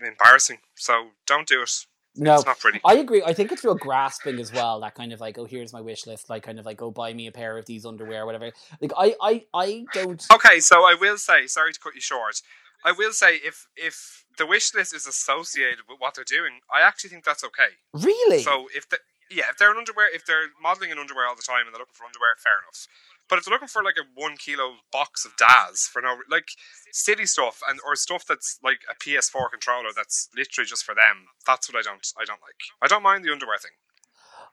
embarrassing. 0.00 0.58
So 0.74 1.08
don't 1.26 1.46
do 1.46 1.62
it. 1.62 1.70
No, 2.16 2.34
It's 2.34 2.46
not 2.46 2.58
pretty. 2.58 2.80
I 2.84 2.94
agree. 2.94 3.22
I 3.24 3.32
think 3.32 3.52
it's 3.52 3.62
real 3.62 3.76
grasping 3.76 4.40
as 4.40 4.52
well. 4.52 4.80
That 4.80 4.94
kind 4.94 5.12
of 5.12 5.20
like, 5.20 5.38
oh, 5.38 5.44
here's 5.44 5.72
my 5.72 5.80
wish 5.80 6.04
list. 6.06 6.28
Like, 6.28 6.42
kind 6.42 6.58
of 6.58 6.66
like, 6.66 6.76
go 6.78 6.90
buy 6.90 7.12
me 7.12 7.28
a 7.28 7.32
pair 7.32 7.56
of 7.56 7.66
these 7.66 7.86
underwear, 7.86 8.26
whatever. 8.26 8.50
Like, 8.80 8.92
I, 8.96 9.14
I, 9.20 9.44
I 9.54 9.84
don't. 9.92 10.24
Okay, 10.32 10.58
so 10.58 10.84
I 10.84 10.96
will 11.00 11.16
say, 11.18 11.46
sorry 11.46 11.72
to 11.72 11.78
cut 11.78 11.94
you 11.94 12.00
short. 12.00 12.42
I 12.84 12.92
will 12.92 13.12
say 13.12 13.36
if 13.36 13.66
if 13.76 14.24
the 14.36 14.46
wish 14.46 14.72
list 14.74 14.94
is 14.94 15.06
associated 15.06 15.80
with 15.88 15.98
what 15.98 16.14
they're 16.14 16.24
doing, 16.24 16.60
I 16.72 16.80
actually 16.86 17.10
think 17.10 17.24
that's 17.24 17.42
okay. 17.44 17.70
Really? 17.92 18.42
So 18.42 18.66
if 18.74 18.88
the 18.88 18.98
yeah, 19.30 19.44
if 19.50 19.58
they're 19.58 19.70
in 19.70 19.78
underwear, 19.78 20.14
if 20.14 20.24
they're 20.26 20.48
modeling 20.60 20.90
in 20.90 20.98
underwear 20.98 21.26
all 21.26 21.36
the 21.36 21.42
time 21.42 21.66
and 21.66 21.74
they're 21.74 21.80
looking 21.80 21.94
for 21.94 22.04
underwear, 22.04 22.34
fair 22.38 22.60
enough. 22.64 22.86
But 23.28 23.38
if 23.38 23.44
they're 23.44 23.52
looking 23.52 23.68
for 23.68 23.82
like 23.82 23.96
a 23.98 24.08
one 24.14 24.36
kilo 24.36 24.76
box 24.90 25.24
of 25.24 25.36
Daz 25.36 25.82
for 25.82 26.00
no 26.00 26.16
like 26.30 26.48
silly 26.92 27.26
stuff 27.26 27.60
and 27.68 27.78
or 27.86 27.94
stuff 27.96 28.24
that's 28.26 28.58
like 28.64 28.80
a 28.90 28.94
PS4 28.94 29.50
controller 29.50 29.90
that's 29.94 30.28
literally 30.36 30.66
just 30.66 30.84
for 30.84 30.94
them, 30.94 31.28
that's 31.46 31.70
what 31.70 31.78
I 31.78 31.82
don't 31.82 32.06
I 32.18 32.24
don't 32.24 32.40
like. 32.40 32.60
I 32.80 32.86
don't 32.86 33.02
mind 33.02 33.24
the 33.24 33.32
underwear 33.32 33.58
thing. 33.58 33.72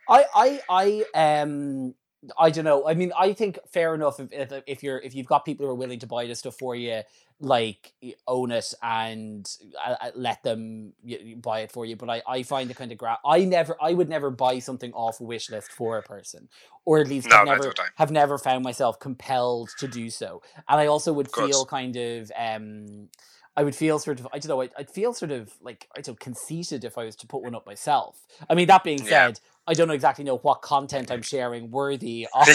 I, 0.07 0.26
I, 0.36 1.05
I, 1.15 1.39
um, 1.39 1.95
I 2.38 2.49
don't 2.49 2.65
know. 2.65 2.88
I 2.88 2.93
mean, 2.93 3.11
I 3.17 3.34
think 3.34 3.59
fair 3.71 3.95
enough 3.95 4.19
if, 4.19 4.32
if 4.32 4.63
if 4.67 4.84
you're 4.84 4.99
if 4.99 5.15
you've 5.15 5.28
got 5.28 5.45
people 5.45 5.65
who 5.65 5.71
are 5.71 5.76
willing 5.76 5.99
to 5.99 6.07
buy 6.07 6.26
this 6.26 6.39
stuff 6.39 6.55
for 6.55 6.76
you, 6.76 7.01
like 7.39 7.93
own 8.27 8.51
it 8.51 8.73
and 8.81 9.49
uh, 9.86 9.95
uh, 10.01 10.11
let 10.15 10.43
them 10.43 10.93
buy 11.41 11.61
it 11.61 11.71
for 11.71 11.86
you. 11.86 11.95
But 11.95 12.09
I, 12.09 12.21
I 12.27 12.43
find 12.43 12.71
it 12.71 12.77
kind 12.77 12.91
of 12.91 12.97
gra- 12.97 13.19
I 13.25 13.45
never, 13.45 13.75
I 13.81 13.93
would 13.93 14.09
never 14.09 14.29
buy 14.31 14.59
something 14.59 14.93
off 14.93 15.19
a 15.19 15.23
wish 15.23 15.49
list 15.49 15.71
for 15.71 15.97
a 15.97 16.03
person, 16.03 16.49
or 16.86 16.99
at 16.99 17.07
least 17.07 17.29
No, 17.29 17.38
have 17.38 17.45
never 17.45 17.73
have 17.95 18.11
never 18.11 18.38
found 18.38 18.63
myself 18.63 18.99
compelled 18.99 19.69
to 19.77 19.88
do 19.88 20.09
so. 20.09 20.41
And 20.69 20.79
I 20.79 20.88
also 20.88 21.13
would 21.13 21.29
feel 21.29 21.65
kind 21.65 21.95
of 21.97 22.31
um. 22.38 23.09
I 23.57 23.63
would 23.63 23.75
feel 23.75 23.99
sort 23.99 24.19
of, 24.19 24.27
I 24.33 24.39
don't 24.39 24.49
know, 24.49 24.61
I'd, 24.61 24.71
I'd 24.77 24.89
feel 24.91 25.13
sort 25.13 25.31
of 25.31 25.53
like, 25.61 25.88
I 25.97 26.01
don't 26.01 26.19
conceited 26.19 26.83
if 26.83 26.97
I 26.97 27.05
was 27.05 27.15
to 27.17 27.27
put 27.27 27.41
one 27.41 27.55
up 27.55 27.65
myself. 27.65 28.19
I 28.49 28.53
mean, 28.53 28.67
that 28.67 28.83
being 28.83 29.03
Yeah. 29.05 29.29
said, 29.29 29.39
I 29.65 29.73
don't 29.73 29.88
know 29.88 29.93
exactly 29.93 30.25
know 30.25 30.39
what 30.39 30.61
content 30.61 31.09
I'm 31.09 31.21
sharing 31.21 31.71
worthy 31.71 32.27
of. 32.33 32.49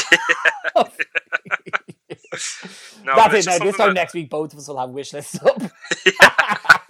No, 3.05 3.17
That's 3.17 3.47
it. 3.47 3.63
this 3.63 3.77
time 3.77 3.89
that- 3.89 3.95
next 3.95 4.15
week, 4.15 4.29
both 4.31 4.53
of 4.53 4.59
us 4.59 4.69
will 4.69 4.79
have 4.79 4.91
wish 4.91 5.13
lists 5.15 5.39
up. 5.43 5.61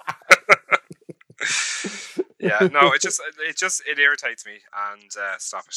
yeah, 2.39 2.69
no, 2.73 2.93
it 2.93 3.01
just 3.01 3.21
it 3.49 3.57
just 3.57 3.83
it 3.87 3.99
irritates 3.99 4.45
me 4.47 4.59
and 4.93 5.11
uh, 5.21 5.37
stop 5.39 5.65
it. 5.69 5.77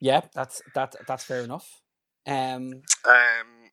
yeah, 0.00 0.20
that's 0.34 0.62
that. 0.74 0.94
That's 1.06 1.24
fair 1.24 1.42
enough. 1.42 1.80
Um, 2.26 2.82
Um, 3.06 3.70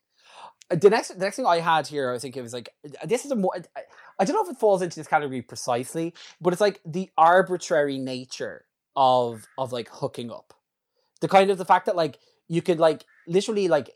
the 0.70 0.89
next, 0.89 1.09
the 1.09 1.20
next 1.26 1.36
thing 1.38 1.45
I 1.45 1.59
had 1.59 1.88
here, 1.88 2.09
I 2.09 2.13
think 2.13 2.22
thinking 2.34 2.43
was 2.43 2.53
like, 2.53 2.70
this 3.05 3.26
is 3.26 3.32
a 3.32 3.36
more. 3.36 3.51
I, 3.76 3.82
I 4.20 4.26
don't 4.26 4.36
know 4.36 4.43
if 4.49 4.55
it 4.55 4.59
falls 4.59 4.82
into 4.82 4.95
this 4.99 5.07
category 5.07 5.41
precisely, 5.41 6.13
but 6.41 6.53
it's 6.53 6.61
like 6.61 6.80
the 6.86 7.09
arbitrary 7.18 7.97
nature 7.97 8.65
of 8.95 9.45
of 9.57 9.72
like 9.72 9.89
hooking 9.91 10.32
up, 10.32 10.53
the 11.22 11.28
kind 11.28 11.51
of 11.51 11.57
the 11.57 11.65
fact 11.65 11.86
that 11.86 11.95
like 11.95 12.18
you 12.47 12.61
could 12.61 12.80
like 12.80 13.05
literally 13.28 13.68
like 13.68 13.89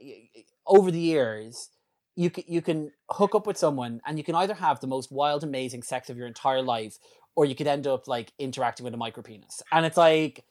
over 0.72 0.90
the 0.90 1.00
years. 1.00 1.70
You 2.16 2.30
can, 2.30 2.44
you 2.48 2.62
can 2.62 2.92
hook 3.10 3.36
up 3.36 3.46
with 3.46 3.58
someone 3.58 4.02
and 4.06 4.18
you 4.18 4.24
can 4.24 4.36
either 4.36 4.56
have 4.56 4.80
the 4.80 4.88
most 4.88 5.12
wild, 5.12 5.44
amazing 5.44 5.84
sex 5.84 6.10
of 6.10 6.18
your 6.18 6.28
entire 6.28 6.62
life, 6.62 6.98
or 7.36 7.46
you 7.46 7.56
could 7.56 7.68
end 7.68 7.86
up 7.86 8.08
like 8.08 8.34
interacting 8.40 8.84
with 8.84 8.94
a 8.94 8.98
micro 8.98 9.22
penis. 9.22 9.62
And 9.72 9.86
it's 9.86 9.98
like 9.98 10.44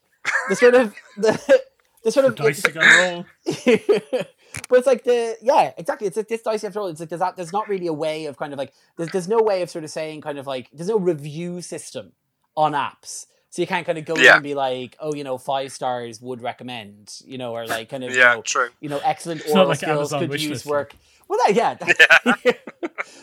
the 0.49 0.57
sort 0.57 0.75
of 0.75 0.95
the, 1.17 1.61
the 2.05 2.13
sort 2.13 2.27
The 2.27 2.31
of 2.33 2.37
dice 2.37 2.65
you 2.65 2.73
gotta 2.73 3.13
roll. 3.13 3.27
but 4.69 4.79
it's 4.79 4.87
like 4.87 5.05
the 5.05 5.37
yeah 5.43 5.73
exactly 5.77 6.07
it's 6.07 6.17
like 6.17 6.29
this 6.29 6.43
dice 6.43 6.65
after 6.65 6.81
all 6.81 6.87
it's 6.89 7.01
like 7.01 7.09
there's 7.09 7.21
that 7.21 7.37
there's 7.37 7.53
not 7.53 7.69
really 7.69 7.87
a 7.87 7.93
way 7.93 8.27
of 8.27 8.37
kind 8.37 8.53
of 8.53 8.59
like 8.59 8.73
there's, 8.97 9.11
there's 9.11 9.29
no 9.29 9.41
way 9.43 9.63
of 9.63 9.71
sort 9.71 9.85
of 9.85 9.91
saying 9.91 10.21
kind 10.21 10.39
of 10.39 10.47
like 10.47 10.71
there's 10.73 10.89
no 10.89 10.99
review 10.99 11.61
system 11.61 12.13
on 12.57 12.73
apps 12.73 13.27
so 13.51 13.61
you 13.63 13.67
can't 13.69 13.85
kind 13.87 13.99
of 13.99 14.05
go 14.05 14.15
in 14.15 14.23
Yeah. 14.25 14.35
and 14.35 14.43
be 14.43 14.55
like 14.55 14.97
oh 15.01 15.15
you 15.15 15.25
know 15.25 15.37
five 15.39 15.73
stars 15.73 16.21
would 16.21 16.41
recommend 16.43 17.15
you 17.25 17.37
know 17.39 17.53
or 17.55 17.67
like 17.67 17.89
kind 17.89 18.05
of 18.05 18.13
you 18.13 18.19
yeah, 18.19 18.35
know, 18.35 18.43
true. 18.43 18.69
you 18.81 18.89
know 18.89 19.01
excellent 19.05 19.43
oral 19.51 19.69
like 19.69 19.79
skills 19.79 20.13
Amazon 20.13 20.29
could 20.29 20.41
use 20.43 20.65
work 20.67 20.95
well 21.29 21.39
that, 21.47 21.55
yeah 21.55 21.75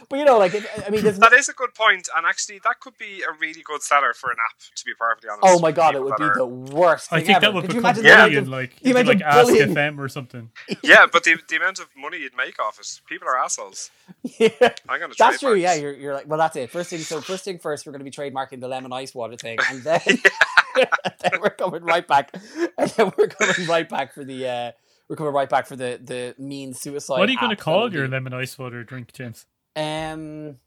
but 0.10 0.18
you 0.20 0.26
know 0.26 0.38
like 0.38 0.54
i 0.86 0.90
mean 0.90 1.04
there's 1.04 1.20
That 1.20 1.34
is 1.34 1.50
a 1.50 1.54
good 1.54 1.74
point, 1.74 2.08
and 2.16 2.26
actually, 2.26 2.60
that 2.64 2.80
could 2.80 2.98
be 2.98 3.22
a 3.24 3.34
really 3.40 3.62
good 3.62 3.82
seller 3.82 4.14
for 4.14 4.30
an 4.32 4.38
app. 4.50 4.58
To 4.76 4.86
be 4.86 4.94
perfectly 4.98 5.30
honest. 5.30 5.44
oh 5.46 5.60
my 5.60 5.72
god 5.72 5.96
it 5.96 5.98
People 5.98 6.10
would 6.10 6.18
be 6.18 6.24
are- 6.24 6.36
the 6.38 6.46
worst 6.46 7.12
I 7.12 7.20
think 7.22 7.30
ever. 7.38 7.40
that 7.42 7.54
would 7.54 7.62
Could 7.66 7.74
you 7.74 7.82
become 7.82 7.98
imagine 8.00 8.04
the 8.04 8.14
amount 8.14 8.30
bullying, 8.32 8.44
of- 8.44 8.50
like 8.50 8.80
the 8.80 8.88
you 8.90 8.94
could, 8.96 9.02
amount 9.08 9.22
like 9.22 9.34
of 9.34 9.50
Ask 9.50 9.54
FM 9.76 10.00
or 10.00 10.08
something. 10.10 10.50
Yeah, 10.84 11.06
but 11.12 11.24
the, 11.26 11.36
the 11.50 11.56
amount 11.58 11.80
of 11.80 11.88
money 11.98 12.20
you'd 12.20 12.36
make 12.38 12.60
off 12.60 12.80
it, 12.80 13.02
people 13.08 13.28
are 13.28 13.38
assholes. 13.38 13.92
yeah. 14.24 14.50
I'm 14.88 15.00
gonna. 15.02 15.14
That's 15.18 15.40
true. 15.42 15.56
Yeah, 15.56 15.74
you're, 15.74 15.94
you're 15.94 16.14
like, 16.14 16.28
well, 16.30 16.40
that's 16.40 16.56
it. 16.56 16.70
First 16.70 16.90
thing, 16.92 17.00
so 17.00 17.20
first 17.20 17.44
thing 17.44 17.60
first, 17.60 17.86
we're 17.86 17.92
going 17.92 18.06
to 18.06 18.06
be 18.06 18.12
trademarking 18.12 18.62
the 18.62 18.68
lemon 18.70 18.94
ice 18.94 19.14
water 19.14 19.36
thing, 19.36 19.58
and 19.70 19.84
then, 19.84 20.00
then 21.22 21.42
we're 21.42 21.50
coming 21.52 21.84
right 21.84 22.08
back, 22.08 22.32
and 22.78 22.90
then 22.92 23.12
we're 23.18 23.28
coming 23.28 23.68
right 23.68 23.88
back 23.88 24.14
for 24.14 24.24
the, 24.24 24.48
uh, 24.48 24.72
we're 25.10 25.16
coming 25.16 25.34
right 25.34 25.50
back 25.50 25.68
for 25.68 25.76
the 25.76 26.00
the 26.04 26.36
mean 26.38 26.74
suicide. 26.74 27.20
What 27.20 27.30
are 27.30 27.32
you 27.32 27.40
going 27.40 27.56
to 27.56 27.62
call 27.62 27.92
your 27.94 28.06
be- 28.06 28.12
lemon 28.12 28.34
ice 28.34 28.58
water 28.58 28.84
drink, 28.84 29.14
James? 29.14 29.46
Um, 29.76 30.58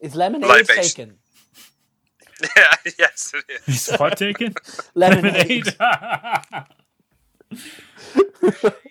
is 0.00 0.14
lemonade 0.14 0.48
Libation. 0.48 0.82
taken? 0.82 1.18
yeah. 2.56 2.92
Yes, 2.98 3.32
it 3.34 3.44
is. 3.66 3.88
Is 3.88 3.96
what 3.98 4.16
taken? 4.18 4.54
Lemonade. 4.94 5.68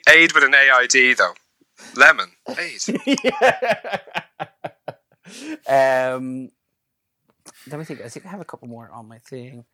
Aid 0.10 0.34
with 0.34 0.44
an 0.44 0.56
AID 0.56 1.18
though. 1.18 1.34
Lemon. 1.96 2.32
Aid. 2.58 2.82
um, 5.68 6.50
let 7.70 7.80
me 7.80 7.86
think. 7.86 8.02
I 8.02 8.10
think 8.10 8.26
I 8.26 8.30
have 8.30 8.42
a 8.42 8.46
couple 8.46 8.68
more 8.68 8.90
on 8.92 9.08
my 9.08 9.18
thing. 9.20 9.66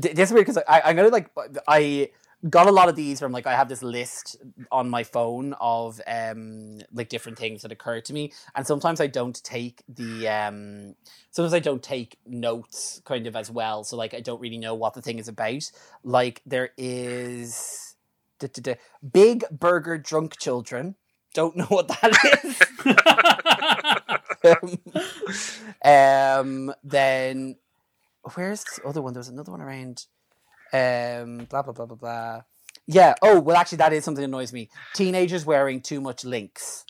Th- 0.00 0.14
This 0.14 0.30
is 0.30 0.34
weird 0.34 0.46
because 0.46 0.62
I, 0.68 0.82
I'm 0.86 0.96
gonna 0.96 1.08
like 1.08 1.30
I 1.68 2.10
got 2.50 2.66
a 2.66 2.72
lot 2.72 2.88
of 2.88 2.96
these 2.96 3.20
from 3.20 3.32
like 3.32 3.46
I 3.46 3.54
have 3.56 3.68
this 3.68 3.82
list 3.82 4.36
on 4.72 4.90
my 4.90 5.04
phone 5.04 5.54
of 5.60 6.00
um 6.06 6.80
like 6.92 7.08
different 7.08 7.38
things 7.38 7.62
that 7.62 7.72
occur 7.72 8.00
to 8.02 8.12
me, 8.12 8.32
and 8.54 8.66
sometimes 8.66 9.00
I 9.00 9.06
don't 9.08 9.42
take 9.44 9.82
the 9.88 10.28
um 10.28 10.94
sometimes 11.30 11.54
I 11.54 11.60
don't 11.60 11.82
take 11.82 12.18
notes 12.26 13.02
kind 13.04 13.26
of 13.26 13.36
as 13.36 13.50
well. 13.50 13.84
So 13.84 13.96
like 13.96 14.14
I 14.14 14.20
don't 14.20 14.40
really 14.40 14.58
know 14.58 14.74
what 14.74 14.94
the 14.94 15.02
thing 15.02 15.18
is 15.18 15.28
about. 15.28 15.64
Like 16.04 16.42
there 16.46 16.70
is 16.76 17.96
duh, 18.38 18.48
duh, 18.52 18.62
duh, 18.62 18.74
big 19.12 19.44
burger 19.50 19.98
drunk 19.98 20.38
children. 20.38 20.96
Don't 21.34 21.56
know 21.56 21.66
what 21.66 21.88
that 21.88 22.44
is. 22.44 22.60
um, 25.84 26.72
then 26.82 27.56
where's 28.34 28.64
the 28.64 28.82
other 28.86 29.02
one? 29.02 29.12
There 29.14 29.20
was 29.20 29.28
another 29.28 29.52
one 29.52 29.60
around. 29.60 30.06
Um, 30.72 31.46
blah 31.48 31.62
blah 31.62 31.72
blah 31.72 31.86
blah 31.86 31.96
blah. 31.96 32.42
Yeah. 32.86 33.14
Oh 33.22 33.40
well, 33.40 33.56
actually, 33.56 33.78
that 33.78 33.92
is 33.92 34.04
something 34.04 34.22
that 34.22 34.28
annoys 34.28 34.52
me. 34.52 34.68
Teenagers 34.94 35.46
wearing 35.46 35.80
too 35.80 36.00
much 36.00 36.24
Lynx. 36.24 36.84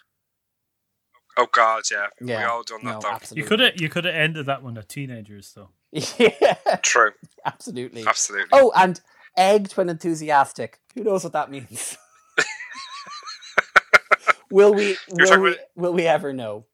Oh 1.37 1.47
God, 1.53 1.83
yeah. 1.91 2.07
Yeah. 2.21 2.39
We 2.39 2.45
all 2.45 2.63
done 2.63 2.81
that 2.85 2.93
No, 2.95 3.01
though. 3.01 3.11
absolutely. 3.11 3.43
you 3.43 3.49
could 3.49 3.61
have 3.61 3.81
you 3.81 3.89
could 3.89 4.05
have 4.05 4.15
ended 4.15 4.47
that 4.47 4.63
one 4.63 4.79
at 4.79 4.89
teenagers 4.89 5.53
though. 5.55 5.71
yeah, 6.19 6.55
True. 6.83 7.11
absolutely. 7.45 8.05
Absolutely. 8.07 8.49
Oh, 8.53 8.73
and 8.77 9.01
egged 9.37 9.77
when 9.77 9.89
enthusiastic. 9.89 10.81
Who 10.95 11.05
knows 11.05 11.25
what 11.25 11.33
that 11.35 11.51
means? 11.51 11.97
will 14.51 14.75
we? 14.75 14.87
You're 14.87 14.97
Will 15.19 15.27
talking 15.27 15.43
we, 15.43 15.49
about- 15.51 15.59
will 15.77 15.93
we 15.93 16.07
ever 16.07 16.33
know? 16.33 16.67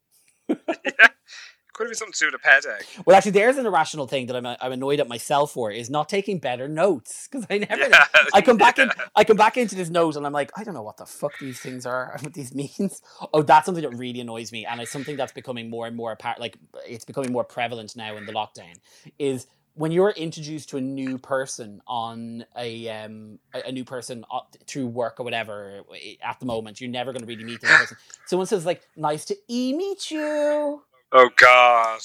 Could 1.80 1.84
have 1.84 1.92
been 1.92 1.96
something 1.96 2.12
to 2.12 2.18
do 2.18 2.26
with 2.26 2.34
a 2.34 2.38
pet 2.38 2.66
egg. 2.66 2.84
Well, 3.06 3.16
actually, 3.16 3.30
there's 3.30 3.56
an 3.56 3.64
irrational 3.64 4.06
thing 4.06 4.26
that 4.26 4.36
I'm, 4.36 4.44
I'm 4.44 4.72
annoyed 4.72 5.00
at 5.00 5.08
myself 5.08 5.52
for 5.52 5.70
is 5.70 5.88
not 5.88 6.10
taking 6.10 6.38
better 6.38 6.68
notes 6.68 7.26
because 7.26 7.46
I 7.48 7.58
never. 7.58 7.88
Yeah. 7.88 8.04
I 8.34 8.42
come 8.42 8.58
back 8.58 8.78
in. 8.78 8.90
I 9.16 9.24
come 9.24 9.38
back 9.38 9.56
into 9.56 9.76
this 9.76 9.88
note 9.88 10.16
and 10.16 10.26
I'm 10.26 10.32
like, 10.32 10.50
I 10.58 10.64
don't 10.64 10.74
know 10.74 10.82
what 10.82 10.98
the 10.98 11.06
fuck 11.06 11.38
these 11.38 11.58
things 11.58 11.86
are, 11.86 12.18
what 12.20 12.34
these 12.34 12.54
means. 12.54 13.00
Oh, 13.32 13.40
that's 13.40 13.64
something 13.64 13.82
that 13.82 13.96
really 13.96 14.20
annoys 14.20 14.52
me, 14.52 14.66
and 14.66 14.78
it's 14.80 14.90
something 14.90 15.16
that's 15.16 15.32
becoming 15.32 15.70
more 15.70 15.86
and 15.86 15.96
more 15.96 16.12
apart. 16.12 16.38
Like 16.38 16.58
it's 16.86 17.06
becoming 17.06 17.32
more 17.32 17.44
prevalent 17.44 17.96
now 17.96 18.16
in 18.16 18.26
the 18.26 18.32
lockdown. 18.32 18.74
Is 19.18 19.46
when 19.74 19.92
you're 19.92 20.10
introduced 20.10 20.70
to 20.70 20.76
a 20.76 20.80
new 20.80 21.18
person 21.18 21.80
on 21.86 22.44
a 22.56 22.88
um 22.88 23.38
a, 23.54 23.68
a 23.68 23.72
new 23.72 23.84
person 23.84 24.24
uh, 24.30 24.40
through 24.66 24.86
work 24.86 25.20
or 25.20 25.24
whatever 25.24 25.82
at 26.22 26.40
the 26.40 26.46
moment, 26.46 26.80
you're 26.80 26.90
never 26.90 27.12
going 27.12 27.20
to 27.22 27.26
really 27.26 27.44
meet 27.44 27.60
the 27.60 27.66
person. 27.66 27.96
Someone 28.26 28.46
says 28.46 28.66
like, 28.66 28.82
"Nice 28.96 29.24
to 29.26 29.36
e 29.48 29.72
meet 29.72 30.10
you." 30.10 30.82
Oh 31.12 31.30
God. 31.36 32.00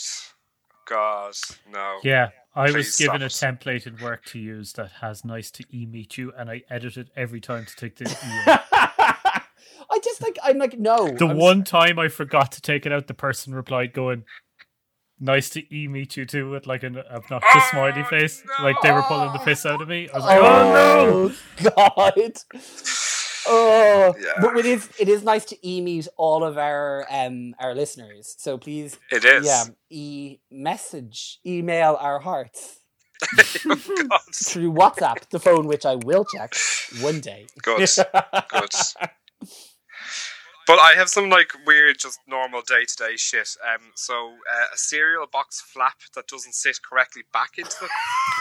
God. 0.87 1.33
No. 1.71 1.99
Yeah, 2.03 2.29
I 2.55 2.67
Please 2.67 2.75
was 2.75 2.95
given 2.97 3.21
a 3.21 3.29
stop 3.29 3.55
template 3.55 3.87
at 3.87 3.99
work 4.01 4.23
to 4.25 4.39
use 4.39 4.73
that 4.73 4.91
has 5.01 5.25
"nice 5.25 5.51
to 5.51 5.63
e 5.71 5.85
meet 5.85 6.17
you," 6.17 6.31
and 6.37 6.49
I 6.49 6.61
edit 6.69 6.97
it 6.97 7.09
every 7.15 7.41
time 7.41 7.65
to 7.65 7.75
take 7.75 7.95
the 7.95 8.05
e. 8.05 8.59
I 9.87 9.99
just 10.03 10.21
like 10.21 10.37
I'm 10.43 10.57
like 10.57 10.77
no. 10.79 11.09
The 11.09 11.27
I'm 11.27 11.37
one 11.37 11.63
time 11.63 11.99
I 11.99 12.07
forgot 12.07 12.51
to 12.53 12.61
take 12.61 12.85
it 12.85 12.91
out, 12.91 13.07
the 13.07 13.13
person 13.13 13.53
replied, 13.53 13.93
going, 13.93 14.23
"Nice 15.19 15.49
to 15.51 15.75
e 15.75 15.87
meet 15.87 16.17
you 16.17 16.25
too," 16.25 16.49
with 16.49 16.67
like 16.67 16.83
an 16.83 16.97
obnoxious 16.97 17.63
Oh, 17.63 17.69
smiley 17.71 18.03
face, 18.03 18.43
like 18.61 18.75
they 18.81 18.91
were 18.91 19.03
pulling 19.03 19.31
the 19.33 19.39
piss 19.39 19.65
out 19.65 19.81
of 19.81 19.87
me. 19.87 20.09
I 20.09 20.15
was 20.17 20.25
like, 20.25 20.39
"Oh 20.39 20.73
no!" 20.73 21.31
Oh 21.65 21.71
God! 21.75 22.33
Oh, 23.47 24.15
Yeah. 24.19 24.33
but 24.41 24.57
it 24.57 24.65
is 24.65 24.89
it 24.99 25.07
is 25.07 25.23
nice 25.23 25.45
to 25.45 25.67
e-meet 25.67 26.07
all 26.17 26.43
of 26.43 26.57
our 26.57 27.05
um 27.11 27.53
our 27.59 27.75
listeners. 27.75 28.35
So 28.37 28.57
please, 28.57 28.97
It 29.11 29.23
is. 29.23 29.45
yeah, 29.45 29.65
e 29.89 30.37
message, 30.51 31.39
email 31.45 31.95
our 31.99 32.19
hearts 32.19 32.79
through 33.39 34.73
WhatsApp, 34.73 35.29
the 35.29 35.39
phone 35.39 35.67
which 35.67 35.85
I 35.85 35.95
will 35.95 36.25
check 36.25 36.55
one 36.99 37.19
day. 37.21 37.45
Good. 37.61 37.87
Good. 38.49 38.71
But 40.67 40.79
I 40.79 40.93
have 40.95 41.09
some 41.09 41.29
like 41.29 41.51
weird, 41.65 41.99
just 41.99 42.19
normal 42.27 42.61
day 42.61 42.85
to 42.85 42.95
day 42.95 43.15
shit. 43.17 43.49
Um, 43.63 43.91
so 43.95 44.13
uh, 44.51 44.65
a 44.73 44.77
cereal 44.77 45.27
box 45.31 45.61
flap 45.61 45.97
that 46.15 46.27
doesn't 46.27 46.55
sit 46.55 46.79
correctly 46.81 47.21
back 47.31 47.57
into 47.57 47.75
the 47.81 47.89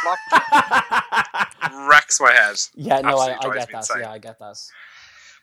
flap 0.03 1.49
wrecks 1.89 2.20
my 2.20 2.33
head. 2.33 2.57
yeah, 2.75 3.01
no, 3.03 3.18
I, 3.18 3.37
I 3.39 3.55
get 3.55 3.70
that. 3.70 3.77
insane. 3.77 4.01
Yeah, 4.01 4.12
I 4.12 4.18
get 4.18 4.39
that. 4.39 4.57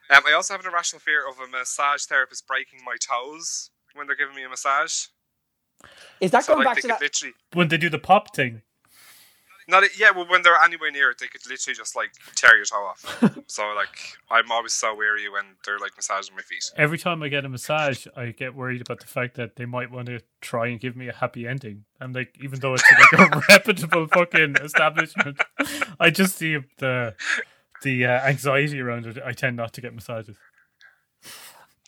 Um, 0.09 0.23
I 0.27 0.33
also 0.33 0.53
have 0.55 0.61
an 0.65 0.71
irrational 0.71 0.99
fear 0.99 1.21
of 1.29 1.39
a 1.39 1.47
massage 1.47 2.03
therapist 2.03 2.47
breaking 2.47 2.79
my 2.83 2.95
toes 2.99 3.69
when 3.93 4.07
they're 4.07 4.15
giving 4.15 4.35
me 4.35 4.43
a 4.43 4.49
massage. 4.49 5.05
Is 6.19 6.31
that 6.31 6.43
So 6.45 6.53
going 6.55 6.65
like 6.65 6.75
back 6.75 6.81
to 6.81 6.87
that? 6.89 7.01
literally 7.01 7.33
When 7.53 7.67
they 7.67 7.77
do 7.77 7.89
the 7.89 7.99
pop 7.99 8.35
thing, 8.35 8.61
not 9.67 9.83
yeah, 9.97 10.11
well 10.11 10.27
when 10.27 10.41
they're 10.41 10.55
anywhere 10.63 10.91
near 10.91 11.11
it, 11.11 11.19
they 11.19 11.27
could 11.27 11.41
literally 11.49 11.75
just 11.75 11.95
like 11.95 12.11
tear 12.35 12.55
your 12.55 12.65
toe 12.65 12.77
off. 12.77 13.39
so 13.47 13.73
like 13.75 14.17
I'm 14.29 14.51
always 14.51 14.73
so 14.73 14.95
weary 14.95 15.29
when 15.29 15.43
they're 15.65 15.79
like 15.79 15.91
massaging 15.95 16.35
my 16.35 16.41
feet. 16.41 16.71
every 16.77 16.97
time 16.97 17.23
I 17.23 17.29
get 17.29 17.45
a 17.45 17.49
massage, 17.49 18.07
I 18.15 18.27
get 18.27 18.55
worried 18.55 18.81
about 18.81 18.99
the 18.99 19.07
fact 19.07 19.35
that 19.35 19.55
they 19.55 19.65
might 19.65 19.91
want 19.91 20.07
to 20.07 20.21
try 20.41 20.67
and 20.67 20.79
give 20.79 20.95
me 20.95 21.07
a 21.07 21.13
happy 21.13 21.47
ending. 21.47 21.85
And 21.99 22.15
like, 22.15 22.35
even 22.41 22.59
though 22.59 22.73
it's 22.73 22.83
like 22.91 23.31
a 23.31 23.43
reputable 23.49 24.07
fucking 24.07 24.55
establishment, 24.57 25.39
I 25.99 26.09
just 26.09 26.37
see 26.37 26.57
the 26.77 27.15
the 27.83 28.05
uh, 28.05 28.21
anxiety 28.21 28.79
around 28.79 29.05
it. 29.05 29.17
I 29.23 29.33
tend 29.33 29.57
not 29.57 29.73
to 29.73 29.81
get 29.81 29.93
massages, 29.93 30.37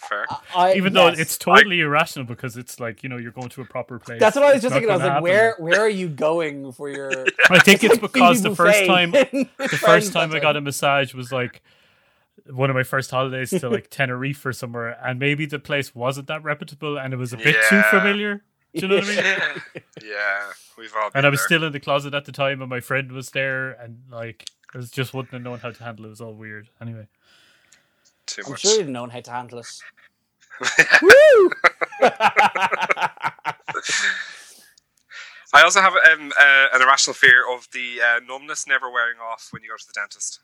Fair. 0.07 0.25
I, 0.55 0.75
even 0.75 0.93
though 0.93 1.07
yes. 1.07 1.19
it's 1.19 1.37
totally 1.37 1.79
irrational 1.81 2.25
because 2.25 2.57
it's 2.57 2.79
like 2.79 3.03
you 3.03 3.09
know 3.09 3.17
you're 3.17 3.31
going 3.31 3.49
to 3.49 3.61
a 3.61 3.65
proper 3.65 3.99
place. 3.99 4.19
That's 4.19 4.35
what 4.35 4.45
I 4.45 4.53
was 4.53 4.61
just 4.61 4.73
thinking. 4.73 4.89
I 4.89 4.95
was 4.95 5.01
like, 5.01 5.11
happen. 5.11 5.23
where 5.23 5.55
where 5.59 5.79
are 5.79 5.89
you 5.89 6.07
going 6.09 6.71
for 6.71 6.89
your? 6.89 7.11
I 7.49 7.59
think 7.59 7.83
it's 7.83 8.01
like 8.01 8.13
because 8.13 8.41
the 8.41 8.55
first 8.55 8.85
time 8.85 9.11
the 9.11 9.79
first 9.79 10.13
time 10.13 10.33
I 10.33 10.39
got 10.39 10.57
a 10.57 10.61
massage 10.61 11.13
was 11.13 11.31
like 11.31 11.61
one 12.49 12.69
of 12.69 12.75
my 12.75 12.83
first 12.83 13.11
holidays 13.11 13.51
to 13.51 13.69
like 13.69 13.89
Tenerife 13.91 14.45
or 14.45 14.53
somewhere, 14.53 14.97
and 15.03 15.19
maybe 15.19 15.45
the 15.45 15.59
place 15.59 15.95
wasn't 15.95 16.27
that 16.27 16.43
reputable, 16.43 16.97
and 16.97 17.13
it 17.13 17.17
was 17.17 17.33
a 17.33 17.37
bit 17.37 17.55
too 17.69 17.81
familiar. 17.89 18.43
Do 18.75 18.81
you 18.81 18.87
know 18.87 18.95
what 18.95 19.05
I 19.05 19.07
mean? 19.07 19.83
yeah, 20.03 20.51
we've 20.77 20.93
all. 20.95 21.11
Been 21.11 21.19
And 21.19 21.25
I 21.25 21.29
was 21.29 21.39
there. 21.41 21.47
still 21.47 21.63
in 21.63 21.73
the 21.73 21.79
closet 21.79 22.13
at 22.13 22.25
the 22.25 22.31
time, 22.31 22.61
and 22.61 22.69
my 22.69 22.79
friend 22.79 23.11
was 23.11 23.29
there, 23.29 23.71
and 23.71 24.01
like 24.09 24.49
I 24.73 24.77
was 24.77 24.89
just 24.89 25.13
wouldn't 25.13 25.33
have 25.33 25.41
known 25.41 25.59
how 25.59 25.71
to 25.71 25.83
handle 25.83 26.05
it. 26.05 26.07
It 26.07 26.11
was 26.11 26.21
all 26.21 26.33
weird. 26.33 26.69
Anyway, 26.81 27.07
too 28.33 28.41
I'm 28.45 28.51
much. 28.51 28.61
sure 28.61 28.77
you'd 28.79 28.89
known 28.89 29.09
how 29.09 29.19
to 29.21 29.31
handle 29.31 29.59
it. 29.59 29.67
Woo! 31.01 31.51
I 35.55 35.61
also 35.63 35.81
have 35.81 35.93
um, 35.93 36.31
uh, 36.39 36.67
an 36.73 36.81
irrational 36.81 37.13
fear 37.13 37.43
of 37.53 37.67
the 37.73 37.99
uh, 38.01 38.19
numbness 38.27 38.65
never 38.67 38.89
wearing 38.91 39.17
off 39.19 39.49
when 39.51 39.61
you 39.63 39.69
go 39.69 39.77
to 39.77 39.85
the 39.87 39.93
dentist. 39.93 40.39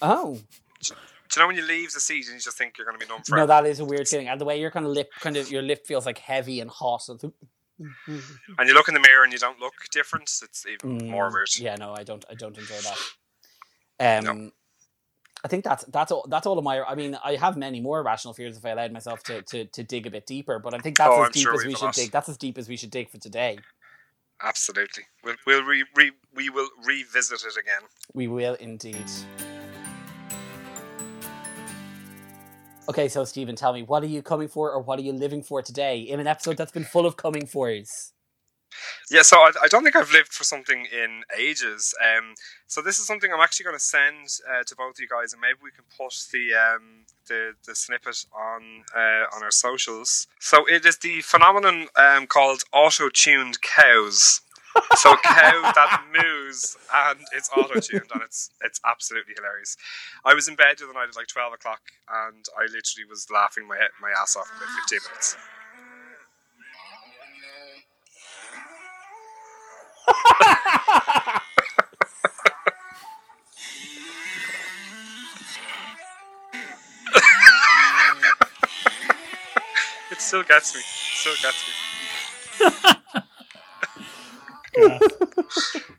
oh 0.00 0.40
Do 0.82 0.94
you 1.36 1.42
know 1.42 1.46
when 1.46 1.56
you 1.56 1.62
leave 1.66 1.92
the 1.92 2.00
seat 2.00 2.26
and 2.26 2.34
you 2.34 2.40
just 2.40 2.56
think 2.56 2.78
you're 2.78 2.86
going 2.86 2.98
to 2.98 3.04
be 3.06 3.10
numb 3.12 3.22
no, 3.30 3.46
that 3.46 3.66
is 3.66 3.80
a 3.80 3.84
weird 3.84 4.08
feeling, 4.08 4.28
and 4.28 4.40
the 4.40 4.44
way 4.46 4.58
your 4.60 4.70
kind 4.70 4.86
of 4.86 4.92
lip, 4.92 5.10
kind 5.20 5.36
of 5.36 5.50
your 5.50 5.62
lip 5.62 5.86
feels 5.86 6.06
like 6.06 6.18
heavy 6.18 6.60
and 6.60 6.70
hot. 6.70 7.08
And 8.58 8.68
you 8.68 8.74
look 8.74 8.88
in 8.88 8.94
the 8.94 9.00
mirror 9.00 9.24
and 9.24 9.32
you 9.32 9.38
don't 9.38 9.58
look 9.58 9.72
different. 9.90 10.30
It's 10.42 10.66
even 10.66 11.08
more 11.08 11.30
weird. 11.32 11.46
Mm, 11.48 11.60
Yeah, 11.62 11.76
no, 11.76 11.94
I 11.96 12.02
don't. 12.02 12.22
I 12.28 12.34
don't 12.34 12.58
enjoy 12.58 12.74
that. 13.98 14.28
Um, 14.28 14.52
I 15.42 15.48
think 15.48 15.64
that's 15.64 15.84
that's 15.84 16.12
all. 16.12 16.26
That's 16.28 16.46
all 16.46 16.58
of 16.58 16.64
my. 16.64 16.82
I 16.82 16.94
mean, 16.94 17.16
I 17.24 17.36
have 17.36 17.56
many 17.56 17.80
more 17.80 18.00
irrational 18.00 18.34
fears 18.34 18.58
if 18.58 18.64
I 18.64 18.70
allowed 18.70 18.92
myself 18.92 19.22
to 19.24 19.42
to, 19.42 19.64
to 19.64 19.82
dig 19.82 20.06
a 20.06 20.10
bit 20.10 20.26
deeper. 20.26 20.58
But 20.58 20.74
I 20.74 20.78
think 20.78 20.98
that's 20.98 21.10
Oh, 21.10 21.22
as 21.22 21.26
I'm 21.26 21.32
deep 21.32 21.42
sure 21.42 21.54
as 21.54 21.64
we 21.64 21.74
should 21.74 21.92
dig. 21.92 22.10
That's 22.10 22.28
as 22.28 22.36
deep 22.36 22.58
as 22.58 22.68
we 22.68 22.76
should 22.76 22.90
dig 22.90 23.08
for 23.08 23.18
today. 23.18 23.58
Absolutely. 24.42 25.04
We'll, 25.22 25.36
we'll 25.46 25.62
re, 25.62 25.84
re, 25.96 26.12
we 26.34 26.48
will 26.48 26.68
revisit 26.86 27.42
it 27.44 27.56
again. 27.58 27.82
We 28.14 28.26
will 28.26 28.54
indeed. 28.54 29.04
Okay, 32.88 33.08
so 33.08 33.24
Stephen, 33.24 33.54
tell 33.54 33.72
me, 33.72 33.82
what 33.82 34.02
are 34.02 34.06
you 34.06 34.22
coming 34.22 34.48
for, 34.48 34.72
or 34.72 34.80
what 34.80 34.98
are 34.98 35.02
you 35.02 35.12
living 35.12 35.42
for 35.42 35.62
today 35.62 36.00
in 36.00 36.18
an 36.20 36.26
episode 36.26 36.56
that's 36.56 36.72
been 36.72 36.84
full 36.84 37.06
of 37.06 37.16
coming 37.16 37.46
fors? 37.46 38.12
Yeah, 39.10 39.22
so 39.22 39.38
I, 39.38 39.50
I 39.62 39.68
don't 39.68 39.82
think 39.82 39.96
I've 39.96 40.12
lived 40.12 40.32
for 40.32 40.44
something 40.44 40.86
in 40.92 41.22
ages. 41.36 41.94
Um, 42.00 42.34
so 42.66 42.80
this 42.80 42.98
is 42.98 43.06
something 43.06 43.32
I'm 43.32 43.40
actually 43.40 43.64
going 43.64 43.76
to 43.76 43.84
send 43.84 44.28
uh, 44.48 44.62
to 44.64 44.76
both 44.76 44.96
of 44.96 45.00
you 45.00 45.08
guys, 45.08 45.32
and 45.32 45.40
maybe 45.40 45.58
we 45.62 45.70
can 45.70 45.84
put 45.96 46.14
the 46.32 46.54
um, 46.54 47.04
the, 47.26 47.52
the 47.66 47.74
snippet 47.74 48.24
on 48.34 48.84
uh, 48.94 49.24
on 49.34 49.42
our 49.42 49.50
socials. 49.50 50.26
So 50.38 50.66
it 50.66 50.84
is 50.84 50.98
the 50.98 51.20
phenomenon 51.22 51.88
um, 51.96 52.26
called 52.26 52.62
auto-tuned 52.72 53.60
cows. 53.62 54.42
So 54.96 55.12
a 55.12 55.18
cow 55.18 55.72
that 55.74 56.04
moves 56.12 56.76
and 56.94 57.18
it's 57.34 57.50
auto-tuned 57.56 58.10
and 58.12 58.22
it's 58.22 58.50
it's 58.62 58.80
absolutely 58.86 59.34
hilarious. 59.36 59.76
I 60.24 60.34
was 60.34 60.46
in 60.48 60.54
bed 60.54 60.78
the 60.78 60.84
other 60.84 60.94
night 60.94 61.08
at 61.08 61.16
like 61.16 61.26
twelve 61.26 61.52
o'clock 61.52 61.80
and 62.08 62.44
I 62.56 62.62
literally 62.62 63.08
was 63.08 63.26
laughing 63.32 63.66
my 63.66 63.76
head, 63.76 63.90
my 64.00 64.10
ass 64.10 64.36
off 64.36 64.46
for 64.46 64.62
about 64.62 64.74
fifteen 64.76 65.00
minutes. 65.10 65.36
It 80.10 80.20
still 80.20 80.42
gets 80.42 80.74
me. 80.74 80.80
Still 80.84 81.34
gets 81.40 81.64
me. 81.66 81.72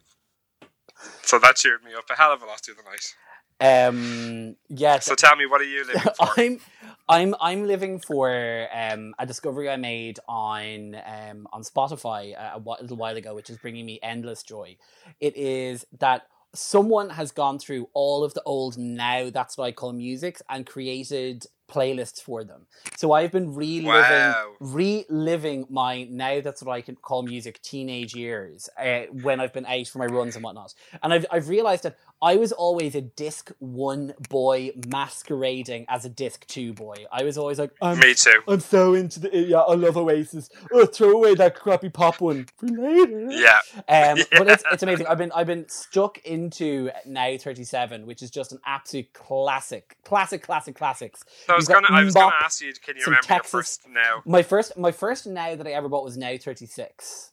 So 1.32 1.40
that 1.40 1.56
cheered 1.56 1.82
me 1.82 1.92
up 1.98 2.04
a 2.10 2.16
hell 2.16 2.34
of 2.34 2.42
a 2.42 2.46
lot 2.46 2.62
the 2.62 2.74
night. 2.84 3.16
Um, 3.62 4.56
yes, 4.70 5.06
So 5.06 5.16
tell 5.16 5.36
me, 5.36 5.46
what 5.46 5.62
are 5.62 5.66
you 5.66 5.86
living 5.86 6.12
for? 6.18 6.28
I'm 6.38 6.60
I'm 7.08 7.36
I'm 7.40 7.68
living 7.68 8.00
for 8.00 8.68
um, 8.74 9.14
a 9.20 9.26
discovery 9.26 9.70
I 9.70 9.76
made 9.78 10.20
on 10.28 10.96
um, 11.06 11.48
on 11.54 11.64
Spotify 11.64 12.34
a, 12.36 12.58
a 12.58 12.82
little 12.82 12.98
while 12.98 13.16
ago, 13.18 13.36
which 13.36 13.50
is 13.50 13.58
bringing 13.58 13.86
me 13.86 14.00
endless 14.02 14.44
joy. 14.44 14.78
It 15.20 15.36
is 15.38 15.86
that 16.00 16.28
someone 16.54 17.10
has 17.12 17.32
gone 17.32 17.60
through 17.60 17.90
all 17.94 18.24
of 18.24 18.34
the 18.34 18.44
old 18.44 18.78
now 18.78 19.30
that's 19.30 19.58
what 19.58 19.66
I 19.66 19.72
call 19.72 19.94
music 19.94 20.42
and 20.50 20.66
created 20.66 21.46
playlists 21.70 22.22
for 22.22 22.44
them. 22.44 22.68
So 22.98 23.14
I've 23.14 23.32
been 23.32 23.54
reliving 23.56 24.36
Wow. 24.36 24.54
reliving 24.60 25.66
my 25.70 26.04
now 26.04 26.40
that's 26.42 26.62
what 26.62 26.74
I 26.74 26.82
can 26.82 26.96
call 26.96 27.24
music 27.24 27.62
teenage 27.62 28.14
years 28.14 28.70
uh, 28.80 29.02
when 29.12 29.40
I've 29.40 29.54
been 29.54 29.66
out 29.66 29.88
for 29.88 30.00
my 30.00 30.06
runs 30.06 30.36
and 30.36 30.44
whatnot. 30.44 30.74
And 31.02 31.14
I've 31.14 31.26
I've 31.32 31.50
realized 31.50 31.84
that 31.84 31.98
I 32.22 32.36
was 32.36 32.52
always 32.52 32.94
a 32.94 33.02
disc 33.02 33.52
one 33.60 34.14
boy 34.30 34.72
masquerading 34.88 35.86
as 35.90 36.06
a 36.06 36.10
disc 36.10 36.46
two 36.46 36.74
boy. 36.74 37.06
I 37.12 37.24
was 37.24 37.38
always 37.38 37.58
like, 37.58 37.72
I'm 37.82 37.98
Me 38.00 38.14
too. 38.14 38.42
I'm 38.48 38.60
so 38.60 38.94
into 38.94 39.20
the 39.20 39.36
yeah, 39.36 39.60
I 39.60 39.74
love 39.74 39.98
Oasis. 39.98 40.50
Oh, 40.72 40.86
throw 40.86 41.12
away 41.12 41.34
that 41.36 41.56
crappy 41.56 41.90
pop 41.90 42.22
one 42.22 42.46
for 42.58 42.68
later. 42.68 43.32
Yeah. 43.32 43.60
Um, 43.88 44.20
but 44.32 44.48
it's 44.48 44.64
it's 44.72 44.84
amazing. 44.84 45.08
I've 45.08 45.18
been 45.18 45.32
I've 45.32 45.48
been 45.48 45.68
stuck 45.68 46.20
into 46.20 46.92
now 47.06 47.38
thirty 47.38 47.64
seven, 47.64 48.06
which 48.06 48.22
is 48.22 48.30
just 48.30 48.52
an 48.52 48.60
absolute 48.66 49.14
classic, 49.14 49.98
classic, 50.04 50.44
classic, 50.44 50.76
classics. 50.76 51.24
So 51.48 51.54
I 51.54 51.56
was 51.56 51.68
gonna, 51.68 51.88
I 51.90 52.04
was 52.04 52.14
gonna 52.14 52.36
ask 52.44 52.62
you, 52.62 52.72
can 52.74 52.98
you 52.98 53.04
remember 53.06 53.24
Texas- 53.24 53.52
your 53.52 53.62
first 53.62 53.82
now? 53.90 54.22
My 54.26 54.44
first 54.44 54.78
my 54.78 54.92
first 54.92 55.26
now 55.26 55.56
that 55.56 55.66
I 55.66 55.72
ever 55.72 55.90
bought 55.90 56.04
was 56.04 56.18
now 56.18 56.38
thirty 56.38 56.68
six. 56.68 57.30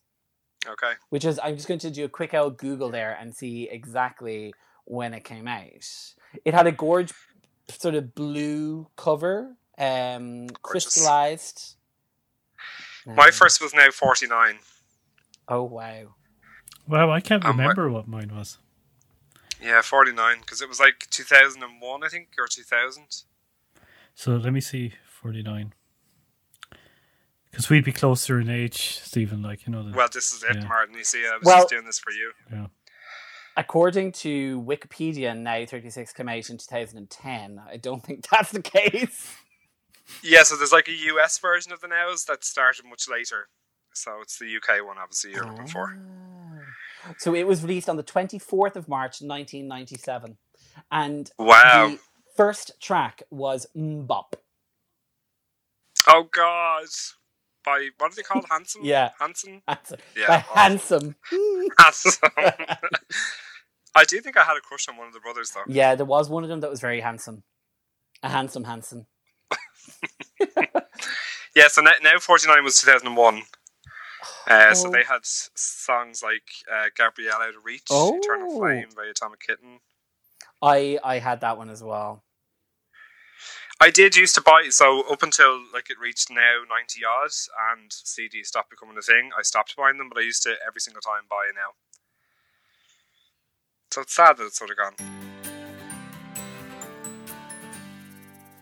Okay. 0.66 0.92
which 1.10 1.24
is 1.24 1.38
I'm 1.42 1.54
just 1.54 1.68
going 1.68 1.80
to 1.80 1.90
do 1.90 2.04
a 2.04 2.08
quick 2.08 2.34
old 2.34 2.58
Google 2.58 2.90
there 2.90 3.16
and 3.18 3.34
see 3.34 3.68
exactly 3.70 4.52
when 4.88 5.12
it 5.14 5.22
came 5.24 5.46
out. 5.46 5.64
It 6.44 6.54
had 6.54 6.66
a 6.66 6.72
gorge 6.72 7.12
sort 7.68 7.94
of 7.94 8.14
blue 8.14 8.88
cover, 8.96 9.56
um, 9.78 10.46
Gorgeous. 10.48 10.58
crystallized. 10.62 11.76
My 13.06 13.26
Um, 13.26 13.32
first 13.32 13.60
was 13.60 13.72
now 13.74 13.90
forty 13.90 14.26
nine. 14.26 14.58
Oh 15.46 15.62
wow! 15.62 16.14
Wow, 16.86 17.10
I 17.10 17.20
can't 17.20 17.44
Um, 17.44 17.56
what- 17.56 17.62
remember 17.62 17.90
what 17.90 18.08
mine 18.08 18.34
was. 18.34 18.58
Yeah, 19.60 19.82
forty 19.82 20.12
nine 20.12 20.40
because 20.40 20.60
it 20.62 20.68
was 20.68 20.78
like 20.80 21.06
two 21.10 21.24
thousand 21.24 21.62
and 21.62 21.80
one, 21.80 22.02
I 22.04 22.08
think, 22.08 22.28
or 22.38 22.46
two 22.48 22.62
thousand. 22.62 23.24
So 24.14 24.36
let 24.36 24.52
me 24.52 24.60
see, 24.60 24.94
forty 25.06 25.42
nine. 25.42 25.74
Because 27.50 27.70
we'd 27.70 27.84
be 27.84 27.92
closer 27.92 28.38
in 28.40 28.50
age, 28.50 28.98
Stephen. 29.00 29.42
Like 29.42 29.66
you 29.66 29.72
know, 29.72 29.82
the, 29.82 29.96
Well, 29.96 30.08
this 30.12 30.32
is 30.32 30.42
it, 30.42 30.56
Yeah. 30.56 30.64
Martin. 30.68 30.94
You 30.96 31.04
see, 31.04 31.26
I 31.26 31.36
was 31.36 31.44
Well- 31.44 31.56
just 31.58 31.70
doing 31.70 31.84
this 31.86 31.98
for 31.98 32.10
you. 32.12 32.32
According 33.58 34.12
to 34.12 34.62
Wikipedia, 34.62 35.36
now 35.36 35.66
36 35.66 36.12
came 36.12 36.28
out 36.28 36.48
in 36.48 36.58
2010. 36.58 37.60
I 37.68 37.76
don't 37.76 38.04
think 38.04 38.24
that's 38.30 38.52
the 38.52 38.62
case. 38.62 39.34
Yeah, 40.22 40.44
so 40.44 40.56
there's 40.56 40.72
like 40.72 40.86
a 40.86 40.92
US 41.12 41.38
version 41.38 41.72
of 41.72 41.80
the 41.80 41.88
nows 41.88 42.24
that 42.26 42.44
started 42.44 42.84
much 42.88 43.08
later. 43.10 43.48
So 43.92 44.20
it's 44.22 44.38
the 44.38 44.46
UK 44.46 44.86
one, 44.86 44.96
obviously, 44.96 45.32
you're 45.32 45.44
looking 45.44 45.66
for. 45.66 45.98
Ah. 45.98 47.14
So 47.18 47.34
it 47.34 47.48
was 47.48 47.62
released 47.62 47.88
on 47.88 47.96
the 47.96 48.04
24th 48.04 48.76
of 48.76 48.88
March 48.88 49.20
1997. 49.22 50.36
And 50.92 51.30
Wow. 51.36 51.88
the 51.88 51.98
first 52.36 52.80
track 52.80 53.24
was 53.30 53.66
MMMBop. 53.76 54.34
Oh 56.06 56.28
God! 56.30 56.86
By 57.64 57.88
what 57.98 58.12
are 58.12 58.14
they 58.14 58.22
called? 58.22 58.46
Handsome. 58.50 58.82
Yeah. 58.84 59.10
Handsome. 59.18 59.62
Handsome. 59.66 59.98
Yeah. 60.16 60.26
By 60.28 60.44
oh, 60.48 60.54
handsome. 60.54 61.16
handsome. 61.76 62.30
I 63.94 64.04
do 64.04 64.20
think 64.20 64.36
I 64.36 64.44
had 64.44 64.56
a 64.56 64.60
crush 64.60 64.88
on 64.88 64.96
one 64.96 65.06
of 65.08 65.12
the 65.14 65.20
brothers 65.20 65.50
though. 65.50 65.62
yeah, 65.66 65.94
there 65.94 66.06
was 66.06 66.28
one 66.30 66.42
of 66.44 66.48
them 66.48 66.60
that 66.60 66.70
was 66.70 66.80
very 66.80 67.00
handsome. 67.00 67.42
A 68.22 68.28
handsome 68.28 68.64
Hanson. 68.64 69.06
Yeah. 71.56 71.68
So 71.68 71.80
now, 71.82 71.92
now 72.02 72.18
forty 72.18 72.46
nine 72.46 72.62
was 72.62 72.80
two 72.80 72.90
thousand 72.90 73.08
and 73.08 73.16
one. 73.16 73.42
Uh, 74.46 74.74
So 74.74 74.88
Oh. 74.88 74.90
they 74.92 75.02
had 75.04 75.20
songs 75.24 76.22
like 76.22 76.42
uh, 76.72 76.86
"Gabrielle 76.96 77.40
Out 77.40 77.54
of 77.56 77.64
Reach," 77.64 77.84
"Eternal 77.90 78.52
Oh. 78.52 78.58
Flame" 78.58 78.88
by 78.94 79.06
Atomic 79.06 79.40
Kitten. 79.40 79.80
I 80.62 80.98
I 81.02 81.18
had 81.18 81.40
that 81.40 81.58
one 81.58 81.70
as 81.70 81.82
well. 81.82 82.24
I 83.80 83.90
did 83.90 84.16
used 84.16 84.34
to 84.34 84.40
buy 84.40 84.68
so 84.70 85.02
up 85.10 85.22
until 85.22 85.64
like 85.72 85.90
it 85.90 85.98
reached 85.98 86.30
now 86.30 86.62
ninety 86.68 87.00
yards 87.00 87.48
and 87.72 87.90
CDs 87.90 88.46
stopped 88.46 88.70
becoming 88.70 88.96
a 88.98 89.02
thing. 89.02 89.30
I 89.36 89.42
stopped 89.42 89.74
buying 89.76 89.98
them, 89.98 90.08
but 90.08 90.18
I 90.18 90.22
used 90.22 90.42
to 90.44 90.54
every 90.66 90.80
single 90.80 91.00
time 91.02 91.22
buy 91.30 91.46
it 91.48 91.54
now. 93.90 94.98
So 94.98 95.00
it's 95.02 95.27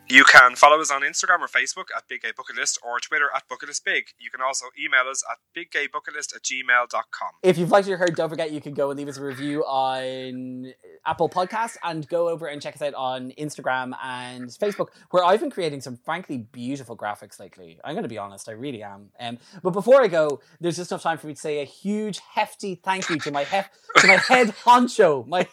You 0.09 0.23
can 0.23 0.55
follow 0.55 0.81
us 0.81 0.93
on 0.93 1.03
Instagram 1.03 1.41
or 1.41 1.49
Facebook 1.49 1.87
at 1.97 2.07
Big 2.09 2.23
Gay 2.23 2.31
Bucket 2.37 2.55
List 2.55 2.79
or 2.81 3.01
Twitter 3.01 3.27
at 3.35 3.43
Bucket 3.49 3.69
List 3.69 3.85
Big. 3.85 4.05
You 4.21 4.31
can 4.31 4.41
also 4.41 4.67
email 4.79 5.11
us 5.11 5.25
at 5.29 5.39
biggaybucketlist 5.53 6.37
at 6.37 6.43
gmail.com. 6.43 7.31
If 7.43 7.59
you've 7.59 7.73
liked 7.73 7.89
what 7.89 7.91
you 7.91 7.97
heard, 7.97 8.15
don't 8.15 8.29
forget 8.29 8.53
you 8.53 8.61
can 8.61 8.73
go 8.73 8.91
and 8.91 8.99
leave 8.99 9.09
us 9.09 9.17
a 9.17 9.25
review 9.25 9.65
on 9.65 10.73
Apple 11.05 11.29
Podcasts 11.29 11.77
and 11.83 12.07
go 12.09 12.29
over 12.29 12.47
and 12.47 12.63
check 12.63 12.77
us 12.77 12.83
out 12.83 12.95
on 12.95 13.33
Instagram 13.33 13.95
and 14.01 14.49
Facebook, 14.49 14.91
where 15.11 15.25
I've 15.25 15.41
been 15.41 15.51
creating 15.51 15.81
some 15.81 15.97
frankly 15.97 16.39
beautiful 16.39 16.97
graphics 16.97 17.41
lately. 17.41 17.81
I'm 17.83 17.95
going 17.95 18.05
to 18.05 18.09
be 18.09 18.19
honest, 18.19 18.49
I 18.49 18.53
really 18.53 18.85
am. 18.85 19.09
Um, 19.19 19.39
but 19.65 19.71
before 19.71 20.03
I 20.03 20.07
go, 20.07 20.41
there's 20.61 20.77
just 20.77 20.93
enough 20.93 21.03
time 21.03 21.19
for 21.19 21.27
me 21.27 21.35
to 21.35 21.41
say 21.41 21.63
a 21.63 21.65
huge, 21.65 22.21
hefty 22.21 22.77
thank 22.77 23.11
you 23.11 23.19
to 23.19 23.33
my 23.33 23.43
hef- 23.43 23.71
to 23.97 24.07
my 24.07 24.19
head 24.19 24.49
honcho, 24.65 25.27
my 25.27 25.49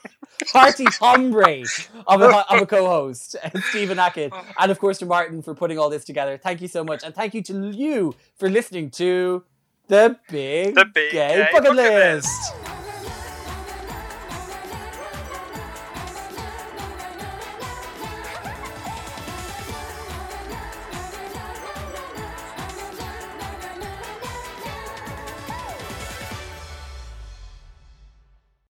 hearty 0.47 0.85
hombre 0.99 1.63
of 2.07 2.21
a, 2.21 2.53
of 2.53 2.61
a 2.61 2.65
co-host, 2.67 3.35
Stephen 3.69 3.97
Ackett, 3.97 4.31
and 4.59 4.71
of 4.71 4.79
course 4.79 4.97
to 4.99 5.05
Martin 5.05 5.41
for 5.41 5.53
putting 5.53 5.77
all 5.77 5.89
this 5.89 6.03
together. 6.03 6.37
Thank 6.37 6.61
you 6.61 6.67
so 6.67 6.83
much, 6.83 7.03
and 7.03 7.13
thank 7.13 7.33
you 7.33 7.41
to 7.43 7.69
you 7.69 8.15
for 8.35 8.49
listening 8.49 8.89
to 8.91 9.43
the 9.87 10.17
Big, 10.29 10.75
The 10.75 10.85
Big 10.85 11.11
Gay, 11.11 11.27
Gay 11.27 11.47
Bucket 11.51 11.75
Bucket 11.75 11.75
List. 11.75 12.55
List. 12.55 12.72